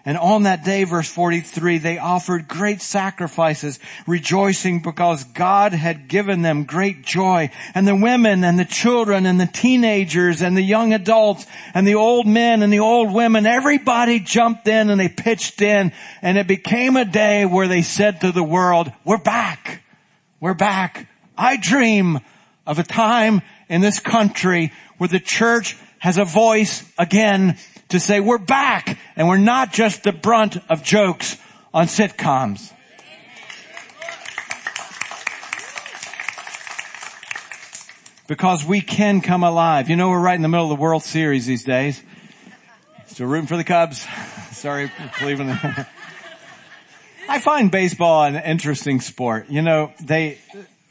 And 0.07 0.17
on 0.17 0.45
that 0.45 0.63
day, 0.63 0.85
verse 0.85 1.11
43, 1.11 1.79
they 1.79 1.99
offered 1.99 2.47
great 2.47 2.81
sacrifices, 2.81 3.81
rejoicing 4.07 4.81
because 4.81 5.25
God 5.25 5.73
had 5.73 6.07
given 6.07 6.43
them 6.43 6.63
great 6.63 7.03
joy. 7.03 7.51
And 7.75 7.89
the 7.89 7.97
women 7.97 8.45
and 8.45 8.57
the 8.57 8.65
children 8.65 9.27
and 9.27 9.41
the 9.41 9.49
teenagers 9.49 10.43
and 10.43 10.57
the 10.57 10.63
young 10.63 10.93
adults 10.93 11.45
and 11.75 11.85
the 11.89 11.97
old 11.97 12.25
men 12.25 12.63
and 12.63 12.73
the 12.73 12.79
old 12.79 13.13
women, 13.13 13.47
everybody 13.47 14.21
jumped 14.21 14.69
in 14.69 14.91
and 14.91 15.01
they 15.01 15.09
pitched 15.09 15.61
in 15.61 15.93
and 16.23 16.39
it 16.39 16.47
became 16.47 16.97
a 16.97 17.05
day 17.05 17.45
where 17.45 17.67
they 17.67 17.83
said 17.83 18.21
to 18.21 18.31
the 18.31 18.45
world, 18.45 18.93
we're 19.05 19.19
back. 19.19 19.83
We're 20.39 20.55
back. 20.55 21.09
I 21.37 21.57
dream 21.57 22.21
of 22.65 22.79
a 22.79 22.85
time 22.85 23.43
in 23.69 23.81
this 23.81 23.99
country 23.99 24.73
where 24.99 25.09
the 25.09 25.19
church 25.19 25.77
has 25.99 26.17
a 26.17 26.25
voice 26.25 26.85
again 26.97 27.57
to 27.89 28.01
say 28.01 28.21
we're 28.21 28.39
back 28.39 28.99
and 29.17 29.29
we're 29.29 29.37
not 29.37 29.73
just 29.73 30.03
the 30.03 30.13
brunt 30.13 30.59
of 30.69 30.83
jokes 30.83 31.37
on 31.73 31.87
sitcoms. 31.87 32.73
Because 38.27 38.65
we 38.65 38.81
can 38.81 39.21
come 39.21 39.45
alive. 39.45 39.89
You 39.89 39.95
know, 39.95 40.09
we're 40.09 40.21
right 40.21 40.35
in 40.35 40.43
the 40.43 40.49
middle 40.49 40.65
of 40.65 40.77
the 40.77 40.83
World 40.83 41.05
Series 41.05 41.47
these 41.47 41.63
days. 41.63 42.03
Still 43.07 43.27
rooting 43.27 43.47
for 43.47 43.57
the 43.57 43.65
Cubs. 43.65 44.05
Sorry, 44.51 44.91
Cleveland. 45.15 45.59
I 47.29 47.39
find 47.41 47.71
baseball 47.71 48.25
an 48.25 48.37
interesting 48.37 49.01
sport. 49.01 49.49
You 49.49 49.63
know, 49.63 49.93
they, 50.01 50.39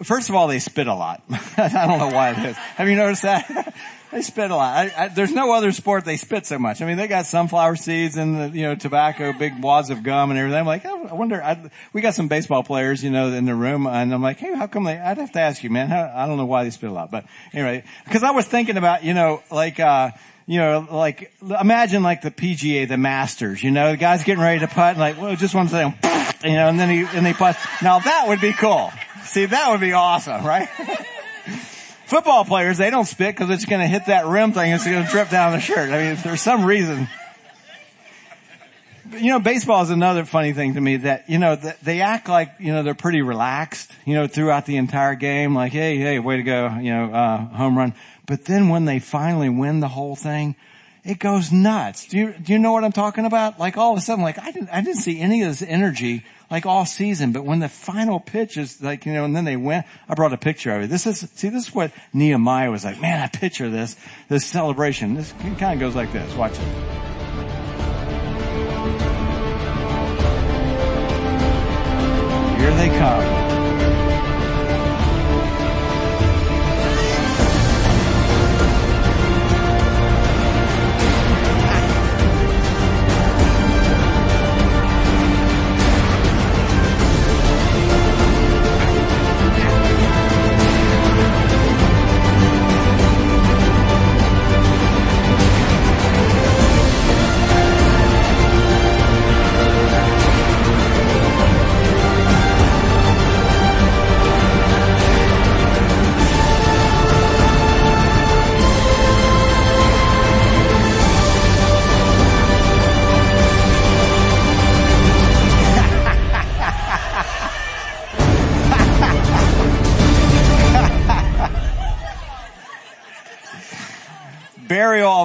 first 0.03 0.29
of 0.29 0.35
all, 0.35 0.47
they 0.47 0.59
spit 0.59 0.87
a 0.87 0.93
lot. 0.93 1.23
I 1.57 1.87
don't 1.87 1.99
know 1.99 2.15
why 2.15 2.31
it 2.31 2.49
is. 2.49 2.55
Have 2.55 2.87
you 2.87 2.95
noticed 2.95 3.23
that? 3.23 3.73
they 4.15 4.21
spit 4.21 4.49
a 4.49 4.55
lot. 4.55 4.77
I, 4.77 4.93
I, 4.97 5.07
there's 5.09 5.33
no 5.33 5.51
other 5.51 5.73
sport 5.73 6.05
they 6.05 6.15
spit 6.15 6.45
so 6.45 6.57
much. 6.57 6.81
I 6.81 6.85
mean, 6.85 6.95
they 6.95 7.07
got 7.07 7.25
sunflower 7.25 7.75
seeds 7.75 8.15
and 8.15 8.39
the, 8.53 8.57
you 8.57 8.63
know, 8.63 8.73
tobacco, 8.73 9.33
big 9.33 9.61
wads 9.61 9.89
of 9.89 10.03
gum 10.03 10.31
and 10.31 10.39
everything. 10.39 10.57
I'm 10.57 10.65
like, 10.65 10.85
oh, 10.85 11.07
I 11.11 11.13
wonder, 11.15 11.43
I, 11.43 11.69
we 11.91 11.99
got 11.99 12.13
some 12.13 12.29
baseball 12.29 12.63
players, 12.63 13.03
you 13.03 13.09
know, 13.09 13.27
in 13.33 13.43
the 13.43 13.53
room 13.53 13.85
and 13.85 14.13
I'm 14.13 14.21
like, 14.21 14.37
hey, 14.37 14.55
how 14.55 14.67
come 14.67 14.85
they, 14.85 14.97
I'd 14.97 15.17
have 15.17 15.33
to 15.33 15.41
ask 15.41 15.61
you, 15.65 15.69
man, 15.69 15.89
how, 15.89 16.13
I 16.15 16.27
don't 16.27 16.37
know 16.37 16.45
why 16.45 16.63
they 16.63 16.69
spit 16.69 16.89
a 16.89 16.93
lot, 16.93 17.11
but 17.11 17.25
anyway, 17.51 17.83
cause 18.09 18.23
I 18.23 18.31
was 18.31 18.45
thinking 18.45 18.77
about, 18.77 19.03
you 19.03 19.13
know, 19.13 19.43
like, 19.51 19.81
uh, 19.81 20.11
you 20.47 20.59
know, 20.59 20.87
like, 20.89 21.33
imagine 21.41 22.01
like 22.01 22.21
the 22.21 22.31
PGA, 22.31 22.87
the 22.87 22.97
Masters, 22.97 23.61
you 23.61 23.71
know, 23.71 23.91
the 23.91 23.97
guy's 23.97 24.23
getting 24.23 24.41
ready 24.41 24.61
to 24.61 24.67
putt 24.67 24.91
and 24.91 24.99
like, 24.99 25.19
well, 25.19 25.35
just 25.35 25.53
one 25.53 25.67
thing, 25.67 25.93
you 26.41 26.53
know, 26.53 26.69
and 26.69 26.79
then 26.79 26.89
he, 26.89 27.17
and 27.17 27.25
they 27.25 27.33
putt. 27.33 27.57
Now 27.83 27.99
that 27.99 28.29
would 28.29 28.39
be 28.39 28.53
cool. 28.53 28.93
See, 29.25 29.45
that 29.45 29.71
would 29.71 29.81
be 29.81 29.91
awesome, 29.91 30.45
right? 30.45 30.69
Football 32.05 32.45
players, 32.45 32.77
they 32.77 32.91
don't 32.91 33.05
spit 33.05 33.35
because 33.35 33.49
it's 33.49 33.65
going 33.65 33.81
to 33.81 33.87
hit 33.87 34.05
that 34.07 34.27
rim 34.27 34.51
thing. 34.51 34.71
It's 34.71 34.85
going 34.85 35.03
to 35.03 35.09
drip 35.09 35.29
down 35.29 35.53
the 35.53 35.59
shirt. 35.59 35.89
I 35.89 36.03
mean, 36.13 36.17
there's 36.23 36.41
some 36.41 36.63
reason. 36.63 37.07
You 39.11 39.31
know, 39.31 39.39
baseball 39.39 39.81
is 39.81 39.89
another 39.89 40.23
funny 40.25 40.53
thing 40.53 40.75
to 40.75 40.81
me 40.81 40.97
that, 40.97 41.29
you 41.29 41.39
know, 41.39 41.55
they 41.55 42.01
act 42.01 42.27
like, 42.29 42.53
you 42.59 42.73
know, 42.73 42.83
they're 42.83 42.93
pretty 42.93 43.21
relaxed, 43.21 43.91
you 44.05 44.13
know, 44.13 44.27
throughout 44.27 44.65
the 44.65 44.77
entire 44.77 45.15
game. 45.15 45.55
Like, 45.55 45.71
hey, 45.71 45.97
hey, 45.97 46.19
way 46.19 46.37
to 46.37 46.43
go, 46.43 46.77
you 46.79 46.91
know, 46.91 47.11
uh, 47.11 47.37
home 47.37 47.77
run. 47.77 47.93
But 48.27 48.45
then 48.45 48.69
when 48.69 48.85
they 48.85 48.99
finally 48.99 49.49
win 49.49 49.79
the 49.79 49.87
whole 49.87 50.15
thing, 50.15 50.55
it 51.05 51.19
goes 51.19 51.51
nuts. 51.51 52.07
Do 52.07 52.17
you, 52.17 52.33
do 52.33 52.51
you 52.51 52.59
know 52.59 52.71
what 52.71 52.83
I'm 52.83 52.91
talking 52.91 53.25
about? 53.25 53.59
Like 53.59 53.77
all 53.77 53.91
of 53.91 53.97
a 53.97 54.01
sudden, 54.01 54.23
like 54.23 54.39
I 54.39 54.51
didn't, 54.51 54.69
I 54.69 54.81
didn't 54.81 54.97
see 54.97 55.19
any 55.19 55.43
of 55.43 55.49
this 55.49 55.61
energy 55.61 56.23
like 56.49 56.65
all 56.65 56.85
season, 56.85 57.31
but 57.31 57.45
when 57.45 57.59
the 57.59 57.69
final 57.69 58.19
pitch 58.19 58.57
is 58.57 58.81
like, 58.81 59.05
you 59.05 59.13
know, 59.13 59.23
and 59.23 59.35
then 59.35 59.45
they 59.45 59.55
went, 59.55 59.85
I 60.09 60.15
brought 60.15 60.33
a 60.33 60.37
picture 60.37 60.75
of 60.75 60.83
it. 60.83 60.89
This 60.89 61.05
is, 61.05 61.19
see, 61.35 61.49
this 61.49 61.67
is 61.67 61.75
what 61.75 61.91
Nehemiah 62.11 62.71
was 62.71 62.83
like, 62.83 62.99
man, 62.99 63.21
I 63.21 63.27
picture 63.27 63.69
this, 63.69 63.95
this 64.29 64.45
celebration. 64.45 65.13
This 65.13 65.31
kind 65.59 65.73
of 65.73 65.79
goes 65.79 65.95
like 65.95 66.11
this. 66.11 66.33
Watch 66.35 66.53
it. 66.53 66.59
Here 72.59 72.75
they 72.75 72.97
come. 72.97 73.44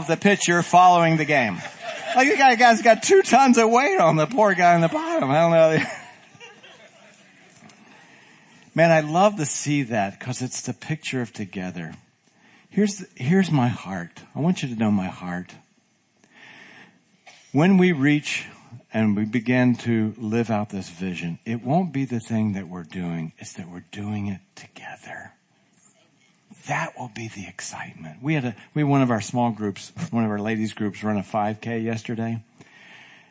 The 0.06 0.16
pitcher 0.16 0.62
following 0.62 1.16
the 1.16 1.24
game. 1.24 1.58
Like 2.14 2.28
the 2.28 2.36
guy, 2.36 2.54
guy's 2.56 2.82
got 2.82 3.02
two 3.02 3.22
tons 3.22 3.56
of 3.58 3.70
weight 3.70 3.98
on 4.00 4.16
the 4.16 4.26
poor 4.26 4.54
guy 4.54 4.74
in 4.74 4.80
the 4.80 4.88
bottom. 4.88 5.30
I 5.30 5.34
don't 5.34 5.50
know. 5.52 5.84
Man, 8.74 8.90
I 8.90 9.00
love 9.00 9.36
to 9.36 9.46
see 9.46 9.82
that 9.84 10.18
because 10.18 10.42
it's 10.42 10.62
the 10.62 10.72
picture 10.72 11.20
of 11.20 11.32
together. 11.32 11.94
Here's, 12.68 12.98
the, 12.98 13.08
here's 13.16 13.50
my 13.50 13.68
heart. 13.68 14.22
I 14.34 14.40
want 14.40 14.62
you 14.62 14.68
to 14.68 14.76
know 14.76 14.90
my 14.90 15.08
heart. 15.08 15.52
When 17.52 17.78
we 17.78 17.90
reach 17.92 18.46
and 18.92 19.16
we 19.16 19.24
begin 19.24 19.74
to 19.78 20.14
live 20.16 20.50
out 20.50 20.70
this 20.70 20.88
vision, 20.88 21.40
it 21.44 21.64
won't 21.64 21.92
be 21.92 22.04
the 22.04 22.20
thing 22.20 22.52
that 22.52 22.68
we're 22.68 22.84
doing. 22.84 23.32
It's 23.38 23.54
that 23.54 23.68
we're 23.68 23.84
doing 23.90 24.28
it 24.28 24.40
together. 24.54 25.32
That 26.66 26.98
will 26.98 27.10
be 27.14 27.28
the 27.28 27.46
excitement. 27.46 28.22
We 28.22 28.34
had 28.34 28.44
a, 28.44 28.56
we 28.74 28.82
had 28.82 28.88
one 28.88 29.02
of 29.02 29.10
our 29.10 29.20
small 29.20 29.50
groups, 29.50 29.92
one 30.10 30.24
of 30.24 30.30
our 30.30 30.38
ladies 30.38 30.72
groups 30.72 31.02
run 31.02 31.16
a 31.16 31.22
5K 31.22 31.82
yesterday. 31.82 32.42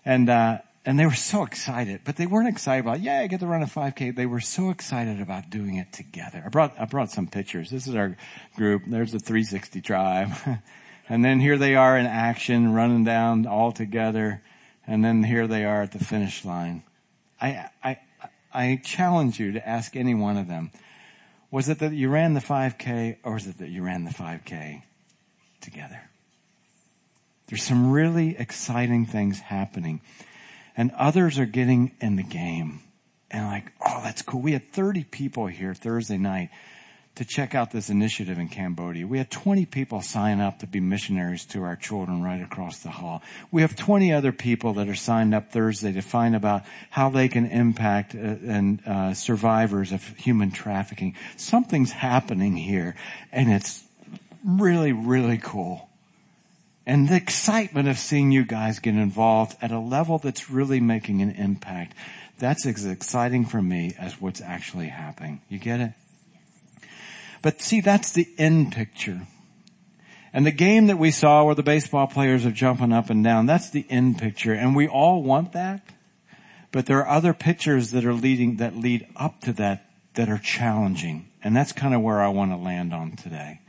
And, 0.06 0.30
uh, 0.30 0.60
and 0.86 0.98
they 0.98 1.06
were 1.06 1.14
so 1.14 1.44
excited, 1.44 2.02
but 2.06 2.16
they 2.16 2.26
weren't 2.26 2.48
excited 2.48 2.86
about, 2.86 3.02
yeah, 3.02 3.20
I 3.20 3.28
get 3.28 3.42
to 3.42 3.48
run 3.48 3.62
a 3.62 3.68
5K. 3.68 4.16
They 4.16 4.26
were 4.26 4.40
so 4.40 4.70
excited 4.70 5.22
about 5.22 5.50
doing 5.50 5.76
it 5.76 5.92
together. 5.92 6.42
I 6.46 6.50
brought, 6.50 6.80
I 6.80 6.86
brought 6.86 7.12
some 7.12 7.28
pictures. 7.28 7.70
This 7.70 7.88
is 7.88 7.96
our 7.96 8.18
group. 8.56 8.84
There's 8.88 9.12
the 9.12 9.20
360 9.20 9.82
drive. 9.82 10.48
and 11.10 11.24
then 11.24 11.40
here 11.40 11.58
they 11.58 11.76
are 11.76 11.98
in 11.98 12.06
action, 12.06 12.74
running 12.74 13.04
down 13.04 13.46
all 13.46 13.72
together. 13.72 14.42
And 14.88 15.04
then 15.06 15.24
here 15.24 15.46
they 15.48 15.66
are 15.66 15.84
at 15.84 15.92
the 15.92 16.04
finish 16.04 16.44
line. 16.44 16.84
I, 17.40 17.70
I, 17.84 18.00
I 18.54 18.82
challenge 18.84 19.40
you 19.40 19.52
to 19.52 19.68
ask 19.68 19.96
any 19.96 20.16
one 20.16 20.38
of 20.38 20.48
them, 20.48 20.72
was 21.52 21.70
it 21.70 21.80
that 21.80 21.93
you 21.93 22.10
ran 22.10 22.34
the 22.34 22.39
5K 22.39 23.18
or 23.24 23.34
was 23.34 23.47
it 23.47 23.58
that 23.58 23.70
you 23.70 23.84
ran 23.84 24.04
the 24.04 24.12
5K 24.12 24.84
together? 25.62 26.02
There's 27.47 27.64
some 27.64 27.91
really 27.91 28.38
exciting 28.38 29.06
things 29.06 29.39
happening 29.39 30.02
and 30.78 30.91
others 30.91 31.39
are 31.39 31.45
getting 31.45 31.91
in 32.00 32.16
the 32.16 32.24
game 32.24 32.82
and 33.32 33.45
like, 33.47 33.72
oh, 33.86 34.02
that's 34.04 34.22
cool. 34.22 34.41
We 34.41 34.54
had 34.54 34.72
30 34.72 35.04
people 35.06 35.47
here 35.47 35.74
Thursday 35.74 36.18
night 36.18 36.50
to 37.16 37.26
check 37.26 37.53
out 37.53 37.72
this 37.72 37.89
initiative 37.89 38.39
in 38.39 38.47
Cambodia. 38.47 39.05
We 39.05 39.18
had 39.18 39.30
20 39.30 39.66
people 39.66 40.01
sign 40.01 40.39
up 40.39 40.60
to 40.60 40.68
be 40.68 40.80
missionaries 40.80 41.45
to 41.47 41.64
our 41.64 41.76
children 41.76 42.24
right 42.24 42.41
across 42.41 42.80
the 42.80 42.89
hall. 42.89 43.22
We 43.51 43.62
have 43.62 43.76
20 43.76 44.14
other 44.14 44.32
people 44.32 44.74
that 44.76 44.88
are 44.88 44.95
signed 44.95 45.36
up 45.36 45.51
Thursday 45.51 45.91
to 45.93 46.01
find 46.01 46.36
about 46.36 46.64
how 46.89 47.10
they 47.10 47.28
can 47.28 47.45
impact 47.45 48.16
uh, 48.16 48.20
and 48.20 48.82
uh, 48.88 49.14
survivors 49.14 49.91
of 49.91 50.07
human 50.18 50.51
trafficking. 50.51 51.16
Something's 51.36 51.91
happening 51.91 52.55
here 52.55 52.95
and 53.34 53.51
it's 53.51 53.84
really, 54.45 54.93
really 54.93 55.38
cool. 55.38 55.89
And 56.86 57.07
the 57.07 57.18
excitement 57.18 57.88
of 57.88 57.99
seeing 57.99 58.32
you 58.32 58.45
guys 58.45 58.80
get 58.80 58.95
involved 58.95 59.57
at 59.62 59.72
a 59.72 59.80
level 59.80 60.18
that's 60.18 60.49
really 60.49 60.80
making 60.80 61.22
an 61.22 61.32
impact. 61.32 61.95
That's 62.39 62.66
as 62.66 62.86
exciting 62.86 63.45
for 63.45 63.62
me 63.62 63.93
as 63.99 64.20
what's 64.22 64.41
actually 64.41 64.88
happening. 64.88 65.41
You 65.49 65.60
get 65.60 65.82
it? 65.82 65.91
But 67.42 67.62
see, 67.62 67.82
that's 67.82 68.12
the 68.12 68.28
end 68.38 68.72
picture. 68.72 69.22
And 70.32 70.46
the 70.46 70.52
game 70.52 70.88
that 70.88 70.98
we 70.98 71.12
saw 71.12 71.44
where 71.44 71.56
the 71.56 71.64
baseball 71.64 72.08
players 72.08 72.46
are 72.46 72.52
jumping 72.52 72.94
up 72.94 73.10
and 73.10 73.24
down, 73.24 73.46
that's 73.46 73.70
the 73.70 73.86
end 73.90 74.20
picture. 74.20 74.54
And 74.54 74.76
we 74.76 74.88
all 74.88 75.24
want 75.24 75.54
that. 75.54 75.82
But 76.72 76.86
there 76.86 77.00
are 77.00 77.08
other 77.08 77.34
pictures 77.34 77.92
that 77.92 78.06
are 78.06 78.14
leading, 78.14 78.58
that 78.58 78.76
lead 78.76 79.08
up 79.16 79.42
to 79.42 79.54
that, 79.54 79.90
that 80.14 80.30
are 80.30 80.38
challenging. 80.38 81.30
And 81.44 81.56
that's 81.56 81.72
kind 81.72 81.96
of 81.96 82.02
where 82.02 82.22
I 82.22 82.28
want 82.28 82.52
to 82.52 82.58
land 82.58 82.94
on 82.94 83.16
today. 83.16 83.62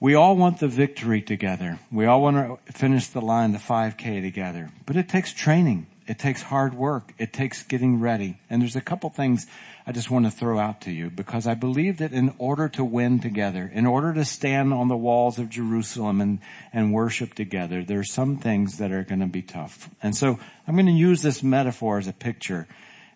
We 0.00 0.14
all 0.14 0.36
want 0.36 0.60
the 0.60 0.68
victory 0.68 1.20
together. 1.20 1.78
We 1.90 2.06
all 2.06 2.22
want 2.22 2.66
to 2.66 2.72
finish 2.72 3.08
the 3.08 3.20
line, 3.20 3.52
the 3.52 3.58
5K 3.58 4.22
together. 4.22 4.70
But 4.86 4.96
it 4.96 5.08
takes 5.08 5.32
training. 5.32 5.88
It 6.06 6.18
takes 6.18 6.42
hard 6.42 6.74
work. 6.74 7.12
It 7.18 7.32
takes 7.32 7.62
getting 7.64 8.00
ready. 8.00 8.38
And 8.48 8.62
there's 8.62 8.76
a 8.76 8.80
couple 8.80 9.10
things 9.10 9.46
I 9.88 9.92
just 9.92 10.10
want 10.10 10.24
to 10.24 10.32
throw 10.32 10.58
out 10.58 10.80
to 10.82 10.90
you 10.90 11.10
because 11.10 11.46
I 11.46 11.54
believe 11.54 11.98
that 11.98 12.12
in 12.12 12.34
order 12.38 12.68
to 12.70 12.84
win 12.84 13.20
together, 13.20 13.70
in 13.72 13.86
order 13.86 14.12
to 14.14 14.24
stand 14.24 14.72
on 14.72 14.88
the 14.88 14.96
walls 14.96 15.38
of 15.38 15.48
Jerusalem 15.48 16.20
and, 16.20 16.40
and 16.72 16.92
worship 16.92 17.34
together, 17.34 17.84
there 17.84 18.00
are 18.00 18.04
some 18.04 18.38
things 18.38 18.78
that 18.78 18.90
are 18.90 19.04
going 19.04 19.20
to 19.20 19.26
be 19.26 19.42
tough. 19.42 19.88
And 20.02 20.16
so 20.16 20.40
I'm 20.66 20.74
going 20.74 20.86
to 20.86 20.92
use 20.92 21.22
this 21.22 21.40
metaphor 21.40 21.98
as 21.98 22.08
a 22.08 22.12
picture 22.12 22.66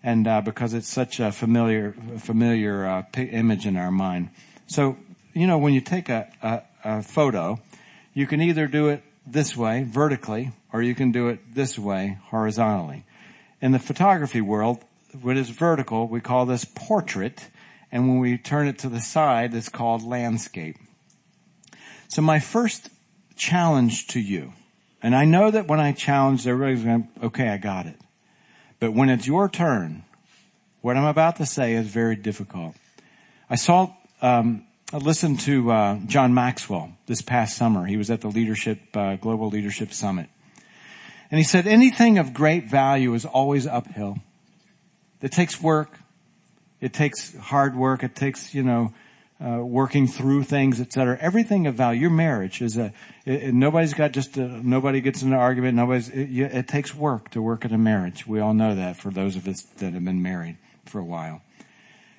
and 0.02 0.28
uh, 0.28 0.40
because 0.42 0.72
it's 0.72 0.88
such 0.88 1.18
a 1.18 1.32
familiar, 1.32 1.92
familiar 2.18 2.86
uh, 2.86 3.02
image 3.16 3.66
in 3.66 3.76
our 3.76 3.90
mind. 3.90 4.30
So, 4.68 4.96
you 5.34 5.48
know, 5.48 5.58
when 5.58 5.74
you 5.74 5.80
take 5.80 6.08
a, 6.08 6.30
a, 6.40 6.62
a 6.84 7.02
photo, 7.02 7.60
you 8.14 8.28
can 8.28 8.40
either 8.40 8.68
do 8.68 8.88
it 8.88 9.02
this 9.26 9.56
way, 9.56 9.82
vertically, 9.82 10.52
or 10.72 10.82
you 10.82 10.94
can 10.94 11.10
do 11.10 11.28
it 11.28 11.54
this 11.54 11.78
way, 11.78 12.18
horizontally. 12.26 13.04
In 13.60 13.72
the 13.72 13.78
photography 13.78 14.40
world, 14.40 14.82
what 15.20 15.36
is 15.36 15.50
vertical, 15.50 16.08
we 16.08 16.20
call 16.20 16.46
this 16.46 16.64
portrait, 16.64 17.48
and 17.92 18.08
when 18.08 18.18
we 18.18 18.38
turn 18.38 18.68
it 18.68 18.78
to 18.80 18.88
the 18.88 19.00
side, 19.00 19.54
it's 19.54 19.68
called 19.68 20.02
landscape. 20.02 20.76
So 22.08 22.22
my 22.22 22.38
first 22.38 22.88
challenge 23.36 24.08
to 24.08 24.20
you, 24.20 24.52
and 25.02 25.14
I 25.14 25.24
know 25.24 25.50
that 25.50 25.66
when 25.66 25.80
I 25.80 25.92
challenge, 25.92 26.46
everybody's 26.46 26.84
going, 26.84 27.08
okay, 27.22 27.48
I 27.48 27.56
got 27.56 27.86
it. 27.86 27.96
But 28.78 28.92
when 28.92 29.10
it's 29.10 29.26
your 29.26 29.48
turn, 29.48 30.04
what 30.80 30.96
I'm 30.96 31.04
about 31.04 31.36
to 31.36 31.46
say 31.46 31.74
is 31.74 31.86
very 31.86 32.16
difficult. 32.16 32.74
I 33.48 33.56
saw, 33.56 33.92
um, 34.22 34.66
I 34.92 34.96
listened 34.96 35.40
to 35.40 35.70
uh, 35.70 35.98
John 36.06 36.34
Maxwell 36.34 36.92
this 37.06 37.22
past 37.22 37.56
summer. 37.56 37.84
He 37.86 37.96
was 37.96 38.10
at 38.10 38.20
the 38.20 38.28
leadership, 38.28 38.80
uh, 38.94 39.16
global 39.16 39.48
leadership 39.48 39.92
summit. 39.92 40.28
And 41.30 41.38
he 41.38 41.44
said 41.44 41.66
anything 41.66 42.18
of 42.18 42.34
great 42.34 42.68
value 42.68 43.14
is 43.14 43.24
always 43.24 43.66
uphill. 43.66 44.18
It 45.22 45.32
takes 45.32 45.60
work. 45.60 45.98
It 46.80 46.92
takes 46.92 47.36
hard 47.36 47.76
work. 47.76 48.02
It 48.02 48.14
takes, 48.14 48.54
you 48.54 48.62
know, 48.62 48.94
uh, 49.42 49.64
working 49.64 50.06
through 50.06 50.44
things, 50.44 50.80
etc. 50.80 51.16
Everything 51.20 51.66
of 51.66 51.74
value. 51.74 52.02
Your 52.02 52.10
marriage 52.10 52.60
is 52.60 52.76
a. 52.76 52.92
It, 53.24 53.42
it, 53.42 53.54
nobody's 53.54 53.94
got 53.94 54.12
just 54.12 54.36
a, 54.36 54.46
nobody 54.46 55.00
gets 55.00 55.22
in 55.22 55.32
an 55.32 55.38
argument. 55.38 55.76
Nobody's. 55.76 56.08
It, 56.08 56.30
it 56.30 56.68
takes 56.68 56.94
work 56.94 57.30
to 57.30 57.42
work 57.42 57.64
in 57.64 57.72
a 57.72 57.78
marriage. 57.78 58.26
We 58.26 58.40
all 58.40 58.54
know 58.54 58.74
that 58.74 58.96
for 58.96 59.10
those 59.10 59.36
of 59.36 59.48
us 59.48 59.62
that 59.78 59.92
have 59.94 60.04
been 60.04 60.22
married 60.22 60.56
for 60.84 60.98
a 60.98 61.04
while. 61.04 61.42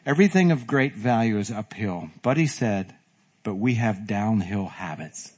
Everything 0.05 0.51
of 0.51 0.65
great 0.65 0.95
value 0.95 1.37
is 1.37 1.51
uphill. 1.51 2.09
He 2.35 2.47
said, 2.47 2.95
but 3.43 3.55
we 3.55 3.75
have 3.75 4.07
downhill 4.07 4.65
habits. 4.65 5.33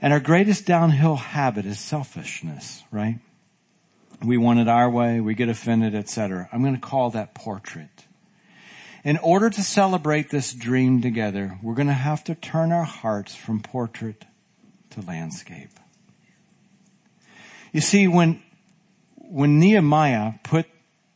And 0.00 0.12
our 0.12 0.20
greatest 0.20 0.66
downhill 0.66 1.16
habit 1.16 1.66
is 1.66 1.80
selfishness, 1.80 2.84
right? 2.92 3.18
We 4.22 4.36
want 4.36 4.60
it 4.60 4.68
our 4.68 4.88
way, 4.88 5.20
we 5.20 5.34
get 5.34 5.48
offended, 5.48 5.94
etc. 5.94 6.48
I'm 6.52 6.62
going 6.62 6.74
to 6.74 6.80
call 6.80 7.10
that 7.10 7.34
portrait. 7.34 8.06
In 9.04 9.18
order 9.18 9.50
to 9.50 9.62
celebrate 9.62 10.30
this 10.30 10.52
dream 10.52 11.00
together, 11.00 11.58
we're 11.62 11.74
going 11.74 11.86
to 11.86 11.92
have 11.92 12.24
to 12.24 12.34
turn 12.34 12.72
our 12.72 12.84
hearts 12.84 13.34
from 13.34 13.60
portrait 13.60 14.24
to 14.90 15.00
landscape. 15.02 15.70
You 17.72 17.80
see, 17.80 18.08
when, 18.08 18.42
when 19.16 19.60
Nehemiah 19.60 20.34
put 20.42 20.66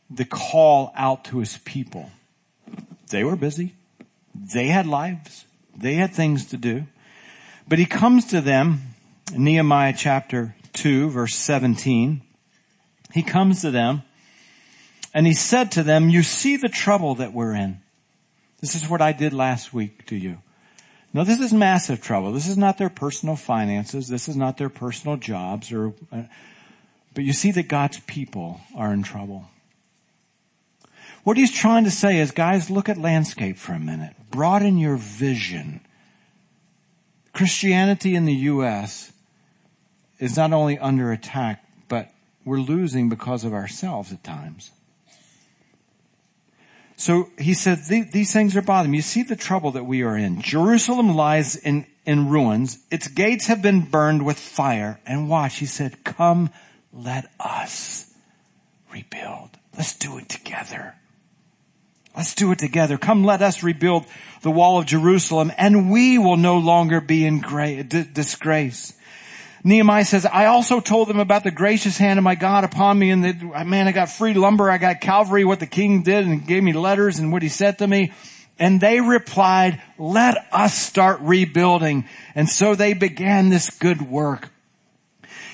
the 0.09 0.25
call 0.25 0.93
out 0.95 1.25
to 1.25 1.39
his 1.39 1.57
people, 1.59 2.11
they 3.09 3.23
were 3.23 3.35
busy. 3.35 3.75
They 4.33 4.67
had 4.67 4.87
lives. 4.87 5.45
They 5.75 5.95
had 5.95 6.13
things 6.13 6.45
to 6.47 6.57
do. 6.57 6.85
But 7.67 7.79
he 7.79 7.85
comes 7.85 8.25
to 8.27 8.41
them, 8.41 8.81
Nehemiah 9.35 9.93
chapter 9.97 10.55
2 10.73 11.09
verse 11.09 11.35
17. 11.35 12.21
He 13.13 13.23
comes 13.23 13.61
to 13.61 13.71
them 13.71 14.03
and 15.13 15.25
he 15.27 15.33
said 15.33 15.71
to 15.73 15.83
them, 15.83 16.09
you 16.09 16.23
see 16.23 16.57
the 16.57 16.69
trouble 16.69 17.15
that 17.15 17.33
we're 17.33 17.53
in. 17.53 17.81
This 18.59 18.75
is 18.75 18.87
what 18.87 19.01
I 19.01 19.11
did 19.11 19.33
last 19.33 19.73
week 19.73 20.05
to 20.07 20.15
you. 20.15 20.37
No, 21.13 21.23
this 21.23 21.39
is 21.39 21.51
massive 21.51 22.01
trouble. 22.01 22.31
This 22.31 22.47
is 22.47 22.57
not 22.57 22.77
their 22.77 22.89
personal 22.89 23.35
finances. 23.35 24.07
This 24.07 24.29
is 24.29 24.37
not 24.37 24.57
their 24.57 24.69
personal 24.69 25.17
jobs 25.17 25.71
or, 25.71 25.93
uh, 26.11 26.23
but 27.13 27.23
you 27.25 27.33
see 27.33 27.51
that 27.51 27.67
God's 27.67 27.99
people 28.01 28.61
are 28.75 28.93
in 28.93 29.03
trouble. 29.03 29.49
What 31.23 31.37
he's 31.37 31.51
trying 31.51 31.83
to 31.83 31.91
say 31.91 32.19
is, 32.19 32.31
guys, 32.31 32.69
look 32.69 32.89
at 32.89 32.97
landscape 32.97 33.57
for 33.57 33.73
a 33.73 33.79
minute. 33.79 34.15
Broaden 34.31 34.77
your 34.77 34.95
vision. 34.95 35.81
Christianity 37.33 38.15
in 38.15 38.25
the 38.25 38.33
U.S. 38.33 39.11
is 40.19 40.35
not 40.35 40.51
only 40.51 40.79
under 40.79 41.11
attack, 41.11 41.63
we're 42.45 42.59
losing 42.59 43.09
because 43.09 43.43
of 43.43 43.53
ourselves 43.53 44.11
at 44.11 44.23
times. 44.23 44.71
So 46.97 47.29
he 47.39 47.55
said, 47.55 47.79
these 47.87 48.31
things 48.31 48.55
are 48.55 48.61
bothering 48.61 48.91
me. 48.91 48.99
You 48.99 49.01
see 49.01 49.23
the 49.23 49.35
trouble 49.35 49.71
that 49.71 49.85
we 49.85 50.03
are 50.03 50.15
in. 50.15 50.41
Jerusalem 50.41 51.15
lies 51.15 51.55
in, 51.55 51.87
in 52.05 52.29
ruins. 52.29 52.77
Its 52.91 53.07
gates 53.07 53.47
have 53.47 53.61
been 53.61 53.81
burned 53.81 54.23
with 54.23 54.37
fire. 54.37 54.99
And 55.05 55.27
watch, 55.27 55.57
he 55.57 55.65
said, 55.65 56.03
come, 56.03 56.51
let 56.93 57.31
us 57.39 58.13
rebuild. 58.93 59.49
Let's 59.75 59.97
do 59.97 60.19
it 60.19 60.29
together. 60.29 60.93
Let's 62.15 62.35
do 62.35 62.51
it 62.51 62.59
together. 62.59 62.99
Come, 62.99 63.23
let 63.23 63.41
us 63.41 63.63
rebuild 63.63 64.05
the 64.43 64.51
wall 64.51 64.77
of 64.77 64.85
Jerusalem 64.85 65.51
and 65.57 65.91
we 65.91 66.17
will 66.17 66.37
no 66.37 66.57
longer 66.57 67.01
be 67.01 67.25
in 67.25 67.39
gra- 67.39 67.83
disgrace. 67.83 68.93
Nehemiah 69.63 70.05
says, 70.05 70.25
I 70.25 70.45
also 70.45 70.79
told 70.79 71.07
them 71.07 71.19
about 71.19 71.43
the 71.43 71.51
gracious 71.51 71.97
hand 71.97 72.17
of 72.17 72.23
my 72.23 72.35
God 72.35 72.63
upon 72.63 72.97
me 72.97 73.11
and 73.11 73.23
that, 73.23 73.67
man, 73.67 73.87
I 73.87 73.91
got 73.91 74.09
free 74.09 74.33
lumber. 74.33 74.71
I 74.71 74.77
got 74.77 75.01
Calvary, 75.01 75.45
what 75.45 75.59
the 75.59 75.67
king 75.67 76.01
did 76.01 76.25
and 76.25 76.45
gave 76.45 76.63
me 76.63 76.73
letters 76.73 77.19
and 77.19 77.31
what 77.31 77.43
he 77.43 77.49
said 77.49 77.77
to 77.79 77.87
me. 77.87 78.11
And 78.57 78.81
they 78.81 79.01
replied, 79.01 79.81
let 79.97 80.35
us 80.51 80.73
start 80.73 81.19
rebuilding. 81.21 82.05
And 82.35 82.49
so 82.49 82.75
they 82.75 82.93
began 82.93 83.49
this 83.49 83.69
good 83.69 84.01
work. 84.01 84.49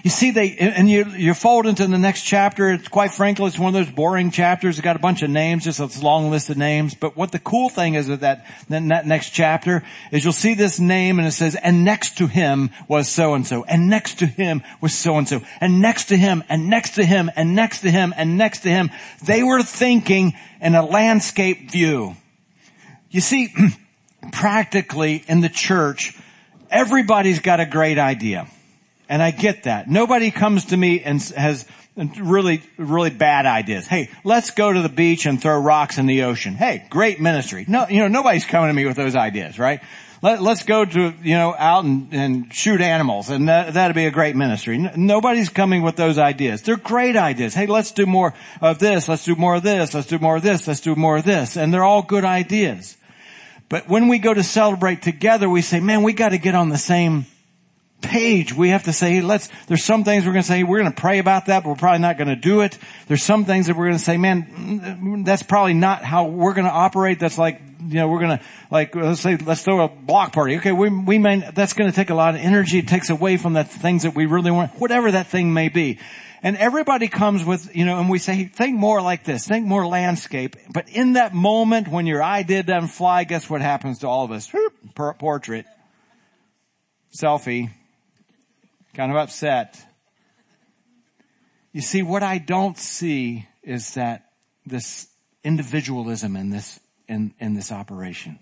You 0.08 0.12
see, 0.12 0.32
they, 0.32 0.56
and 0.56 0.90
you, 0.90 1.04
you 1.18 1.34
fold 1.34 1.66
into 1.66 1.86
the 1.86 1.98
next 1.98 2.24
chapter. 2.24 2.72
It's 2.72 2.88
quite 2.88 3.12
frankly, 3.12 3.48
it's 3.48 3.60
one 3.60 3.76
of 3.76 3.86
those 3.86 3.94
boring 3.94 4.32
chapters. 4.32 4.78
It's 4.78 4.82
got 4.82 4.96
a 4.96 5.00
bunch 5.00 5.22
of 5.22 5.30
names, 5.30 5.66
just 5.66 5.82
a 5.82 6.02
long 6.02 6.32
list 6.32 6.50
of 6.50 6.56
names. 6.56 6.96
But 6.96 7.18
what 7.18 7.34
the 7.34 7.40
cool 7.40 7.68
thing 7.68 7.96
is 7.96 8.08
with 8.08 8.22
that, 8.22 8.46
that 8.70 9.06
next 9.06 9.32
chapter 9.32 9.84
is 10.14 10.24
you'll 10.24 10.32
see 10.32 10.54
this 10.54 10.80
name 10.80 11.20
and 11.20 11.28
it 11.28 11.34
says, 11.34 11.58
and 11.58 11.84
next 11.84 12.20
to 12.20 12.28
him 12.28 12.70
was 12.88 13.10
so 13.10 13.34
and 13.34 13.46
so, 13.46 13.66
and 13.66 13.90
next 13.90 14.20
to 14.20 14.26
him 14.26 14.64
was 14.80 14.96
so 14.96 15.18
and 15.18 15.28
so, 15.28 15.42
and 15.60 15.82
next 15.82 16.06
to 16.06 16.16
him, 16.16 16.42
and 16.48 16.70
next 16.70 16.92
to 16.92 17.04
him, 17.04 17.30
and 17.36 17.54
next 17.54 17.82
to 17.82 17.92
him, 17.92 18.14
and 18.16 18.38
next 18.38 18.60
to 18.60 18.70
him. 18.70 18.90
They 19.26 19.44
were 19.44 19.62
thinking 19.62 20.36
in 20.62 20.74
a 20.74 20.86
landscape 20.86 21.70
view. 21.70 22.16
You 23.10 23.20
see, 23.20 23.54
practically 24.32 25.26
in 25.28 25.42
the 25.42 25.50
church, 25.50 26.18
everybody's 26.72 27.40
got 27.40 27.60
a 27.60 27.66
great 27.66 27.98
idea. 27.98 28.48
And 29.10 29.24
I 29.24 29.32
get 29.32 29.64
that. 29.64 29.90
Nobody 29.90 30.32
comes 30.32 30.66
to 30.66 30.78
me 30.78 31.02
and 31.02 31.22
has 31.36 31.66
really, 31.98 32.62
really 32.78 33.10
bad 33.10 33.46
ideas. 33.46 33.88
Hey, 33.88 34.10
let's 34.24 34.52
go 34.52 34.72
to 34.72 34.82
the 34.82 34.90
beach 34.90 35.26
and 35.26 35.42
throw 35.42 35.58
rocks 35.60 35.98
in 35.98 36.06
the 36.06 36.24
ocean. 36.24 36.56
Hey, 36.56 36.86
great 36.90 37.20
ministry. 37.20 37.66
No, 37.68 37.88
you 37.88 38.00
know, 38.00 38.08
nobody's 38.08 38.46
coming 38.46 38.70
to 38.70 38.74
me 38.74 38.86
with 38.86 38.98
those 38.98 39.16
ideas, 39.16 39.58
right? 39.58 39.82
Let, 40.22 40.42
us 40.42 40.64
go 40.64 40.84
to, 40.84 41.14
you 41.22 41.36
know, 41.36 41.56
out 41.58 41.86
and, 41.86 42.12
and 42.12 42.54
shoot 42.54 42.82
animals 42.82 43.30
and 43.30 43.50
that, 43.50 43.76
that'd 43.76 43.96
be 43.96 44.08
a 44.08 44.12
great 44.12 44.36
ministry. 44.36 44.78
nobody's 44.96 45.50
coming 45.50 45.84
with 45.84 45.96
those 45.96 46.18
ideas. 46.18 46.64
They're 46.64 46.76
great 46.76 47.16
ideas. 47.16 47.54
Hey, 47.54 47.68
let's 47.68 47.92
do 47.92 48.06
more 48.06 48.34
of 48.60 48.80
this. 48.80 49.08
Let's 49.08 49.26
do 49.26 49.36
more 49.36 49.56
of 49.56 49.64
this. 49.64 49.94
Let's 49.94 50.08
do 50.08 50.18
more 50.18 50.38
of 50.38 50.42
this. 50.42 50.68
Let's 50.68 50.82
do 50.82 50.96
more 50.96 51.18
of 51.18 51.24
this. 51.24 51.56
And 51.56 51.72
they're 51.72 51.84
all 51.84 52.02
good 52.02 52.26
ideas. 52.26 52.98
But 53.70 53.88
when 53.88 54.08
we 54.08 54.18
go 54.18 54.34
to 54.34 54.44
celebrate 54.44 55.02
together, 55.02 55.50
we 55.50 55.62
say, 55.62 55.80
man, 55.80 56.02
we 56.02 56.14
got 56.14 56.30
to 56.30 56.38
get 56.38 56.56
on 56.56 56.70
the 56.70 56.78
same 56.78 57.26
page, 58.02 58.54
we 58.54 58.70
have 58.70 58.84
to 58.84 58.94
say, 58.94 59.22
let's, 59.22 59.50
there's 59.68 59.84
some 59.84 60.04
things 60.04 60.26
we're 60.26 60.34
going 60.34 60.44
to 60.44 60.48
say, 60.48 60.64
we're 60.64 60.80
going 60.80 60.92
to 60.92 61.00
pray 61.00 61.20
about 61.20 61.48
that, 61.48 61.64
but 61.64 61.70
we're 61.70 61.76
probably 61.76 62.00
not 62.00 62.18
going 62.18 62.28
to 62.28 62.36
do 62.36 62.62
it. 62.62 62.78
There's 63.08 63.24
some 63.24 63.46
things 63.46 63.68
that 63.68 63.76
we're 63.76 63.86
going 63.86 63.98
to 63.98 64.04
say, 64.04 64.18
man, 64.18 65.24
that's 65.26 65.44
probably 65.44 65.74
not 65.74 66.04
how 66.04 66.26
we're 66.26 66.54
going 66.54 66.68
to 66.68 66.72
operate. 66.72 67.20
That's 67.20 67.38
like, 67.38 67.62
you 67.82 67.96
know, 67.96 68.08
we're 68.08 68.20
going 68.20 68.38
to, 68.38 68.44
like, 68.70 68.96
let's 68.96 69.22
say, 69.22 69.38
let's 69.38 69.64
throw 69.64 69.84
a 69.84 69.88
block 69.88 70.32
party. 70.32 70.58
Okay, 70.58 70.72
we, 70.72 70.90
we 70.90 71.18
may, 71.18 71.50
that's 71.54 71.74
going 71.74 71.90
to 71.90 71.96
take 71.96 72.10
a 72.10 72.16
lot 72.16 72.36
of 72.36 72.42
energy. 72.42 72.80
It 72.80 72.88
takes 72.88 73.10
away 73.10 73.38
from 73.38 73.54
the 73.54 73.64
things 73.64 74.04
that 74.04 74.16
we 74.16 74.26
really 74.26 74.52
want, 74.52 74.72
whatever 74.80 75.12
that 75.12 75.28
thing 75.28 75.54
may 75.54 75.70
be. 75.70 76.00
And 76.44 76.56
everybody 76.56 77.08
comes 77.08 77.44
with, 77.44 77.76
you 77.76 77.84
know, 77.84 78.00
and 78.00 78.10
we 78.10 78.20
say, 78.20 78.46
think 78.46 78.78
more 78.78 79.02
like 79.02 79.24
this, 79.24 79.48
think 79.48 79.66
more 79.66 79.88
landscape. 79.88 80.56
But 80.72 80.90
in 80.90 81.14
that 81.14 81.34
moment 81.34 81.88
when 81.88 82.06
your 82.06 82.24
idea 82.24 82.62
doesn't 82.62 82.90
fly, 82.90 83.24
guess 83.24 83.50
what 83.50 83.62
happens 83.62 84.00
to 84.00 84.08
all 84.08 84.24
of 84.24 84.32
us? 84.32 84.52
Portrait. 84.94 85.66
Selfie 87.20 87.72
kind 88.98 89.12
of 89.12 89.18
upset. 89.18 89.80
You 91.72 91.82
see, 91.82 92.02
what 92.02 92.24
I 92.24 92.40
don't 92.40 92.78
see 92.80 93.48
is 93.62 93.94
that 93.94 94.32
this 94.66 95.08
individualism 95.44 96.36
in 96.36 96.50
this, 96.50 96.80
in, 97.08 97.36
in 97.40 97.54
this 97.54 97.72
operation. 97.72 98.40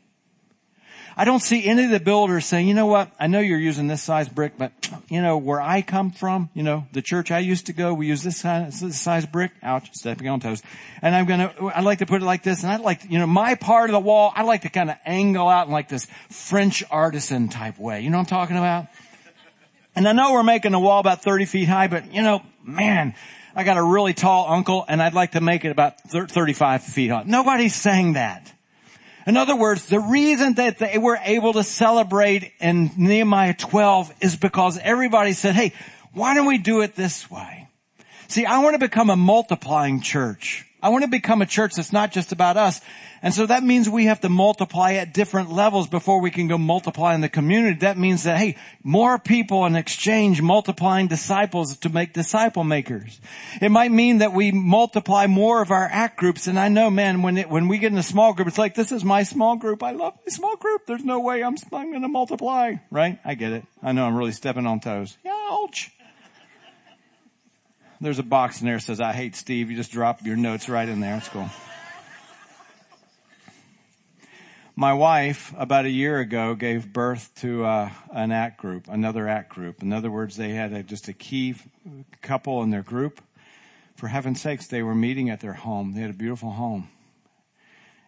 I 1.18 1.26
don't 1.26 1.42
see 1.42 1.66
any 1.66 1.86
of 1.86 1.92
the 1.92 2.00
builders 2.00 2.46
saying, 2.46 2.68
you 2.68 2.74
know 2.74 2.86
what, 2.86 3.12
I 3.20 3.28
know 3.28 3.40
you're 3.40 3.60
using 3.60 3.88
this 3.88 4.02
size 4.02 4.28
brick, 4.30 4.54
but 4.58 4.72
you 5.10 5.22
know, 5.22 5.38
where 5.38 5.62
I 5.62 5.82
come 5.82 6.12
from, 6.12 6.50
you 6.54 6.64
know, 6.64 6.88
the 6.94 7.02
church 7.02 7.32
I 7.32 7.40
used 7.40 7.66
to 7.68 7.74
go, 7.74 7.94
we 7.94 8.08
use 8.08 8.24
this 8.24 8.38
size, 8.38 8.80
this 8.80 9.00
size 9.00 9.26
brick. 9.26 9.52
Ouch, 9.62 9.90
stepping 9.94 10.28
on 10.28 10.40
toes. 10.40 10.62
And 11.02 11.16
I'm 11.16 11.26
gonna, 11.26 11.54
I'd 11.74 11.84
like 11.84 12.00
to 12.00 12.06
put 12.06 12.22
it 12.22 12.26
like 12.26 12.44
this, 12.44 12.64
and 12.64 12.72
I'd 12.72 12.82
like, 12.82 13.10
you 13.10 13.20
know, 13.20 13.28
my 13.28 13.56
part 13.56 13.90
of 13.90 13.94
the 13.94 14.00
wall, 14.00 14.32
I'd 14.36 14.46
like 14.46 14.62
to 14.62 14.70
kind 14.70 14.90
of 14.90 14.98
angle 15.06 15.48
out 15.48 15.68
in 15.68 15.74
like 15.74 15.90
this 15.90 16.08
French 16.30 16.84
artisan 16.90 17.50
type 17.50 17.78
way. 17.78 18.02
You 18.02 18.10
know 18.10 18.18
what 18.18 18.32
I'm 18.32 18.38
talking 18.38 18.58
about? 18.58 18.88
And 19.96 20.08
I 20.08 20.12
know 20.12 20.34
we're 20.34 20.44
making 20.44 20.74
the 20.74 20.80
wall 20.80 21.00
about 21.00 21.24
30 21.24 21.46
feet 21.46 21.70
high, 21.70 21.88
but 21.88 22.14
you 22.14 22.22
know, 22.22 22.42
man, 22.64 23.16
I 23.56 23.64
got 23.64 23.78
a 23.78 23.84
really 23.84 24.14
tall 24.14 24.52
uncle 24.52 24.84
and 24.88 25.02
I'd 25.02 25.14
like 25.14 25.32
to 25.32 25.42
make 25.42 25.64
it 25.64 25.70
about 25.70 26.02
35 26.02 26.84
feet 26.84 27.10
high. 27.10 27.24
Nobody's 27.26 27.76
saying 27.76 28.14
that. 28.14 28.52
In 29.26 29.38
other 29.38 29.56
words, 29.56 29.88
the 29.88 30.00
reason 30.00 30.56
that 30.56 30.78
they 30.78 30.98
were 30.98 31.18
able 31.24 31.54
to 31.54 31.64
celebrate 31.64 32.52
in 32.60 32.92
Nehemiah 32.98 33.56
12 33.56 34.14
is 34.22 34.36
because 34.36 34.78
everybody 34.78 35.34
said, 35.34 35.56
hey, 35.56 35.74
why 36.14 36.36
don't 36.36 36.46
we 36.46 36.58
do 36.58 36.82
it 36.82 36.96
this 36.96 37.32
way? 37.32 37.68
See, 38.28 38.46
I 38.46 38.60
want 38.60 38.76
to 38.76 38.80
become 38.80 39.10
a 39.10 39.16
multiplying 39.16 40.02
church. 40.02 40.66
I 40.82 40.90
want 40.90 41.04
to 41.04 41.10
become 41.10 41.42
a 41.42 41.46
church 41.48 41.74
that's 41.76 41.94
not 41.94 42.12
just 42.12 42.32
about 42.32 42.58
us. 42.58 42.82
And 43.26 43.34
so 43.34 43.48
that 43.48 43.64
means 43.64 43.90
we 43.90 44.06
have 44.06 44.22
to 44.22 44.30
multiply 44.30 44.94
at 44.94 45.12
different 45.12 45.52
levels 45.52 45.88
before 45.88 46.22
we 46.22 46.30
can 46.30 46.48
go 46.48 46.60
multiply 46.60 47.16
in 47.16 47.22
the 47.22 47.28
community. 47.28 47.80
That 47.80 47.98
means 47.98 48.22
that, 48.26 48.38
hey, 48.38 48.56
more 48.84 49.18
people 49.18 49.66
in 49.66 49.76
exchange 49.76 50.44
multiplying 50.44 51.08
disciples 51.08 51.76
to 51.78 51.90
make 51.90 52.14
disciple 52.14 52.64
makers. 52.64 53.20
It 53.60 53.72
might 53.72 53.92
mean 53.92 54.20
that 54.20 54.34
we 54.34 54.52
multiply 54.52 55.26
more 55.26 55.64
of 55.64 55.72
our 55.72 55.90
act 55.92 56.18
groups. 56.18 56.46
And 56.46 56.60
I 56.60 56.68
know, 56.68 56.92
man, 56.92 57.24
when 57.24 57.38
it, 57.40 57.50
when 57.50 57.68
we 57.68 57.80
get 57.80 57.92
in 57.92 57.98
a 57.98 58.04
small 58.04 58.32
group, 58.36 58.48
it's 58.48 58.60
like, 58.60 58.76
this 58.76 58.92
is 58.92 59.04
my 59.04 59.24
small 59.24 59.56
group. 59.56 59.82
I 59.82 59.94
love 59.94 60.14
my 60.24 60.32
small 60.32 60.56
group. 60.58 60.86
There's 60.86 61.04
no 61.04 61.20
way 61.20 61.44
I'm, 61.44 61.56
I'm 61.74 61.90
going 61.90 62.04
to 62.04 62.08
multiply, 62.08 62.76
right? 62.92 63.18
I 63.26 63.34
get 63.34 63.54
it. 63.54 63.66
I 63.82 63.92
know 63.92 64.06
I'm 64.06 64.16
really 64.16 64.34
stepping 64.34 64.68
on 64.68 64.82
toes. 64.82 65.18
Ouch. 65.28 65.90
There's 68.00 68.20
a 68.20 68.24
box 68.24 68.62
in 68.62 68.68
there 68.68 68.76
that 68.76 68.84
says, 68.84 69.02
I 69.02 69.14
hate 69.14 69.36
Steve. 69.36 69.72
You 69.72 69.78
just 69.78 69.92
drop 69.92 70.24
your 70.24 70.36
notes 70.36 70.70
right 70.70 70.88
in 70.88 71.00
there. 71.00 71.16
It's 71.16 71.30
cool. 71.30 71.50
My 74.78 74.92
wife, 74.92 75.54
about 75.58 75.86
a 75.86 75.90
year 75.90 76.20
ago, 76.20 76.54
gave 76.54 76.92
birth 76.92 77.32
to 77.36 77.64
uh, 77.64 77.92
an 78.12 78.34
act 78.34 78.58
group, 78.60 78.90
another 78.90 79.26
act 79.26 79.50
group. 79.54 79.82
In 79.82 79.94
other 79.94 80.12
words, 80.12 80.36
they 80.36 80.50
had 80.50 80.74
a, 80.74 80.84
just 80.84 81.08
a 81.08 81.14
key 81.14 81.56
couple 82.22 82.62
in 82.62 82.72
their 82.72 82.84
group. 82.84 83.22
For 83.96 84.10
heaven's 84.10 84.42
sakes, 84.42 84.68
they 84.68 84.84
were 84.84 84.94
meeting 84.94 85.30
at 85.30 85.40
their 85.40 85.54
home. 85.54 85.94
They 85.94 86.02
had 86.02 86.10
a 86.10 86.14
beautiful 86.14 86.52
home. 86.52 86.90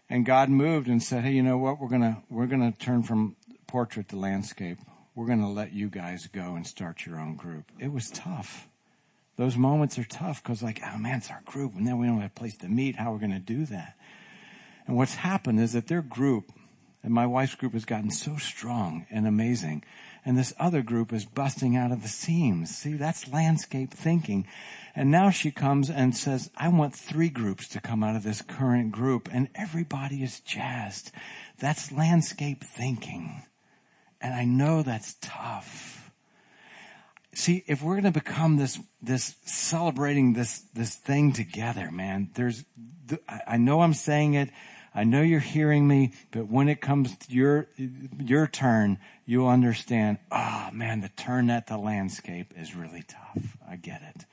And 0.09 0.26
God 0.26 0.49
moved 0.49 0.89
and 0.89 1.01
said, 1.01 1.24
"Hey, 1.24 1.32
you 1.32 1.43
know 1.43 1.57
what? 1.57 1.80
We're 1.80 1.88
gonna 1.88 2.24
we're 2.30 2.47
gonna 2.47 2.74
turn 2.74 3.03
from 3.03 3.38
portrait 3.68 4.09
to 4.09 4.18
landscape. 4.18 4.80
We're 5.15 5.28
gonna 5.28 5.51
let 5.51 5.72
you 5.72 5.88
guys 5.89 6.28
go 6.28 6.55
and 6.55 6.68
start 6.68 7.05
your 7.05 7.18
own 7.18 7.36
group." 7.36 7.72
It 7.80 7.93
was 7.93 8.09
tough. 8.09 8.68
Those 9.38 9.55
moments 9.55 9.97
are 9.99 10.05
tough 10.05 10.41
because, 10.43 10.63
like, 10.63 10.82
oh 10.86 10.97
man, 10.97 11.20
it's 11.20 11.30
our 11.30 11.41
group, 11.45 11.76
and 11.76 11.86
then 11.88 11.97
we 11.97 12.07
don't 12.07 12.20
have 12.20 12.32
a 12.32 12.39
place 12.39 12.57
to 12.57 12.68
meet. 12.68 12.95
How 12.95 13.13
are 13.13 13.18
we 13.18 13.28
to 13.28 13.39
do 13.39 13.65
that? 13.68 13.97
And 14.88 14.96
what's 14.96 15.16
happened 15.16 15.60
is 15.60 15.74
that 15.74 15.88
their 15.88 16.02
group 16.02 16.52
and 17.04 17.14
my 17.14 17.26
wife's 17.26 17.56
group 17.56 17.74
has 17.74 17.86
gotten 17.86 18.12
so 18.12 18.38
strong 18.38 19.06
and 19.10 19.28
amazing. 19.28 19.84
And 20.26 20.38
this 20.38 20.54
other 20.60 20.82
group 20.82 21.14
is 21.14 21.24
busting 21.24 21.78
out 21.78 21.92
of 21.92 22.02
the 22.02 22.10
seams. 22.10 22.76
See, 22.76 22.94
that's 22.94 23.32
landscape 23.32 23.94
thinking. 23.94 24.46
And 24.96 25.10
now 25.10 25.30
she 25.30 25.52
comes 25.52 25.90
and 25.90 26.18
says, 26.18 26.52
I 26.58 26.68
want 26.68 26.96
three 26.96 27.30
groups 27.30 27.70
to 27.70 27.80
come 27.80 28.04
out 28.04 28.18
of 28.18 28.24
this 28.24 28.42
current 28.42 28.92
group. 28.92 29.30
And 29.32 29.48
everybody 29.56 30.24
is 30.24 30.42
jazzed. 30.42 31.12
That's 31.60 31.92
landscape 31.92 32.64
thinking. 32.64 33.44
And 34.20 34.34
I 34.34 34.44
know 34.44 34.84
that's 34.84 35.16
tough. 35.22 36.12
See, 37.34 37.64
if 37.68 37.82
we're 37.82 37.94
going 37.94 38.12
to 38.12 38.20
become 38.20 38.58
this, 38.58 38.80
this 39.02 39.36
celebrating 39.46 40.34
this, 40.34 40.60
this 40.74 40.96
thing 40.96 41.32
together, 41.32 41.92
man, 41.92 42.32
there's, 42.34 42.66
I 43.48 43.58
know 43.58 43.82
I'm 43.82 43.94
saying 43.94 44.34
it 44.34 44.50
I 44.94 45.04
know 45.04 45.22
you're 45.22 45.40
hearing 45.40 45.88
me, 45.88 46.14
but 46.32 46.48
when 46.48 46.70
it 46.70 46.82
comes 46.82 47.16
to 47.18 47.32
your, 47.32 47.68
your 48.20 48.48
turn, 48.48 48.98
you'll 49.26 49.48
understand, 49.48 50.18
oh 50.32 50.70
man, 50.74 51.02
the 51.02 51.10
turn 51.10 51.50
at 51.50 51.68
the 51.68 51.78
landscape 51.78 52.54
is 52.58 52.76
really 52.76 53.04
tough. 53.08 53.58
I 53.70 53.76
get 53.76 54.02
it. 54.02 54.26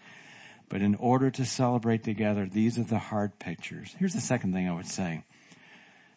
But 0.69 0.81
in 0.83 0.95
order 0.95 1.31
to 1.31 1.45
celebrate 1.45 2.03
together, 2.03 2.49
these 2.51 2.79
are 2.79 2.85
the 2.85 2.99
hard 2.99 3.39
pictures. 3.39 3.95
Here's 3.99 4.15
the 4.15 4.21
second 4.21 4.53
thing 4.55 4.69
I 4.69 4.75
would 4.75 4.87
say. 4.87 5.25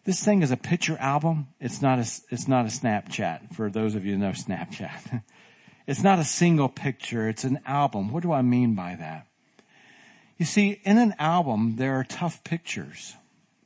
This 0.06 0.24
thing 0.24 0.42
is 0.42 0.52
a 0.52 0.58
picture 0.58 0.98
album. 0.98 1.48
It's 1.60 1.82
not 1.82 2.00
a, 2.00 2.10
it's 2.30 2.48
not 2.48 2.66
a 2.66 2.70
Snapchat 2.70 3.54
for 3.54 3.70
those 3.70 3.94
of 3.94 4.06
you 4.06 4.14
who 4.14 4.20
know 4.20 4.32
Snapchat. 4.32 5.22
it's 5.88 6.02
not 6.02 6.20
a 6.20 6.24
single 6.24 6.70
picture. 6.70 7.28
It's 7.28 7.44
an 7.44 7.60
album. 7.66 8.12
What 8.12 8.24
do 8.24 8.32
I 8.32 8.42
mean 8.42 8.74
by 8.74 8.96
that? 8.96 9.28
You 10.38 10.46
see, 10.46 10.80
in 10.86 10.98
an 10.98 11.16
album, 11.20 11.76
there 11.76 11.96
are 12.00 12.06
tough 12.06 12.44
pictures 12.44 13.16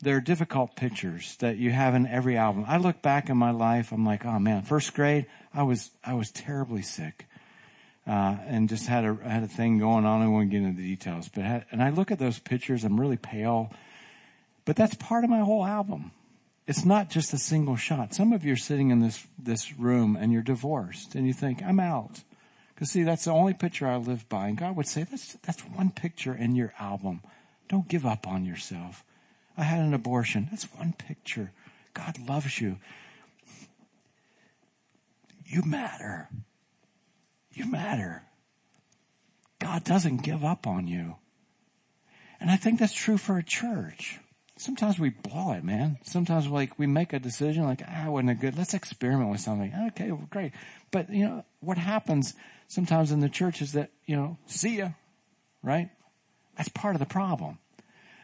there 0.01 0.17
are 0.17 0.21
difficult 0.21 0.75
pictures 0.75 1.35
that 1.37 1.57
you 1.57 1.71
have 1.71 1.95
in 1.95 2.07
every 2.07 2.37
album. 2.37 2.65
I 2.67 2.77
look 2.77 3.01
back 3.01 3.29
in 3.29 3.37
my 3.37 3.51
life, 3.51 3.91
I'm 3.91 4.05
like, 4.05 4.25
oh 4.25 4.39
man, 4.39 4.63
first 4.63 4.93
grade, 4.93 5.27
I 5.53 5.63
was, 5.63 5.91
I 6.03 6.13
was 6.13 6.31
terribly 6.31 6.81
sick. 6.81 7.27
Uh, 8.07 8.35
and 8.47 8.67
just 8.67 8.87
had 8.87 9.05
a, 9.05 9.13
had 9.23 9.43
a 9.43 9.47
thing 9.47 9.77
going 9.77 10.05
on. 10.05 10.23
I 10.23 10.27
won't 10.27 10.49
get 10.49 10.63
into 10.63 10.75
the 10.75 10.87
details, 10.87 11.29
but 11.29 11.43
had, 11.43 11.65
and 11.71 11.83
I 11.83 11.91
look 11.91 12.09
at 12.09 12.17
those 12.17 12.39
pictures, 12.39 12.83
I'm 12.83 12.99
really 12.99 13.17
pale, 13.17 13.71
but 14.65 14.75
that's 14.75 14.95
part 14.95 15.23
of 15.23 15.29
my 15.29 15.41
whole 15.41 15.63
album. 15.63 16.11
It's 16.65 16.83
not 16.83 17.11
just 17.11 17.33
a 17.33 17.37
single 17.37 17.75
shot. 17.75 18.15
Some 18.15 18.33
of 18.33 18.43
you 18.43 18.53
are 18.53 18.57
sitting 18.57 18.89
in 18.89 19.01
this, 19.01 19.25
this 19.37 19.77
room 19.77 20.15
and 20.15 20.31
you're 20.31 20.41
divorced 20.41 21.13
and 21.13 21.27
you 21.27 21.33
think, 21.33 21.61
I'm 21.61 21.79
out. 21.79 22.21
Cause 22.75 22.89
see, 22.89 23.03
that's 23.03 23.25
the 23.25 23.31
only 23.31 23.53
picture 23.53 23.87
I 23.87 23.97
live 23.97 24.27
by. 24.29 24.47
And 24.47 24.57
God 24.57 24.75
would 24.75 24.87
say, 24.87 25.03
that's, 25.03 25.33
that's 25.43 25.61
one 25.61 25.91
picture 25.91 26.33
in 26.33 26.55
your 26.55 26.73
album. 26.79 27.21
Don't 27.69 27.87
give 27.87 28.05
up 28.05 28.27
on 28.27 28.45
yourself. 28.45 29.03
I 29.57 29.63
had 29.63 29.79
an 29.79 29.93
abortion. 29.93 30.47
That's 30.49 30.63
one 30.73 30.93
picture. 30.93 31.51
God 31.93 32.17
loves 32.27 32.59
you. 32.59 32.77
You 35.45 35.63
matter. 35.63 36.29
You 37.53 37.69
matter. 37.69 38.23
God 39.59 39.83
doesn't 39.83 40.23
give 40.23 40.43
up 40.43 40.65
on 40.65 40.87
you. 40.87 41.15
And 42.39 42.49
I 42.49 42.55
think 42.55 42.79
that's 42.79 42.93
true 42.93 43.17
for 43.17 43.37
a 43.37 43.43
church. 43.43 44.19
Sometimes 44.57 44.99
we 44.99 45.09
blow 45.09 45.53
it, 45.53 45.63
man. 45.63 45.97
Sometimes 46.03 46.47
like 46.47 46.77
we 46.79 46.87
make 46.87 47.13
a 47.13 47.19
decision 47.19 47.63
like, 47.63 47.81
ah, 47.87 48.09
wasn't 48.09 48.31
a 48.31 48.35
good, 48.35 48.57
let's 48.57 48.73
experiment 48.73 49.29
with 49.29 49.39
something. 49.39 49.73
Okay, 49.89 50.11
well, 50.11 50.27
great. 50.29 50.53
But 50.91 51.09
you 51.09 51.25
know, 51.25 51.45
what 51.59 51.77
happens 51.77 52.33
sometimes 52.67 53.11
in 53.11 53.19
the 53.19 53.29
church 53.29 53.61
is 53.61 53.73
that, 53.73 53.89
you 54.05 54.15
know, 54.15 54.37
see 54.45 54.77
ya, 54.77 54.89
right? 55.61 55.89
That's 56.57 56.69
part 56.69 56.95
of 56.95 56.99
the 56.99 57.05
problem. 57.05 57.57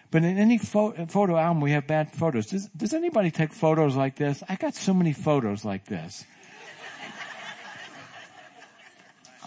But 0.09 0.23
in 0.23 0.37
any 0.37 0.57
photo, 0.57 1.37
album, 1.37 1.61
we 1.61 1.71
have 1.71 1.85
bad 1.85 2.11
photos. 2.11 2.47
Does, 2.47 2.67
does 2.67 2.93
anybody 2.93 3.29
take 3.29 3.51
photos 3.51 3.95
like 3.95 4.15
this? 4.15 4.41
I 4.47 4.55
got 4.55 4.73
so 4.73 4.93
many 4.93 5.11
photos 5.13 5.65
like 5.65 5.85
this. 5.85 6.25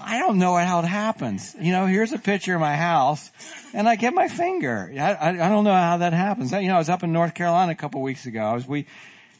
I 0.02 0.18
don't 0.18 0.38
know 0.38 0.56
how 0.56 0.80
it 0.80 0.86
happens. 0.86 1.54
You 1.60 1.72
know, 1.72 1.86
here's 1.86 2.12
a 2.12 2.18
picture 2.18 2.54
of 2.54 2.60
my 2.60 2.74
house, 2.74 3.30
and 3.74 3.88
I 3.88 3.96
get 3.96 4.14
my 4.14 4.28
finger. 4.28 4.90
I, 4.94 5.12
I, 5.12 5.28
I 5.28 5.48
don't 5.48 5.64
know 5.64 5.74
how 5.74 5.98
that 5.98 6.12
happens. 6.12 6.52
You 6.52 6.68
know, 6.68 6.76
I 6.76 6.78
was 6.78 6.88
up 6.88 7.02
in 7.02 7.12
North 7.12 7.34
Carolina 7.34 7.72
a 7.72 7.74
couple 7.74 8.00
weeks 8.02 8.26
ago. 8.26 8.40
I 8.40 8.54
was 8.54 8.66
we 8.66 8.86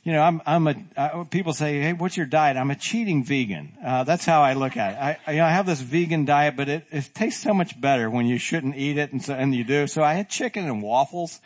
you 0.02 0.12
know, 0.12 0.22
I'm, 0.22 0.40
I'm 0.46 0.66
a, 0.66 1.26
people 1.26 1.52
say, 1.52 1.80
hey, 1.80 1.92
what's 1.92 2.16
your 2.16 2.26
diet? 2.26 2.56
I'm 2.56 2.70
a 2.70 2.76
cheating 2.76 3.22
vegan. 3.22 3.76
Uh, 3.84 4.04
that's 4.04 4.24
how 4.24 4.42
I 4.42 4.54
look 4.54 4.76
at 4.76 4.94
it. 4.94 4.98
I, 4.98 5.18
I, 5.26 5.32
you 5.32 5.38
know, 5.38 5.44
I 5.44 5.50
have 5.50 5.66
this 5.66 5.80
vegan 5.80 6.24
diet, 6.24 6.56
but 6.56 6.68
it, 6.70 6.86
it 6.90 7.10
tastes 7.14 7.42
so 7.42 7.52
much 7.52 7.78
better 7.78 8.08
when 8.08 8.26
you 8.26 8.38
shouldn't 8.38 8.76
eat 8.76 8.96
it 8.96 9.12
and 9.12 9.22
so, 9.22 9.34
and 9.34 9.54
you 9.54 9.62
do. 9.62 9.86
So 9.86 10.02
I 10.02 10.14
had 10.14 10.30
chicken 10.30 10.64
and 10.64 10.82
waffles. 10.82 11.40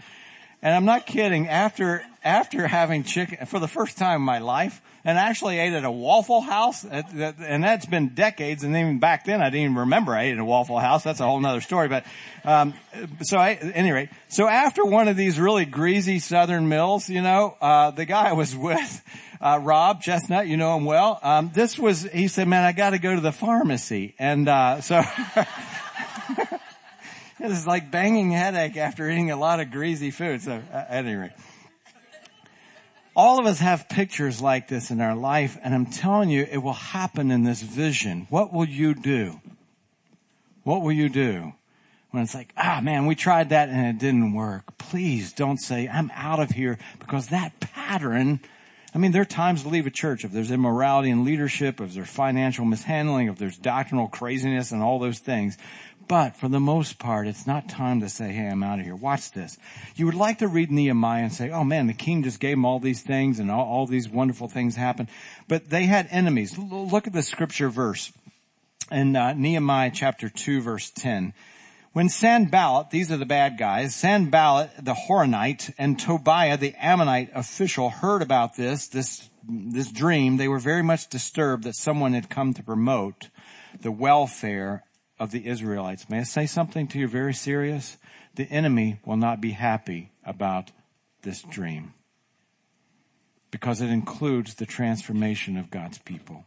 And 0.65 0.75
I'm 0.75 0.87
not 0.87 1.05
kidding. 1.05 1.47
After, 1.47 2.03
after 2.25 2.67
having 2.67 3.05
chicken 3.05 3.45
for 3.45 3.59
the 3.61 3.69
first 3.69 3.99
time 3.99 4.17
in 4.17 4.23
my 4.23 4.39
life, 4.39 4.81
and 5.05 5.19
actually 5.19 5.59
ate 5.59 5.75
at 5.75 5.85
a 5.85 5.91
Waffle 5.91 6.41
House, 6.41 6.83
and 6.85 7.62
that's 7.62 7.85
been 7.85 8.15
decades. 8.15 8.65
And 8.65 8.75
even 8.75 8.99
back 8.99 9.27
then, 9.27 9.43
I 9.43 9.51
didn't 9.51 9.65
even 9.65 9.77
remember 9.77 10.15
I 10.15 10.25
ate 10.25 10.33
at 10.33 10.39
a 10.39 10.45
Waffle 10.45 10.79
House. 10.79 11.05
That's 11.05 11.21
a 11.21 11.27
whole 11.27 11.39
nother 11.39 11.61
story. 11.61 11.89
But 11.89 12.07
um, 12.45 12.73
so, 13.21 13.37
I, 13.37 13.51
at 13.51 14.09
so 14.29 14.49
after 14.49 14.83
one 14.83 15.09
of 15.09 15.19
these 15.19 15.39
really 15.39 15.67
greasy 15.67 16.19
Southern 16.19 16.67
meals, 16.67 17.11
you 17.11 17.21
know, 17.21 17.55
uh, 17.61 17.91
the 17.91 18.07
guy 18.07 18.31
I 18.31 18.33
was 18.33 18.57
with, 18.57 19.03
uh, 19.43 19.61
Rob 19.62 20.01
Chestnut, 20.01 20.47
you 20.47 20.57
know 20.57 20.79
him 20.79 20.87
well. 20.87 21.21
Um, 21.23 21.51
this 21.53 21.79
was 21.79 22.05
he 22.05 22.29
said, 22.29 22.49
"Man, 22.49 22.65
I 22.65 22.73
got 22.73 22.91
to 22.91 22.99
go 22.99 23.15
to 23.15 23.21
the 23.21 23.33
pharmacy," 23.33 24.15
and 24.19 24.49
uh, 24.49 24.81
so. 24.81 25.03
it 27.45 27.49
was 27.49 27.66
like 27.66 27.90
banging 27.90 28.30
headache 28.30 28.76
after 28.76 29.09
eating 29.11 29.30
a 29.30 29.36
lot 29.36 29.61
of 29.61 29.70
greasy 29.70 30.11
food. 30.11 30.42
So, 30.42 30.62
at 30.72 30.86
any 30.90 31.14
rate 31.14 31.32
all 33.16 33.38
of 33.38 33.47
us 33.47 33.61
have 33.61 33.88
pictures 33.88 34.40
like 34.40 34.68
this 34.68 34.90
in 34.90 35.01
our 35.01 35.14
life, 35.14 35.59
and 35.62 35.74
I'm 35.74 35.86
telling 35.86 36.30
you, 36.30 36.47
it 36.51 36.59
will 36.59 36.72
happen 36.72 37.30
in 37.30 37.45
this 37.45 37.62
vision. 37.62 38.26
What 38.28 38.53
will 38.53 38.64
you 38.64 38.95
do? 38.95 39.40
What 40.64 40.82
will 40.82 40.92
you 40.92 41.09
do? 41.09 41.53
When 42.11 42.22
it's 42.22 42.34
like, 42.34 42.53
ah 42.57 42.80
man, 42.82 43.07
we 43.07 43.14
tried 43.14 43.51
that 43.51 43.68
and 43.68 43.86
it 43.86 43.99
didn't 43.99 44.34
work. 44.34 44.78
Please 44.78 45.32
don't 45.32 45.59
say, 45.59 45.88
I'm 45.88 46.11
out 46.14 46.40
of 46.40 46.51
here 46.51 46.78
because 46.99 47.28
that 47.28 47.59
pattern, 47.61 48.40
I 48.95 48.99
mean, 48.99 49.12
there 49.12 49.22
are 49.22 49.26
times 49.26 49.62
to 49.62 49.68
leave 49.68 49.86
a 49.86 49.90
church 49.90 50.24
if 50.24 50.30
there's 50.30 50.53
immorality 50.53 51.11
in 51.11 51.24
leadership, 51.24 51.80
if 51.80 51.95
there's 51.95 52.09
financial 52.09 52.64
mishandling, 52.64 53.28
if 53.28 53.36
there's 53.36 53.59
doctrinal 53.59 54.09
craziness 54.09 54.70
and 54.70 54.82
all 54.82 54.99
those 54.99 55.18
things. 55.18 55.59
But 56.07 56.36
for 56.36 56.48
the 56.48 56.61
most 56.61 56.98
part, 56.98 57.26
it's 57.26 57.46
not 57.46 57.68
time 57.68 58.00
to 58.00 58.09
say, 58.09 58.32
hey, 58.32 58.48
I'm 58.48 58.62
out 58.62 58.78
of 58.78 58.84
here. 58.84 58.94
Watch 58.94 59.32
this. 59.32 59.57
You 59.96 60.07
would 60.07 60.14
like 60.14 60.38
to 60.38 60.48
read 60.48 60.70
Nehemiah 60.70 61.22
and 61.22 61.32
say, 61.32 61.50
oh 61.50 61.64
man, 61.64 61.86
the 61.86 61.94
king 61.94 62.22
just 62.22 62.40
gave 62.40 62.55
him 62.55 62.64
all 62.64 62.78
these 62.78 63.02
things 63.02 63.38
and 63.38 63.50
all, 63.50 63.64
all 63.64 63.86
these 63.86 64.09
wonderful 64.09 64.48
things 64.48 64.76
happened. 64.76 65.09
But 65.48 65.70
they 65.70 65.86
had 65.86 66.09
enemies. 66.11 66.59
Look 66.59 67.07
at 67.07 67.12
the 67.12 67.22
scripture 67.22 67.70
verse 67.70 68.12
in 68.90 69.16
uh, 69.16 69.32
Nehemiah 69.32 69.90
chapter 69.94 70.28
2 70.28 70.61
verse 70.61 70.90
10. 70.90 71.32
When 71.92 72.09
Sanballat, 72.09 72.90
these 72.90 73.12
are 73.12 73.16
the 73.16 73.24
bad 73.24 73.57
guys, 73.57 73.94
Sanballat 73.94 74.70
the 74.82 74.94
Horonite 74.94 75.72
and 75.78 75.98
Tobiah 75.98 76.57
the 76.57 76.74
Ammonite 76.74 77.30
official 77.34 77.88
heard 77.88 78.20
about 78.20 78.57
this, 78.57 78.88
this, 78.88 79.30
this 79.48 79.92
dream, 79.92 80.36
they 80.36 80.48
were 80.48 80.59
very 80.59 80.82
much 80.82 81.09
disturbed 81.09 81.62
that 81.64 81.76
someone 81.76 82.12
had 82.12 82.28
come 82.28 82.52
to 82.55 82.64
promote 82.64 83.28
the 83.80 83.92
welfare 83.92 84.82
of 85.25 85.33
the 85.33 85.47
Israelites. 85.47 86.09
May 86.09 86.20
I 86.20 86.22
say 86.22 86.47
something 86.47 86.87
to 86.89 86.99
you 86.99 87.09
very 87.09 87.35
serious? 87.35 87.97
The 88.37 88.45
enemy 88.45 89.01
will 89.05 89.16
not 89.16 89.41
be 89.41 89.51
happy 89.51 90.12
about 90.25 90.70
this 91.22 91.43
dream 91.43 91.95
because 93.51 93.81
it 93.81 93.91
includes 93.91 94.55
the 94.55 94.66
transformation 94.66 95.57
of 95.57 95.70
God's 95.70 95.99
people. 95.99 96.45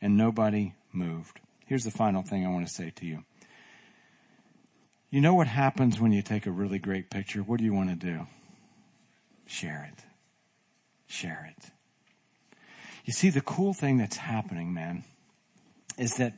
And 0.00 0.16
nobody 0.16 0.74
moved. 0.92 1.40
Here's 1.64 1.84
the 1.84 1.90
final 1.90 2.22
thing 2.22 2.44
I 2.44 2.50
want 2.50 2.66
to 2.66 2.72
say 2.72 2.90
to 2.90 3.06
you. 3.06 3.24
You 5.10 5.20
know 5.20 5.34
what 5.34 5.46
happens 5.46 6.00
when 6.00 6.12
you 6.12 6.22
take 6.22 6.46
a 6.46 6.50
really 6.50 6.78
great 6.78 7.10
picture? 7.10 7.40
What 7.40 7.58
do 7.58 7.64
you 7.64 7.72
want 7.72 7.88
to 7.88 7.96
do? 7.96 8.26
Share 9.46 9.88
it. 9.92 10.04
Share 11.06 11.52
it. 11.56 11.70
You 13.04 13.12
see, 13.12 13.30
the 13.30 13.40
cool 13.40 13.72
thing 13.72 13.98
that's 13.98 14.16
happening, 14.16 14.74
man, 14.74 15.04
is 15.96 16.16
that, 16.16 16.34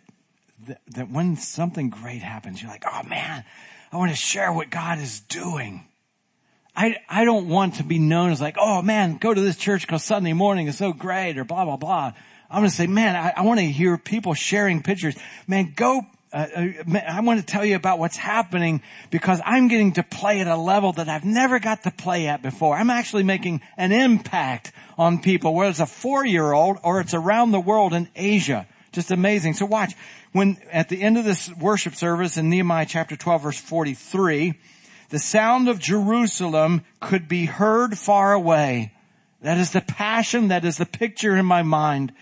that, 0.66 0.80
that 0.94 1.10
when 1.10 1.36
something 1.36 1.90
great 1.90 2.22
happens, 2.22 2.60
you're 2.60 2.70
like, 2.70 2.84
oh 2.90 3.02
man, 3.04 3.44
I 3.92 3.96
want 3.96 4.10
to 4.10 4.16
share 4.16 4.52
what 4.52 4.70
God 4.70 4.98
is 4.98 5.20
doing. 5.20 5.84
I, 6.74 6.96
I 7.08 7.24
don't 7.24 7.48
want 7.48 7.76
to 7.76 7.84
be 7.84 7.98
known 7.98 8.30
as 8.30 8.40
like, 8.40 8.56
oh 8.58 8.82
man, 8.82 9.16
go 9.16 9.34
to 9.34 9.40
this 9.40 9.56
church 9.56 9.82
because 9.82 10.04
Sunday 10.04 10.32
morning 10.32 10.66
is 10.68 10.78
so 10.78 10.92
great 10.92 11.38
or 11.38 11.44
blah, 11.44 11.64
blah, 11.64 11.76
blah. 11.76 12.12
I'm 12.50 12.60
going 12.60 12.70
to 12.70 12.74
say, 12.76 12.86
man, 12.86 13.16
I, 13.16 13.32
I 13.36 13.42
want 13.42 13.60
to 13.60 13.66
hear 13.66 13.98
people 13.98 14.34
sharing 14.34 14.82
pictures. 14.82 15.16
Man, 15.46 15.72
go 15.76 16.02
uh, 16.32 16.46
uh 16.54 16.98
I 17.06 17.20
want 17.20 17.40
to 17.40 17.46
tell 17.46 17.64
you 17.64 17.74
about 17.74 17.98
what's 17.98 18.16
happening 18.16 18.82
because 19.10 19.40
I'm 19.44 19.68
getting 19.68 19.92
to 19.94 20.02
play 20.02 20.40
at 20.40 20.46
a 20.46 20.56
level 20.56 20.92
that 20.92 21.08
I've 21.08 21.24
never 21.24 21.58
got 21.58 21.84
to 21.84 21.90
play 21.90 22.26
at 22.26 22.42
before. 22.42 22.76
I'm 22.76 22.90
actually 22.90 23.22
making 23.22 23.62
an 23.76 23.92
impact 23.92 24.72
on 24.98 25.20
people, 25.20 25.54
whether 25.54 25.70
it's 25.70 25.80
a 25.80 25.86
four-year-old 25.86 26.78
or 26.82 27.00
it's 27.00 27.14
around 27.14 27.52
the 27.52 27.60
world 27.60 27.94
in 27.94 28.08
Asia. 28.14 28.66
Just 28.98 29.12
amazing. 29.12 29.54
So 29.54 29.64
watch, 29.64 29.94
when 30.32 30.56
at 30.72 30.88
the 30.88 31.00
end 31.00 31.18
of 31.18 31.24
this 31.24 31.54
worship 31.54 31.94
service 31.94 32.36
in 32.36 32.50
Nehemiah 32.50 32.84
chapter 32.84 33.14
12 33.14 33.42
verse 33.44 33.60
43, 33.60 34.58
the 35.10 35.20
sound 35.20 35.68
of 35.68 35.78
Jerusalem 35.78 36.82
could 36.98 37.28
be 37.28 37.44
heard 37.44 37.96
far 37.96 38.32
away. 38.32 38.92
That 39.40 39.56
is 39.56 39.70
the 39.70 39.82
passion, 39.82 40.48
that 40.48 40.64
is 40.64 40.78
the 40.78 40.84
picture 40.84 41.36
in 41.36 41.46
my 41.46 41.62
mind, 41.62 42.12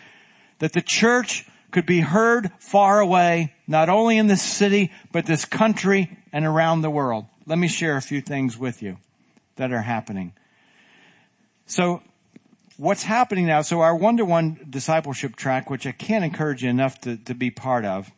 that 0.58 0.74
the 0.74 0.82
church 0.82 1.48
could 1.70 1.86
be 1.86 2.00
heard 2.00 2.52
far 2.58 3.00
away, 3.00 3.54
not 3.66 3.88
only 3.88 4.18
in 4.18 4.26
this 4.26 4.42
city, 4.42 4.92
but 5.12 5.24
this 5.24 5.46
country 5.46 6.14
and 6.30 6.44
around 6.44 6.82
the 6.82 6.90
world. 6.90 7.24
Let 7.46 7.56
me 7.56 7.68
share 7.68 7.96
a 7.96 8.02
few 8.02 8.20
things 8.20 8.58
with 8.58 8.82
you 8.82 8.98
that 9.56 9.72
are 9.72 9.80
happening. 9.80 10.34
So, 11.64 12.02
what's 12.76 13.02
happening 13.02 13.46
now? 13.46 13.62
So 13.62 13.80
our 13.80 13.96
one-to-one 13.96 14.66
discipleship 14.68 15.36
track, 15.36 15.70
which 15.70 15.86
I 15.86 15.92
can't 15.92 16.24
encourage 16.24 16.62
you 16.62 16.70
enough 16.70 17.00
to, 17.02 17.16
to 17.16 17.34
be 17.34 17.50
part 17.50 17.84
of, 17.84 18.10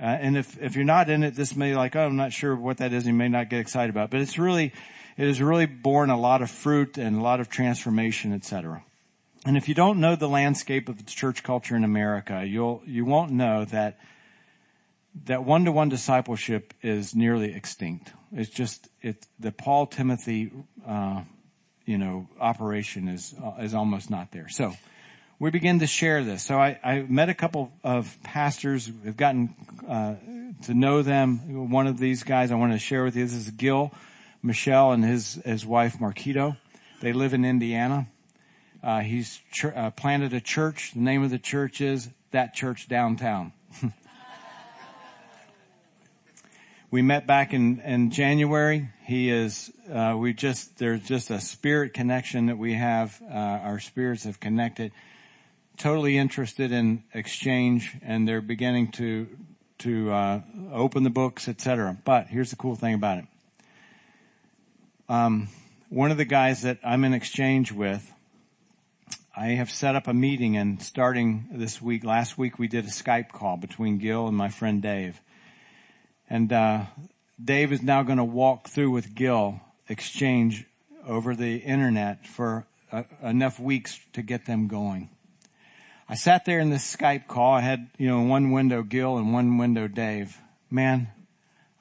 uh, 0.00 0.06
and 0.06 0.36
if, 0.36 0.60
if 0.60 0.74
you're 0.74 0.84
not 0.84 1.08
in 1.08 1.22
it, 1.22 1.34
this 1.36 1.54
may 1.54 1.70
be 1.70 1.76
like, 1.76 1.94
oh, 1.94 2.06
I'm 2.06 2.16
not 2.16 2.32
sure 2.32 2.56
what 2.56 2.78
that 2.78 2.92
is. 2.92 3.06
You 3.06 3.12
may 3.12 3.28
not 3.28 3.48
get 3.48 3.60
excited 3.60 3.90
about, 3.90 4.10
but 4.10 4.20
it's 4.20 4.36
really, 4.38 4.72
it 5.16 5.26
has 5.26 5.40
really 5.40 5.66
borne 5.66 6.10
a 6.10 6.18
lot 6.18 6.42
of 6.42 6.50
fruit 6.50 6.98
and 6.98 7.18
a 7.18 7.22
lot 7.22 7.40
of 7.40 7.48
transformation, 7.48 8.32
etc. 8.32 8.82
And 9.46 9.56
if 9.56 9.68
you 9.68 9.74
don't 9.74 10.00
know 10.00 10.16
the 10.16 10.28
landscape 10.28 10.88
of 10.88 10.98
the 10.98 11.04
church 11.04 11.42
culture 11.42 11.76
in 11.76 11.84
America, 11.84 12.44
you'll, 12.44 12.82
you 12.84 13.04
won't 13.04 13.30
know 13.30 13.64
that, 13.66 13.98
that 15.26 15.44
one-to-one 15.44 15.88
discipleship 15.88 16.74
is 16.82 17.14
nearly 17.14 17.54
extinct. 17.54 18.12
It's 18.32 18.50
just, 18.50 18.88
it, 19.02 19.26
the 19.38 19.52
Paul 19.52 19.86
Timothy, 19.86 20.50
uh, 20.86 21.22
you 21.84 21.98
know, 21.98 22.28
operation 22.40 23.08
is, 23.08 23.34
uh, 23.42 23.62
is 23.62 23.74
almost 23.74 24.10
not 24.10 24.30
there. 24.32 24.48
So, 24.48 24.74
we 25.42 25.50
begin 25.50 25.80
to 25.80 25.88
share 25.88 26.22
this. 26.22 26.44
So 26.44 26.56
I, 26.60 26.78
I 26.84 27.00
met 27.00 27.28
a 27.28 27.34
couple 27.34 27.72
of 27.82 28.16
pastors. 28.22 28.88
We've 29.04 29.16
gotten 29.16 29.52
uh, 29.88 30.14
to 30.66 30.72
know 30.72 31.02
them. 31.02 31.68
One 31.68 31.88
of 31.88 31.98
these 31.98 32.22
guys 32.22 32.52
I 32.52 32.54
want 32.54 32.74
to 32.74 32.78
share 32.78 33.02
with 33.02 33.16
you. 33.16 33.24
This 33.24 33.34
is 33.34 33.50
Gil 33.50 33.92
Michelle 34.40 34.92
and 34.92 35.04
his 35.04 35.34
his 35.44 35.66
wife 35.66 36.00
Marquito. 36.00 36.56
They 37.00 37.12
live 37.12 37.34
in 37.34 37.44
Indiana. 37.44 38.06
Uh, 38.84 39.00
he's 39.00 39.40
ch- 39.50 39.64
uh, 39.64 39.90
planted 39.90 40.32
a 40.32 40.40
church. 40.40 40.92
The 40.94 41.00
name 41.00 41.24
of 41.24 41.30
the 41.30 41.40
church 41.40 41.80
is 41.80 42.08
That 42.30 42.54
Church 42.54 42.86
Downtown. 42.86 43.52
we 46.92 47.00
met 47.00 47.26
back 47.26 47.54
in, 47.54 47.80
in 47.80 48.10
January. 48.10 48.90
He 49.06 49.30
is, 49.30 49.72
uh, 49.90 50.14
we 50.16 50.34
just, 50.34 50.76
there's 50.76 51.02
just 51.02 51.30
a 51.30 51.40
spirit 51.40 51.94
connection 51.94 52.46
that 52.46 52.58
we 52.58 52.74
have. 52.74 53.18
Uh, 53.22 53.34
our 53.34 53.80
spirits 53.80 54.24
have 54.24 54.38
connected. 54.40 54.92
Totally 55.78 56.18
interested 56.18 56.70
in 56.70 57.02
exchange 57.14 57.96
and 58.02 58.28
they're 58.28 58.42
beginning 58.42 58.92
to, 58.92 59.26
to, 59.78 60.12
uh, 60.12 60.40
open 60.70 61.02
the 61.02 61.10
books, 61.10 61.48
etc. 61.48 61.96
But 62.04 62.26
here's 62.26 62.50
the 62.50 62.56
cool 62.56 62.76
thing 62.76 62.92
about 62.92 63.18
it. 63.18 63.24
Um, 65.08 65.48
one 65.88 66.10
of 66.10 66.18
the 66.18 66.26
guys 66.26 66.60
that 66.60 66.78
I'm 66.84 67.04
in 67.04 67.14
exchange 67.14 67.72
with, 67.72 68.12
I 69.34 69.48
have 69.52 69.70
set 69.70 69.96
up 69.96 70.06
a 70.08 70.12
meeting 70.12 70.58
and 70.58 70.82
starting 70.82 71.46
this 71.52 71.80
week, 71.80 72.04
last 72.04 72.36
week 72.36 72.58
we 72.58 72.68
did 72.68 72.84
a 72.84 72.88
Skype 72.88 73.30
call 73.32 73.56
between 73.56 73.96
Gil 73.96 74.28
and 74.28 74.36
my 74.36 74.50
friend 74.50 74.82
Dave. 74.82 75.22
And, 76.32 76.50
uh, 76.50 76.86
Dave 77.44 77.72
is 77.72 77.82
now 77.82 78.02
going 78.02 78.16
to 78.16 78.24
walk 78.24 78.68
through 78.68 78.90
with 78.90 79.14
Gil 79.14 79.60
exchange 79.86 80.64
over 81.06 81.36
the 81.36 81.58
internet 81.58 82.26
for 82.26 82.64
uh, 82.90 83.02
enough 83.22 83.60
weeks 83.60 84.00
to 84.14 84.22
get 84.22 84.46
them 84.46 84.66
going. 84.66 85.10
I 86.08 86.14
sat 86.14 86.46
there 86.46 86.58
in 86.58 86.70
this 86.70 86.96
Skype 86.96 87.26
call. 87.26 87.52
I 87.52 87.60
had, 87.60 87.90
you 87.98 88.08
know, 88.08 88.22
one 88.22 88.50
window 88.50 88.82
Gil 88.82 89.18
and 89.18 89.34
one 89.34 89.58
window 89.58 89.88
Dave. 89.88 90.38
Man, 90.70 91.08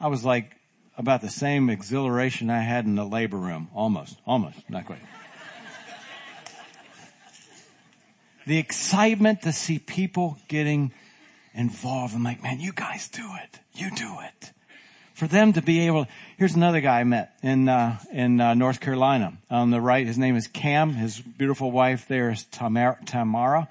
I 0.02 0.10
was 0.10 0.26
like 0.26 0.58
about 0.98 1.22
the 1.22 1.30
same 1.30 1.70
exhilaration 1.70 2.50
I 2.50 2.60
had 2.60 2.84
in 2.84 2.96
the 2.96 3.06
labor 3.06 3.38
room. 3.38 3.70
Almost, 3.74 4.20
almost, 4.28 4.70
not 4.70 4.86
quite. 4.86 5.00
the 8.46 8.58
excitement 8.58 9.44
to 9.44 9.54
see 9.54 9.80
people 9.80 10.38
getting 10.50 10.92
involved. 11.54 12.16
I'm 12.16 12.24
like, 12.24 12.42
man, 12.42 12.60
you 12.60 12.74
guys 12.74 13.08
do 13.08 13.28
it. 13.44 13.60
You 13.74 13.92
do 13.92 14.18
it. 14.22 14.52
For 15.14 15.28
them 15.28 15.54
to 15.54 15.62
be 15.62 15.86
able, 15.86 16.08
here's 16.38 16.56
another 16.56 16.82
guy 16.82 17.02
I 17.02 17.04
met 17.04 17.38
in, 17.44 17.70
uh, 17.70 18.00
in, 18.12 18.42
uh, 18.42 18.54
North 18.54 18.80
Carolina. 18.80 19.38
On 19.50 19.70
the 19.70 19.82
right, 19.82 20.08
his 20.08 20.18
name 20.18 20.36
is 20.36 20.48
Cam. 20.48 20.94
His 20.94 21.20
beautiful 21.20 21.72
wife 21.72 22.08
there 22.08 22.32
is 22.32 22.46
Tamara. 22.46 22.98
Tamara 23.06 23.68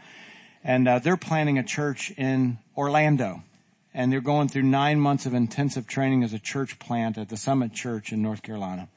and, 0.63 0.87
uh, 0.87 0.99
they're 0.99 1.17
planning 1.17 1.59
a 1.59 1.63
church 1.63 2.13
in 2.17 2.59
Orlando. 2.77 3.43
And 3.93 4.13
they're 4.13 4.21
going 4.21 4.49
through 4.49 4.63
nine 4.63 5.01
months 5.01 5.27
of 5.27 5.35
intensive 5.35 5.89
training 5.89 6.23
as 6.23 6.33
a 6.33 6.39
church 6.39 6.79
plant 6.79 7.19
at 7.19 7.29
the 7.29 7.37
Summit 7.37 7.73
Church 7.73 8.13
in 8.13 8.23
North 8.23 8.43
Carolina. 8.43 8.89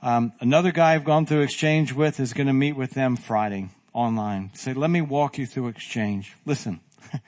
Um, 0.00 0.32
another 0.38 0.70
guy 0.70 0.94
I've 0.94 1.04
gone 1.04 1.26
through 1.26 1.40
exchange 1.40 1.92
with 1.92 2.20
is 2.20 2.32
going 2.32 2.46
to 2.46 2.52
meet 2.52 2.76
with 2.76 2.92
them 2.92 3.16
Friday 3.16 3.70
online. 3.92 4.52
Say, 4.54 4.72
let 4.74 4.90
me 4.90 5.00
walk 5.00 5.38
you 5.38 5.46
through 5.46 5.66
exchange. 5.68 6.36
Listen, 6.46 6.78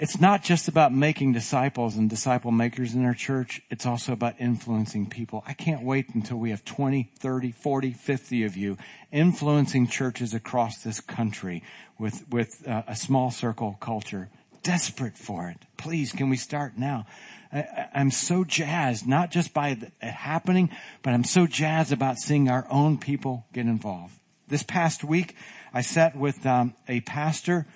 it's 0.00 0.18
not 0.18 0.42
just 0.42 0.66
about 0.66 0.94
making 0.94 1.34
disciples 1.34 1.94
and 1.94 2.08
disciple 2.08 2.50
makers 2.50 2.94
in 2.94 3.04
our 3.04 3.12
church. 3.12 3.60
It's 3.68 3.84
also 3.84 4.14
about 4.14 4.40
influencing 4.40 5.10
people. 5.10 5.44
I 5.46 5.52
can't 5.52 5.82
wait 5.82 6.14
until 6.14 6.38
we 6.38 6.50
have 6.50 6.64
20, 6.64 7.10
30, 7.18 7.52
40, 7.52 7.92
50 7.92 8.44
of 8.44 8.56
you 8.56 8.78
influencing 9.12 9.88
churches 9.88 10.32
across 10.32 10.82
this 10.82 11.00
country 11.00 11.62
with, 11.98 12.24
with 12.30 12.66
uh, 12.66 12.82
a 12.88 12.96
small 12.96 13.30
circle 13.30 13.76
culture. 13.78 14.30
Desperate 14.62 15.18
for 15.18 15.50
it. 15.50 15.58
Please, 15.76 16.12
can 16.12 16.30
we 16.30 16.38
start 16.38 16.78
now? 16.78 17.04
I, 17.52 17.88
am 17.92 18.10
so 18.10 18.42
jazzed, 18.42 19.06
not 19.06 19.30
just 19.30 19.52
by 19.52 19.68
it 19.68 19.92
happening, 20.00 20.70
but 21.02 21.12
I'm 21.12 21.24
so 21.24 21.46
jazzed 21.46 21.92
about 21.92 22.16
seeing 22.16 22.48
our 22.48 22.66
own 22.70 22.96
people 22.96 23.44
get 23.52 23.66
involved. 23.66 24.14
This 24.48 24.62
past 24.62 25.04
week, 25.04 25.36
I 25.74 25.82
sat 25.82 26.16
with 26.16 26.46
um, 26.46 26.74
a 26.88 27.00
pastor 27.00 27.66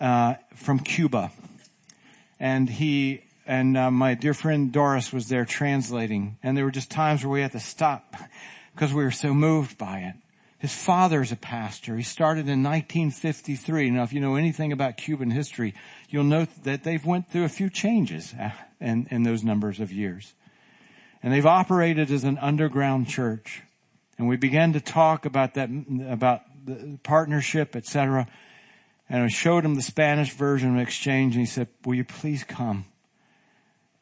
uh, 0.00 0.34
from 0.54 0.78
Cuba, 0.78 1.32
and 2.42 2.68
he 2.68 3.22
and 3.46 3.76
uh, 3.76 3.90
my 3.90 4.14
dear 4.14 4.34
friend 4.34 4.72
Doris 4.72 5.12
was 5.12 5.28
there 5.28 5.44
translating, 5.44 6.38
and 6.42 6.56
there 6.56 6.64
were 6.64 6.72
just 6.72 6.90
times 6.90 7.24
where 7.24 7.32
we 7.32 7.40
had 7.40 7.52
to 7.52 7.60
stop 7.60 8.16
because 8.74 8.92
we 8.92 9.04
were 9.04 9.12
so 9.12 9.32
moved 9.32 9.78
by 9.78 10.00
it. 10.00 10.14
His 10.58 10.74
father 10.74 11.22
is 11.22 11.30
a 11.30 11.36
pastor. 11.36 11.96
He 11.96 12.02
started 12.02 12.48
in 12.48 12.62
1953. 12.62 13.90
Now, 13.90 14.02
if 14.02 14.12
you 14.12 14.20
know 14.20 14.34
anything 14.34 14.72
about 14.72 14.96
Cuban 14.96 15.30
history, 15.30 15.74
you'll 16.08 16.24
note 16.24 16.48
that 16.64 16.82
they've 16.82 17.04
went 17.04 17.30
through 17.30 17.44
a 17.44 17.48
few 17.48 17.70
changes 17.70 18.34
uh, 18.34 18.50
in, 18.80 19.06
in 19.10 19.22
those 19.22 19.44
numbers 19.44 19.80
of 19.80 19.92
years. 19.92 20.34
And 21.22 21.32
they've 21.32 21.46
operated 21.46 22.10
as 22.10 22.24
an 22.24 22.38
underground 22.38 23.08
church. 23.08 23.62
And 24.18 24.28
we 24.28 24.36
began 24.36 24.72
to 24.72 24.80
talk 24.80 25.26
about 25.26 25.54
that, 25.54 25.68
about 26.08 26.42
the 26.64 26.98
partnership, 27.02 27.74
etc. 27.74 28.26
And 29.12 29.22
I 29.22 29.28
showed 29.28 29.62
him 29.62 29.74
the 29.74 29.82
Spanish 29.82 30.32
version 30.32 30.74
of 30.74 30.80
exchange 30.80 31.36
and 31.36 31.42
he 31.42 31.46
said, 31.46 31.68
will 31.84 31.94
you 31.94 32.02
please 32.02 32.44
come? 32.44 32.86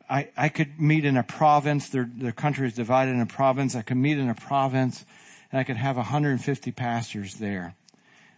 I, 0.08 0.28
I 0.36 0.48
could 0.48 0.80
meet 0.80 1.04
in 1.04 1.16
a 1.16 1.24
province. 1.24 1.88
Their, 1.88 2.08
their 2.14 2.30
country 2.30 2.68
is 2.68 2.74
divided 2.74 3.16
in 3.16 3.20
a 3.20 3.26
province. 3.26 3.74
I 3.74 3.82
could 3.82 3.96
meet 3.96 4.18
in 4.18 4.28
a 4.30 4.36
province 4.36 5.04
and 5.50 5.58
I 5.58 5.64
could 5.64 5.78
have 5.78 5.96
150 5.96 6.70
pastors 6.70 7.34
there. 7.34 7.74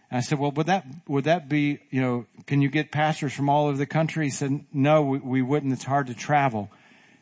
And 0.09 0.17
I 0.17 0.21
said, 0.21 0.39
well, 0.39 0.49
would 0.49 0.65
that, 0.65 0.87
would 1.07 1.25
that 1.25 1.47
be, 1.47 1.77
you 1.91 2.01
know, 2.01 2.25
can 2.47 2.63
you 2.63 2.69
get 2.69 2.91
pastors 2.91 3.33
from 3.33 3.49
all 3.49 3.67
over 3.67 3.77
the 3.77 3.85
country? 3.85 4.25
He 4.25 4.31
said, 4.31 4.65
no, 4.73 5.03
we, 5.03 5.19
we 5.19 5.41
wouldn't. 5.43 5.73
It's 5.73 5.83
hard 5.83 6.07
to 6.07 6.15
travel. 6.15 6.71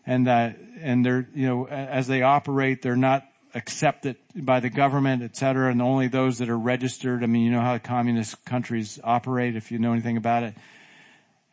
And, 0.05 0.29
uh, 0.29 0.51
and 0.79 1.05
they're, 1.05 1.27
you 1.35 1.45
know, 1.45 1.67
as 1.67 2.07
they 2.07 2.21
operate, 2.21 2.81
they're 2.81 2.95
not 2.95 3.27
accepted 3.53 4.17
by 4.35 4.59
the 4.59 4.69
government, 4.69 5.23
et 5.23 5.35
cetera, 5.35 5.71
and 5.71 5.81
only 5.81 6.07
those 6.07 6.37
that 6.39 6.49
are 6.49 6.57
registered. 6.57 7.23
I 7.23 7.27
mean, 7.27 7.43
you 7.43 7.51
know 7.51 7.61
how 7.61 7.77
communist 7.77 8.43
countries 8.45 8.99
operate 9.03 9.55
if 9.55 9.71
you 9.71 9.79
know 9.79 9.93
anything 9.93 10.17
about 10.17 10.43
it. 10.43 10.55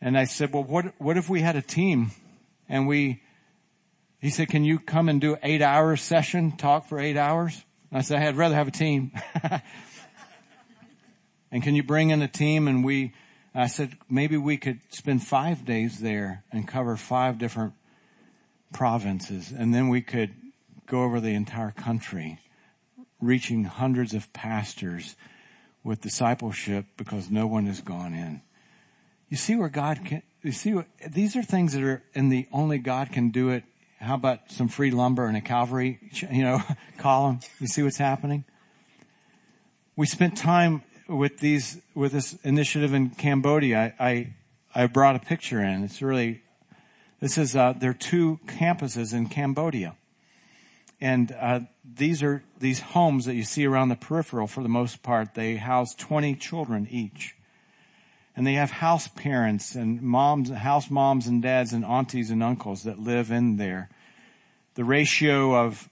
And 0.01 0.17
I 0.17 0.25
said, 0.25 0.53
well, 0.53 0.65
what, 0.65 0.95
what 0.99 1.17
if 1.17 1.29
we 1.29 1.41
had 1.41 1.57
a 1.57 1.63
team 1.63 2.13
and 2.69 2.87
we, 2.87 3.23
he 4.21 4.31
said, 4.31 4.49
can 4.49 4.65
you 4.65 4.79
come 4.79 5.09
and 5.09 5.21
do 5.21 5.37
eight 5.43 5.63
hour 5.63 5.97
session, 5.97 6.57
talk 6.57 6.89
for 6.89 7.01
eight 7.01 7.17
hours? 7.17 7.65
And 7.91 7.99
I 7.99 8.03
said, 8.03 8.23
I'd 8.23 8.37
rather 8.37 8.55
have 8.55 8.69
a 8.69 8.73
team. 8.73 9.13
and 11.51 11.63
can 11.63 11.75
you 11.75 11.83
bring 11.83 12.11
in 12.11 12.23
a 12.23 12.29
team? 12.29 12.69
And 12.69 12.85
we, 12.85 13.13
I 13.55 13.67
said, 13.67 13.97
maybe 14.09 14.37
we 14.37 14.57
could 14.57 14.81
spend 14.91 15.25
five 15.27 15.65
days 15.65 15.99
there 15.99 16.45
and 16.53 16.69
cover 16.69 16.97
five 16.97 17.39
different 17.39 17.75
provinces. 18.73 19.51
And 19.51 19.75
then 19.75 19.89
we 19.89 20.03
could 20.03 20.33
go 20.89 21.03
over 21.03 21.21
the 21.21 21.35
entire 21.35 21.71
country, 21.71 22.39
reaching 23.21 23.65
hundreds 23.65 24.15
of 24.15 24.33
pastors 24.33 25.15
with 25.85 26.01
discipleship 26.01 26.87
because 26.97 27.31
no 27.31 27.47
one 27.47 27.67
has 27.67 27.81
gone 27.81 28.15
in. 28.15 28.43
You 29.29 29.37
see 29.37 29.57
where 29.57 29.69
God 29.69 30.05
can, 30.05 30.23
you 30.43 30.53
see, 30.53 30.75
what, 30.75 30.87
these 31.07 31.37
are 31.37 31.43
things 31.43 31.75
that 31.75 31.83
are 31.83 32.03
in 32.15 32.31
the 32.31 32.47
only 32.53 32.79
God 32.79 33.13
can 33.13 33.31
do 33.31 33.51
it. 33.51 33.65
How 34.01 34.15
about 34.15 34.51
some 34.51 34.69
free 34.69 34.91
lumber 34.91 35.27
and 35.27 35.37
a 35.37 35.41
Calvary, 35.41 35.99
you 36.31 36.43
know, 36.43 36.63
column? 36.99 37.41
You 37.61 37.67
see 37.67 37.83
what's 37.83 37.99
happening? 37.99 38.45
We 39.97 40.07
spent 40.07 40.37
time 40.37 40.83
with 41.09 41.39
these, 41.39 41.83
with 41.95 42.13
this 42.13 42.39
initiative 42.45 42.95
in 42.95 43.11
Cambodia. 43.11 43.95
I, 43.99 44.09
I, 44.09 44.35
I 44.75 44.87
brought 44.87 45.17
a 45.17 45.19
picture 45.19 45.61
in. 45.61 45.83
It's 45.83 46.01
really, 46.01 46.43
this 47.21 47.37
is, 47.37 47.57
uh, 47.57 47.73
there 47.73 47.91
are 47.91 47.95
two 47.95 48.39
campuses 48.47 49.13
in 49.13 49.27
Cambodia. 49.27 49.97
And, 51.01 51.33
uh, 51.33 51.61
these 51.85 52.23
are, 52.23 52.43
these 52.59 52.81
homes 52.81 53.25
that 53.25 53.35
you 53.35 53.45
see 53.45 53.67
around 53.67 53.89
the 53.89 53.97
peripheral 53.97 54.47
for 54.47 54.63
the 54.63 54.69
most 54.69 55.03
part, 55.03 55.35
they 55.35 55.57
house 55.57 55.95
20 55.95 56.35
children 56.35 56.87
each 56.91 57.37
and 58.39 58.47
they 58.47 58.55
have 58.55 58.71
house 58.71 59.09
parents 59.09 59.75
and 59.75 60.01
moms, 60.01 60.49
house 60.51 60.93
moms 60.93 61.27
and 61.27 61.43
dads 61.43 61.73
and 61.73 61.85
aunties 61.85 62.31
and 62.31 62.41
uncles 62.41 62.85
that 62.85 62.97
live 62.97 63.33
in 63.33 63.57
there. 63.57 63.89
The 64.75 64.85
ratio 64.85 65.57
of 65.57 65.91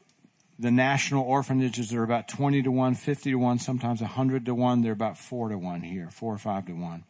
the 0.57 0.71
national 0.71 1.25
orphanages 1.25 1.93
are 1.93 2.05
about 2.05 2.29
20 2.29 2.63
to 2.63 2.71
1, 2.71 2.95
50 2.95 3.31
to 3.33 3.37
1, 3.37 3.59
sometimes 3.59 4.01
100 4.01 4.47
to 4.47 4.55
1. 4.55 4.83
They're 4.83 4.93
about 4.93 5.19
4 5.19 5.49
to 5.49 5.59
1 5.59 5.81
here, 5.81 6.09
4 6.09 6.35
or 6.35 6.39
5 6.39 6.67
to 6.67 6.73
1. 6.73 7.05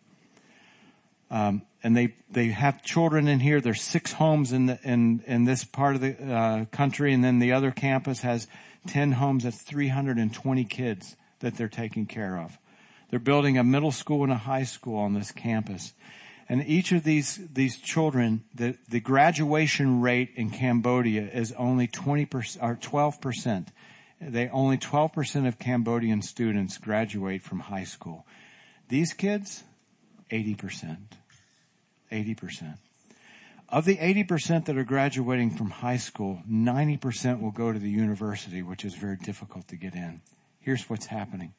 Um, 1.31 1.63
and 1.83 1.97
they, 1.97 2.15
they 2.31 2.49
have 2.49 2.83
children 2.83 3.29
in 3.29 3.41
here. 3.41 3.61
There's 3.61 3.81
six 3.81 4.13
homes 4.13 4.53
in 4.53 4.67
the, 4.67 4.79
in, 4.83 5.23
in 5.27 5.45
this 5.45 5.65
part 5.65 5.95
of 5.95 6.01
the, 6.01 6.17
uh, 6.23 6.65
country. 6.67 7.13
And 7.13 7.23
then 7.23 7.39
the 7.39 7.53
other 7.53 7.71
campus 7.71 8.21
has 8.21 8.49
10 8.89 9.13
homes. 9.13 9.45
That's 9.45 9.63
320 9.63 10.65
kids 10.65 11.17
that 11.41 11.57
they're 11.57 11.69
taking 11.69 12.07
care 12.07 12.39
of. 12.39 12.59
They're 13.11 13.19
building 13.19 13.57
a 13.57 13.65
middle 13.65 13.93
school 13.93 14.25
and 14.25 14.33
a 14.33 14.37
high 14.37 14.65
school 14.65 14.99
on 14.99 15.15
this 15.15 15.31
campus. 15.31 15.93
And 16.49 16.67
each 16.67 16.93
of 16.93 17.03
these, 17.03 17.41
these 17.53 17.79
children, 17.79 18.45
the, 18.55 18.77
the 18.89 19.01
graduation 19.01 20.01
rate 20.01 20.31
in 20.37 20.51
Cambodia 20.51 21.29
is 21.33 21.53
only 21.53 21.89
20% 21.89 22.63
or 22.63 22.77
12%. 22.77 23.67
They, 24.21 24.49
only 24.49 24.79
12% 24.79 25.47
of 25.47 25.59
Cambodian 25.59 26.23
students 26.23 26.79
graduate 26.79 27.43
from 27.43 27.61
high 27.61 27.85
school. 27.85 28.27
These 28.89 29.13
kids, 29.13 29.65
80%. 30.31 30.97
80%. 32.11 32.79
Of 33.69 33.85
the 33.85 33.97
80% 33.97 34.67
that 34.67 34.79
are 34.79 34.85
graduating 34.85 35.51
from 35.51 35.71
high 35.71 35.97
school, 35.97 36.43
90% 36.49 37.41
will 37.41 37.51
go 37.51 37.73
to 37.73 37.79
the 37.79 37.91
university, 37.91 38.63
which 38.63 38.85
is 38.85 38.95
very 38.95 39.17
difficult 39.17 39.67
to 39.69 39.77
get 39.77 39.95
in. 39.95 40.21
Here's 40.61 40.89
what's 40.89 41.07
happening. 41.07 41.53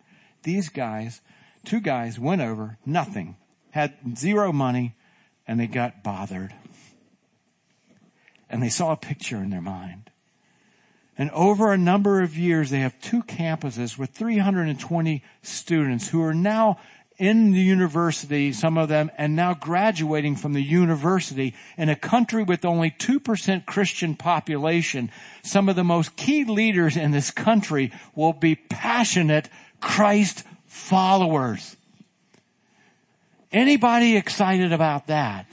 These 0.43 0.69
guys 0.69 1.21
two 1.67 1.81
guys 1.81 2.17
went 2.17 2.41
over, 2.41 2.77
nothing, 2.85 3.35
had 3.71 3.93
zero 4.17 4.53
money, 4.53 4.95
and 5.45 5.59
they 5.59 5.67
got 5.67 6.01
bothered. 6.01 6.53
And 8.49 8.63
they 8.63 8.69
saw 8.69 8.93
a 8.93 8.97
picture 8.97 9.37
in 9.37 9.49
their 9.49 9.61
mind. 9.61 10.09
And 11.17 11.29
over 11.31 11.73
a 11.73 11.77
number 11.77 12.21
of 12.21 12.37
years, 12.37 12.69
they 12.69 12.79
have 12.79 12.99
two 13.01 13.23
campuses 13.23 13.97
with 13.97 14.11
320 14.11 15.23
students 15.41 16.09
who 16.09 16.21
are 16.21 16.33
now 16.33 16.79
in 17.17 17.51
the 17.51 17.59
university, 17.59 18.53
some 18.53 18.77
of 18.77 18.89
them, 18.89 19.09
and 19.17 19.35
now 19.35 19.53
graduating 19.53 20.35
from 20.35 20.53
the 20.53 20.61
university 20.61 21.55
in 21.77 21.89
a 21.89 21.95
country 21.95 22.43
with 22.43 22.63
only 22.63 22.91
2% 22.91 23.65
Christian 23.65 24.15
population. 24.15 25.09
Some 25.41 25.67
of 25.67 25.75
the 25.75 25.83
most 25.83 26.15
key 26.15 26.45
leaders 26.45 26.95
in 26.95 27.11
this 27.11 27.31
country 27.31 27.91
will 28.15 28.33
be 28.33 28.55
passionate 28.55 29.49
Christ 29.81 30.43
followers. 30.65 31.75
Anybody 33.51 34.15
excited 34.15 34.71
about 34.71 35.07
that? 35.07 35.47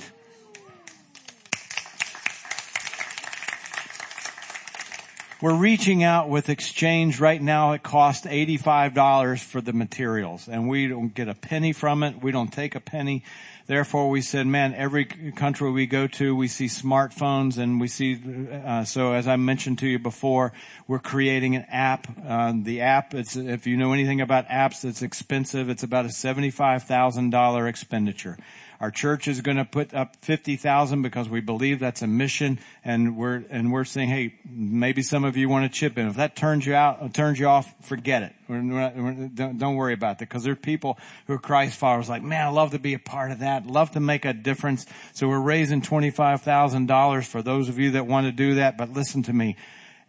We're 5.44 5.58
reaching 5.58 6.02
out 6.02 6.30
with 6.30 6.48
exchange 6.48 7.20
right 7.20 7.42
now. 7.42 7.72
It 7.72 7.82
costs 7.82 8.26
$85 8.26 9.44
for 9.44 9.60
the 9.60 9.74
materials 9.74 10.48
and 10.48 10.70
we 10.70 10.88
don't 10.88 11.14
get 11.14 11.28
a 11.28 11.34
penny 11.34 11.74
from 11.74 12.02
it. 12.02 12.22
We 12.22 12.32
don't 12.32 12.50
take 12.50 12.74
a 12.74 12.80
penny. 12.80 13.24
Therefore, 13.66 14.08
we 14.08 14.22
said, 14.22 14.46
man, 14.46 14.72
every 14.72 15.04
country 15.04 15.70
we 15.70 15.84
go 15.86 16.06
to, 16.06 16.34
we 16.34 16.48
see 16.48 16.64
smartphones 16.64 17.58
and 17.58 17.78
we 17.78 17.88
see, 17.88 18.18
uh, 18.64 18.84
so 18.84 19.12
as 19.12 19.28
I 19.28 19.36
mentioned 19.36 19.80
to 19.80 19.86
you 19.86 19.98
before, 19.98 20.54
we're 20.88 20.98
creating 20.98 21.56
an 21.56 21.66
app. 21.68 22.06
Uh, 22.26 22.54
the 22.56 22.80
app, 22.80 23.12
it's, 23.12 23.36
if 23.36 23.66
you 23.66 23.76
know 23.76 23.92
anything 23.92 24.22
about 24.22 24.48
apps, 24.48 24.82
it's 24.82 25.02
expensive. 25.02 25.68
It's 25.68 25.82
about 25.82 26.06
a 26.06 26.08
$75,000 26.08 27.68
expenditure. 27.68 28.38
Our 28.80 28.90
church 28.90 29.28
is 29.28 29.40
going 29.40 29.56
to 29.56 29.64
put 29.64 29.94
up 29.94 30.16
50,000 30.22 31.02
because 31.02 31.28
we 31.28 31.40
believe 31.40 31.80
that's 31.80 32.02
a 32.02 32.06
mission 32.06 32.58
and 32.84 33.16
we're, 33.16 33.44
and 33.50 33.72
we're 33.72 33.84
saying, 33.84 34.08
hey, 34.08 34.34
maybe 34.44 35.02
some 35.02 35.24
of 35.24 35.36
you 35.36 35.48
want 35.48 35.70
to 35.70 35.78
chip 35.78 35.96
in. 35.96 36.06
If 36.08 36.16
that 36.16 36.36
turns 36.36 36.66
you 36.66 36.74
out, 36.74 37.14
turns 37.14 37.38
you 37.38 37.46
off, 37.46 37.72
forget 37.82 38.22
it. 38.22 38.32
We're 38.48 38.60
not, 38.60 38.96
we're, 38.96 39.28
don't, 39.28 39.58
don't 39.58 39.76
worry 39.76 39.94
about 39.94 40.18
that 40.18 40.28
because 40.28 40.44
there 40.44 40.52
are 40.52 40.56
people 40.56 40.98
who 41.26 41.34
are 41.34 41.38
Christ 41.38 41.78
followers 41.78 42.08
like, 42.08 42.22
man, 42.22 42.46
I 42.46 42.50
love 42.50 42.72
to 42.72 42.78
be 42.78 42.94
a 42.94 42.98
part 42.98 43.30
of 43.30 43.38
that. 43.40 43.66
Love 43.66 43.92
to 43.92 44.00
make 44.00 44.24
a 44.24 44.32
difference. 44.32 44.86
So 45.12 45.28
we're 45.28 45.40
raising 45.40 45.80
$25,000 45.80 47.24
for 47.24 47.42
those 47.42 47.68
of 47.68 47.78
you 47.78 47.92
that 47.92 48.06
want 48.06 48.26
to 48.26 48.32
do 48.32 48.56
that. 48.56 48.76
But 48.76 48.92
listen 48.92 49.22
to 49.24 49.32
me. 49.32 49.56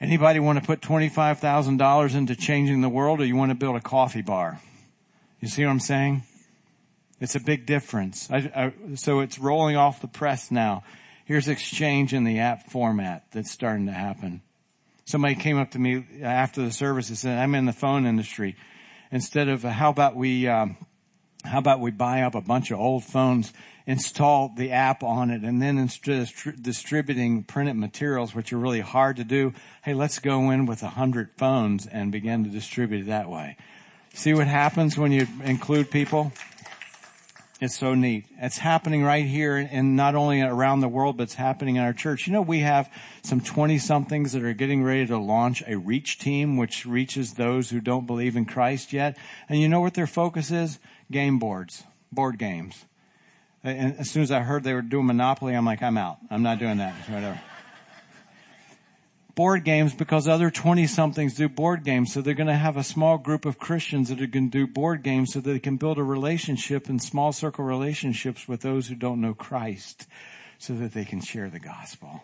Anybody 0.02 0.40
want 0.40 0.60
to 0.60 0.66
put 0.66 0.82
$25,000 0.82 2.16
into 2.16 2.36
changing 2.36 2.82
the 2.82 2.90
world 2.90 3.22
or 3.22 3.26
you 3.26 3.36
want 3.36 3.52
to 3.52 3.56
build 3.56 3.78
a 3.78 3.82
coffee 3.82 4.22
bar? 4.22 4.60
You 5.40 5.48
see 5.48 5.64
what 5.64 5.72
I'm 5.72 5.80
saying? 5.80 6.24
It's 7.26 7.34
a 7.34 7.40
big 7.40 7.66
difference. 7.66 8.30
I, 8.30 8.38
I, 8.56 8.74
so 8.94 9.22
it's 9.22 9.40
rolling 9.40 9.78
off 9.78 10.00
the 10.00 10.08
press 10.08 10.52
now. 10.52 10.84
Here's 11.26 11.48
exchange 11.48 12.14
in 12.14 12.24
the 12.24 12.38
app 12.38 12.70
format 12.70 13.26
that's 13.32 13.50
starting 13.50 13.88
to 13.88 13.92
happen. 13.92 14.44
Somebody 15.06 15.34
came 15.34 15.58
up 15.58 15.72
to 15.72 15.80
me 15.80 16.06
after 16.22 16.62
the 16.62 16.72
service 16.72 17.10
and 17.10 17.18
said, 17.18 17.40
I'm 17.40 17.56
in 17.56 17.66
the 17.66 17.74
phone 17.74 18.06
industry. 18.06 18.56
Instead 19.12 19.50
of, 19.50 19.64
how 19.64 19.90
about 19.90 20.16
we, 20.16 20.48
um, 20.48 20.78
how 21.44 21.58
about 21.58 21.80
we 21.80 21.90
buy 21.90 22.22
up 22.22 22.36
a 22.36 22.42
bunch 22.42 22.70
of 22.70 22.80
old 22.80 23.04
phones, 23.04 23.52
install 23.88 24.54
the 24.56 24.72
app 24.72 25.02
on 25.02 25.32
it, 25.32 25.42
and 25.42 25.60
then 25.60 25.80
instead 25.80 26.22
of 26.22 26.62
distributing 26.62 27.42
printed 27.42 27.76
materials, 27.76 28.36
which 28.36 28.54
are 28.54 28.60
really 28.60 28.82
hard 28.82 29.16
to 29.16 29.24
do, 29.24 29.52
hey, 29.84 29.96
let's 29.96 30.20
go 30.20 30.52
in 30.52 30.68
with 30.68 30.84
a 30.84 30.90
hundred 30.90 31.32
phones 31.38 31.88
and 31.88 32.12
begin 32.12 32.44
to 32.44 32.52
distribute 32.52 33.02
it 33.02 33.08
that 33.08 33.32
way. 33.32 33.58
See 34.14 34.36
what 34.36 34.46
happens 34.46 34.96
when 34.96 35.12
you 35.12 35.28
include 35.44 35.90
people? 35.90 36.32
It's 37.62 37.78
so 37.78 37.96
neat. 37.96 38.26
It's 38.38 38.58
happening 38.58 39.02
right 39.04 39.26
here 39.26 39.56
and 39.56 39.96
not 39.96 40.14
only 40.14 40.42
around 40.42 40.82
the 40.82 40.90
world, 40.90 41.16
but 41.16 41.24
it's 41.24 41.36
happening 41.36 41.78
in 41.78 41.84
our 41.84 41.94
church. 41.94 42.28
You 42.28 42.34
know, 42.34 42.42
we 42.42 42.60
have 42.60 42.92
some 43.24 43.40
20 43.40 43.78
somethings 43.78 44.34
that 44.34 44.44
are 44.44 44.54
getting 44.54 44.84
ready 44.84 45.08
to 45.08 45.18
launch 45.18 45.64
a 45.66 45.78
reach 45.78 46.20
team, 46.20 46.58
which 46.58 46.86
reaches 46.86 47.36
those 47.36 47.70
who 47.70 47.80
don't 47.80 48.06
believe 48.06 48.36
in 48.36 48.44
Christ 48.46 48.92
yet. 48.92 49.18
And 49.48 49.60
you 49.60 49.70
know 49.70 49.80
what 49.80 49.94
their 49.94 50.08
focus 50.08 50.52
is? 50.52 50.80
Game 51.10 51.40
boards, 51.40 51.84
board 52.12 52.38
games. 52.38 52.86
And 53.64 53.98
as 54.00 54.12
soon 54.12 54.24
as 54.24 54.32
I 54.32 54.42
heard 54.42 54.64
they 54.64 54.74
were 54.74 54.82
doing 54.82 55.06
Monopoly, 55.06 55.56
I'm 55.56 55.66
like, 55.66 55.82
I'm 55.82 55.98
out. 55.98 56.18
I'm 56.30 56.44
not 56.44 56.60
doing 56.60 56.78
that. 56.78 56.94
Whatever 57.10 57.40
board 59.36 59.64
games 59.66 59.94
because 59.94 60.28
other 60.28 60.50
20 60.50 60.88
somethings 60.88 61.36
do 61.36 61.48
board 61.48 61.84
games. 61.84 62.14
So 62.14 62.22
they're 62.22 62.34
going 62.34 62.48
to 62.48 62.54
have 62.54 62.78
a 62.78 62.84
small 62.84 63.18
group 63.18 63.46
of 63.46 63.60
Christians 63.60 64.10
that 64.10 64.22
are 64.22 64.28
going 64.28 64.50
to 64.50 64.58
do 64.58 64.66
board 64.66 65.04
games 65.04 65.34
so 65.34 65.42
that 65.42 65.52
they 65.52 65.60
can 65.60 65.78
build 65.78 65.98
a 65.98 66.04
relationship 66.04 66.88
and 66.90 67.02
small 67.02 67.34
circle 67.34 67.66
relationships 67.66 68.48
with 68.48 68.62
those 68.62 68.88
who 68.88 68.96
don't 68.96 69.22
know 69.22 69.34
Christ 69.34 70.08
so 70.58 70.74
that 70.74 70.94
they 70.94 71.06
can 71.06 71.22
share 71.22 71.50
the 71.50 71.60
gospel. 71.60 72.24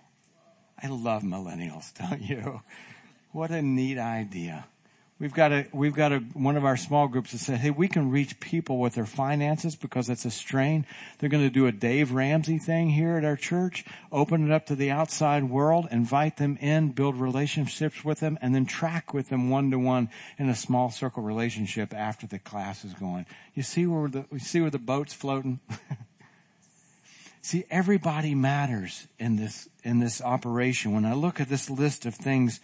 I 0.81 0.87
love 0.87 1.21
millennials, 1.21 1.93
don't 2.09 2.21
you? 2.21 2.61
What 3.31 3.51
a 3.51 3.61
neat 3.61 3.97
idea. 3.97 4.65
We've 5.21 5.31
got 5.31 5.51
a, 5.51 5.67
we've 5.71 5.93
got 5.93 6.11
a, 6.11 6.17
one 6.33 6.57
of 6.57 6.65
our 6.65 6.75
small 6.75 7.07
groups 7.07 7.31
that 7.31 7.37
said, 7.37 7.59
hey, 7.59 7.69
we 7.69 7.87
can 7.87 8.09
reach 8.09 8.39
people 8.39 8.79
with 8.79 8.95
their 8.95 9.05
finances 9.05 9.75
because 9.75 10.09
it's 10.09 10.25
a 10.25 10.31
strain. 10.31 10.83
They're 11.19 11.29
going 11.29 11.43
to 11.43 11.51
do 11.51 11.67
a 11.67 11.71
Dave 11.71 12.11
Ramsey 12.11 12.57
thing 12.57 12.89
here 12.89 13.17
at 13.17 13.23
our 13.23 13.35
church, 13.35 13.85
open 14.11 14.43
it 14.43 14.51
up 14.51 14.65
to 14.65 14.75
the 14.75 14.89
outside 14.89 15.43
world, 15.43 15.87
invite 15.91 16.37
them 16.37 16.57
in, 16.59 16.93
build 16.93 17.21
relationships 17.21 18.03
with 18.03 18.19
them, 18.19 18.39
and 18.41 18.55
then 18.55 18.65
track 18.65 19.13
with 19.13 19.29
them 19.29 19.51
one 19.51 19.69
to 19.69 19.77
one 19.77 20.09
in 20.39 20.49
a 20.49 20.55
small 20.55 20.89
circle 20.89 21.21
relationship 21.21 21.93
after 21.93 22.25
the 22.25 22.39
class 22.39 22.83
is 22.83 22.95
going. 22.95 23.27
You 23.53 23.61
see 23.61 23.85
where 23.85 24.09
the, 24.09 24.25
you 24.31 24.39
see 24.39 24.59
where 24.59 24.71
the 24.71 24.79
boat's 24.79 25.13
floating? 25.13 25.59
see, 27.43 27.65
everybody 27.69 28.33
matters 28.33 29.07
in 29.19 29.35
this, 29.35 29.69
in 29.83 29.99
this 29.99 30.19
operation. 30.19 30.93
When 30.93 31.05
I 31.05 31.13
look 31.13 31.39
at 31.39 31.47
this 31.47 31.69
list 31.69 32.07
of 32.07 32.15
things, 32.15 32.59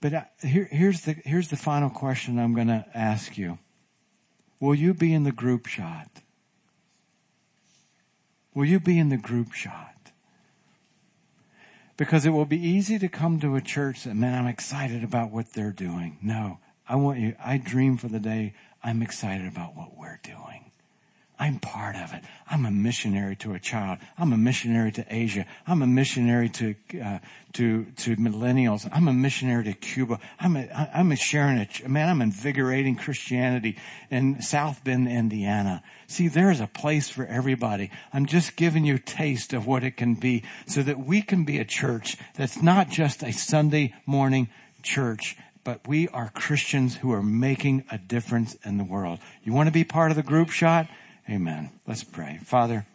but 0.00 0.14
uh, 0.14 0.22
here, 0.42 0.68
here's 0.70 1.02
the, 1.02 1.12
here's 1.24 1.48
the 1.48 1.56
final 1.56 1.90
question 1.90 2.38
I'm 2.38 2.54
going 2.54 2.68
to 2.68 2.86
ask 2.94 3.36
you. 3.36 3.58
Will 4.58 4.74
you 4.74 4.94
be 4.94 5.12
in 5.12 5.24
the 5.24 5.32
group 5.32 5.66
shot? 5.66 6.08
Will 8.54 8.64
you 8.64 8.80
be 8.80 8.98
in 8.98 9.08
the 9.08 9.16
group 9.16 9.52
shot? 9.52 10.12
Because 11.96 12.24
it 12.24 12.30
will 12.30 12.46
be 12.46 12.58
easy 12.58 12.98
to 12.98 13.08
come 13.08 13.40
to 13.40 13.56
a 13.56 13.60
church 13.60 14.04
that, 14.04 14.16
man, 14.16 14.34
I'm 14.34 14.46
excited 14.46 15.04
about 15.04 15.30
what 15.30 15.52
they're 15.52 15.70
doing. 15.70 16.18
No, 16.22 16.58
I 16.88 16.96
want 16.96 17.18
you, 17.18 17.36
I 17.42 17.58
dream 17.58 17.98
for 17.98 18.08
the 18.08 18.20
day 18.20 18.54
I'm 18.82 19.02
excited 19.02 19.46
about 19.46 19.76
what 19.76 19.96
we're 19.96 20.20
doing. 20.22 20.69
I'm 21.40 21.58
part 21.58 21.96
of 21.96 22.12
it. 22.12 22.22
I'm 22.50 22.66
a 22.66 22.70
missionary 22.70 23.34
to 23.36 23.54
a 23.54 23.58
child. 23.58 23.98
I'm 24.18 24.34
a 24.34 24.36
missionary 24.36 24.92
to 24.92 25.06
Asia. 25.08 25.46
I'm 25.66 25.80
a 25.80 25.86
missionary 25.86 26.50
to 26.50 26.74
uh, 27.02 27.18
to 27.54 27.86
to 27.86 28.16
millennials. 28.16 28.86
I'm 28.92 29.08
a 29.08 29.12
missionary 29.14 29.64
to 29.64 29.72
Cuba. 29.72 30.20
I'm 30.38 30.54
a 30.54 30.90
I'm 30.94 31.10
a 31.10 31.16
sharing 31.16 31.58
a 31.58 31.88
man. 31.88 32.10
I'm 32.10 32.20
invigorating 32.20 32.94
Christianity 32.94 33.78
in 34.10 34.42
South 34.42 34.84
Bend, 34.84 35.08
Indiana. 35.08 35.82
See, 36.06 36.28
there's 36.28 36.60
a 36.60 36.66
place 36.66 37.08
for 37.08 37.24
everybody. 37.24 37.90
I'm 38.12 38.26
just 38.26 38.54
giving 38.56 38.84
you 38.84 38.96
a 38.96 38.98
taste 38.98 39.54
of 39.54 39.66
what 39.66 39.82
it 39.82 39.96
can 39.96 40.16
be, 40.16 40.44
so 40.66 40.82
that 40.82 41.00
we 41.00 41.22
can 41.22 41.44
be 41.44 41.58
a 41.58 41.64
church 41.64 42.18
that's 42.36 42.60
not 42.62 42.90
just 42.90 43.22
a 43.22 43.32
Sunday 43.32 43.94
morning 44.04 44.50
church 44.82 45.36
but 45.62 45.86
we 45.86 46.08
are 46.08 46.30
Christians 46.30 46.96
who 46.96 47.12
are 47.12 47.22
making 47.22 47.84
a 47.90 47.98
difference 47.98 48.54
in 48.64 48.78
the 48.78 48.84
world. 48.84 49.18
You 49.44 49.52
want 49.52 49.66
to 49.66 49.72
be 49.72 49.84
part 49.84 50.10
of 50.10 50.16
the 50.16 50.22
group 50.22 50.48
shot? 50.48 50.88
Amen. 51.28 51.70
Let's 51.86 52.04
pray. 52.04 52.40
Father, 52.44 52.86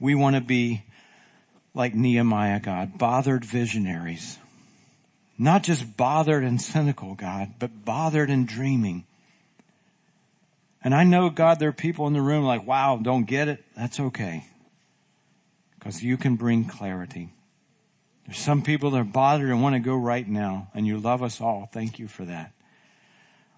we 0.00 0.14
want 0.14 0.36
to 0.36 0.42
be 0.42 0.82
like 1.74 1.94
Nehemiah, 1.94 2.60
God, 2.60 2.98
bothered 2.98 3.44
visionaries. 3.44 4.38
Not 5.38 5.62
just 5.62 5.96
bothered 5.96 6.42
and 6.42 6.60
cynical, 6.60 7.14
God, 7.14 7.54
but 7.58 7.84
bothered 7.84 8.30
and 8.30 8.48
dreaming. 8.48 9.04
And 10.82 10.94
I 10.94 11.04
know, 11.04 11.28
God, 11.28 11.58
there 11.58 11.68
are 11.68 11.72
people 11.72 12.06
in 12.06 12.14
the 12.14 12.22
room 12.22 12.44
like, 12.44 12.66
wow, 12.66 12.98
don't 13.02 13.24
get 13.24 13.48
it. 13.48 13.62
That's 13.76 14.00
okay. 14.00 14.46
Because 15.78 16.02
you 16.02 16.16
can 16.16 16.36
bring 16.36 16.64
clarity. 16.64 17.28
There's 18.24 18.38
some 18.38 18.62
people 18.62 18.90
that 18.90 18.98
are 18.98 19.04
bothered 19.04 19.50
and 19.50 19.62
want 19.62 19.74
to 19.74 19.80
go 19.80 19.94
right 19.94 20.26
now, 20.26 20.68
and 20.74 20.86
you 20.86 20.98
love 20.98 21.22
us 21.22 21.40
all. 21.40 21.68
Thank 21.72 21.98
you 21.98 22.08
for 22.08 22.24
that. 22.24 22.52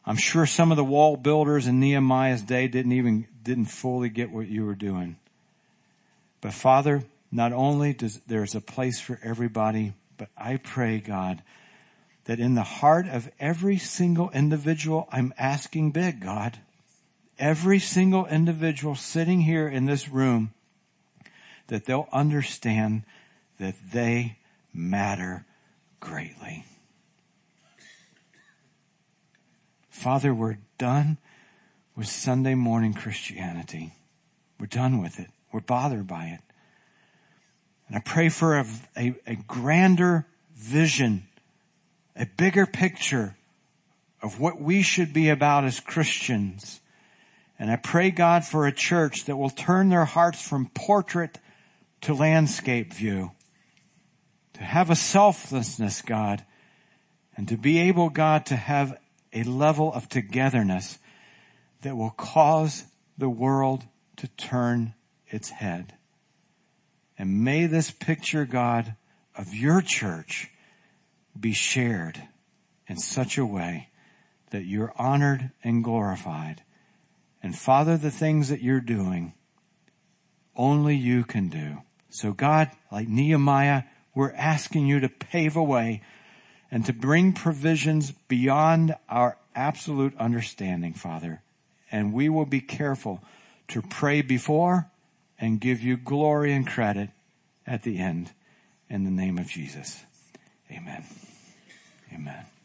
I'm 0.08 0.16
sure 0.16 0.46
some 0.46 0.70
of 0.70 0.78
the 0.78 0.84
wall 0.84 1.18
builders 1.18 1.66
in 1.66 1.80
Nehemiah's 1.80 2.40
day 2.40 2.66
didn't 2.66 2.92
even, 2.92 3.26
didn't 3.42 3.66
fully 3.66 4.08
get 4.08 4.30
what 4.30 4.48
you 4.48 4.64
were 4.64 4.74
doing. 4.74 5.18
But 6.40 6.54
Father, 6.54 7.04
not 7.30 7.52
only 7.52 7.92
does 7.92 8.18
there's 8.26 8.54
a 8.54 8.62
place 8.62 8.98
for 8.98 9.20
everybody, 9.22 9.92
but 10.16 10.30
I 10.34 10.56
pray, 10.56 10.98
God, 11.00 11.42
that 12.24 12.40
in 12.40 12.54
the 12.54 12.62
heart 12.62 13.06
of 13.06 13.30
every 13.38 13.76
single 13.76 14.30
individual, 14.30 15.10
I'm 15.12 15.34
asking 15.36 15.90
big, 15.90 16.20
God, 16.20 16.58
every 17.38 17.78
single 17.78 18.24
individual 18.24 18.94
sitting 18.94 19.42
here 19.42 19.68
in 19.68 19.84
this 19.84 20.08
room, 20.08 20.54
that 21.66 21.84
they'll 21.84 22.08
understand 22.12 23.02
that 23.58 23.74
they 23.92 24.38
matter 24.72 25.44
greatly. 26.00 26.64
Father, 29.98 30.32
we're 30.32 30.58
done 30.78 31.18
with 31.96 32.06
Sunday 32.06 32.54
morning 32.54 32.94
Christianity. 32.94 33.94
We're 34.60 34.66
done 34.66 35.02
with 35.02 35.18
it. 35.18 35.26
We're 35.50 35.58
bothered 35.58 36.06
by 36.06 36.26
it. 36.26 36.40
And 37.88 37.96
I 37.96 38.00
pray 38.04 38.28
for 38.28 38.58
a, 38.58 38.66
a, 38.96 39.16
a 39.26 39.34
grander 39.34 40.28
vision, 40.54 41.26
a 42.14 42.26
bigger 42.26 42.64
picture 42.64 43.36
of 44.22 44.38
what 44.38 44.60
we 44.60 44.82
should 44.82 45.12
be 45.12 45.30
about 45.30 45.64
as 45.64 45.80
Christians. 45.80 46.78
And 47.58 47.68
I 47.68 47.74
pray 47.74 48.12
God 48.12 48.44
for 48.44 48.68
a 48.68 48.72
church 48.72 49.24
that 49.24 49.36
will 49.36 49.50
turn 49.50 49.88
their 49.88 50.04
hearts 50.04 50.40
from 50.40 50.70
portrait 50.74 51.40
to 52.02 52.14
landscape 52.14 52.94
view. 52.94 53.32
To 54.52 54.60
have 54.60 54.90
a 54.90 54.96
selflessness, 54.96 56.02
God, 56.02 56.44
and 57.36 57.48
to 57.48 57.56
be 57.56 57.80
able, 57.80 58.10
God, 58.10 58.46
to 58.46 58.54
have 58.54 58.96
a 59.32 59.42
level 59.44 59.92
of 59.92 60.08
togetherness 60.08 60.98
that 61.82 61.96
will 61.96 62.10
cause 62.10 62.84
the 63.16 63.28
world 63.28 63.84
to 64.16 64.28
turn 64.28 64.94
its 65.28 65.50
head. 65.50 65.94
And 67.18 67.44
may 67.44 67.66
this 67.66 67.90
picture, 67.90 68.44
God, 68.44 68.94
of 69.36 69.54
your 69.54 69.80
church 69.80 70.50
be 71.38 71.52
shared 71.52 72.20
in 72.86 72.96
such 72.96 73.38
a 73.38 73.46
way 73.46 73.88
that 74.50 74.64
you're 74.64 74.92
honored 74.96 75.50
and 75.62 75.84
glorified. 75.84 76.62
And 77.42 77.56
Father, 77.56 77.96
the 77.96 78.10
things 78.10 78.48
that 78.48 78.62
you're 78.62 78.80
doing, 78.80 79.34
only 80.56 80.96
you 80.96 81.24
can 81.24 81.48
do. 81.48 81.78
So 82.10 82.32
God, 82.32 82.70
like 82.90 83.08
Nehemiah, 83.08 83.84
we're 84.14 84.32
asking 84.32 84.86
you 84.86 85.00
to 85.00 85.08
pave 85.08 85.56
a 85.56 85.62
way 85.62 86.02
and 86.70 86.84
to 86.86 86.92
bring 86.92 87.32
provisions 87.32 88.12
beyond 88.28 88.94
our 89.08 89.36
absolute 89.54 90.16
understanding, 90.18 90.94
Father. 90.94 91.42
And 91.90 92.12
we 92.12 92.28
will 92.28 92.46
be 92.46 92.60
careful 92.60 93.22
to 93.68 93.82
pray 93.82 94.22
before 94.22 94.90
and 95.38 95.60
give 95.60 95.80
you 95.80 95.96
glory 95.96 96.52
and 96.52 96.66
credit 96.66 97.10
at 97.66 97.82
the 97.82 97.98
end 97.98 98.32
in 98.90 99.04
the 99.04 99.10
name 99.10 99.38
of 99.38 99.46
Jesus. 99.48 100.02
Amen. 100.70 101.04
Amen. 102.12 102.57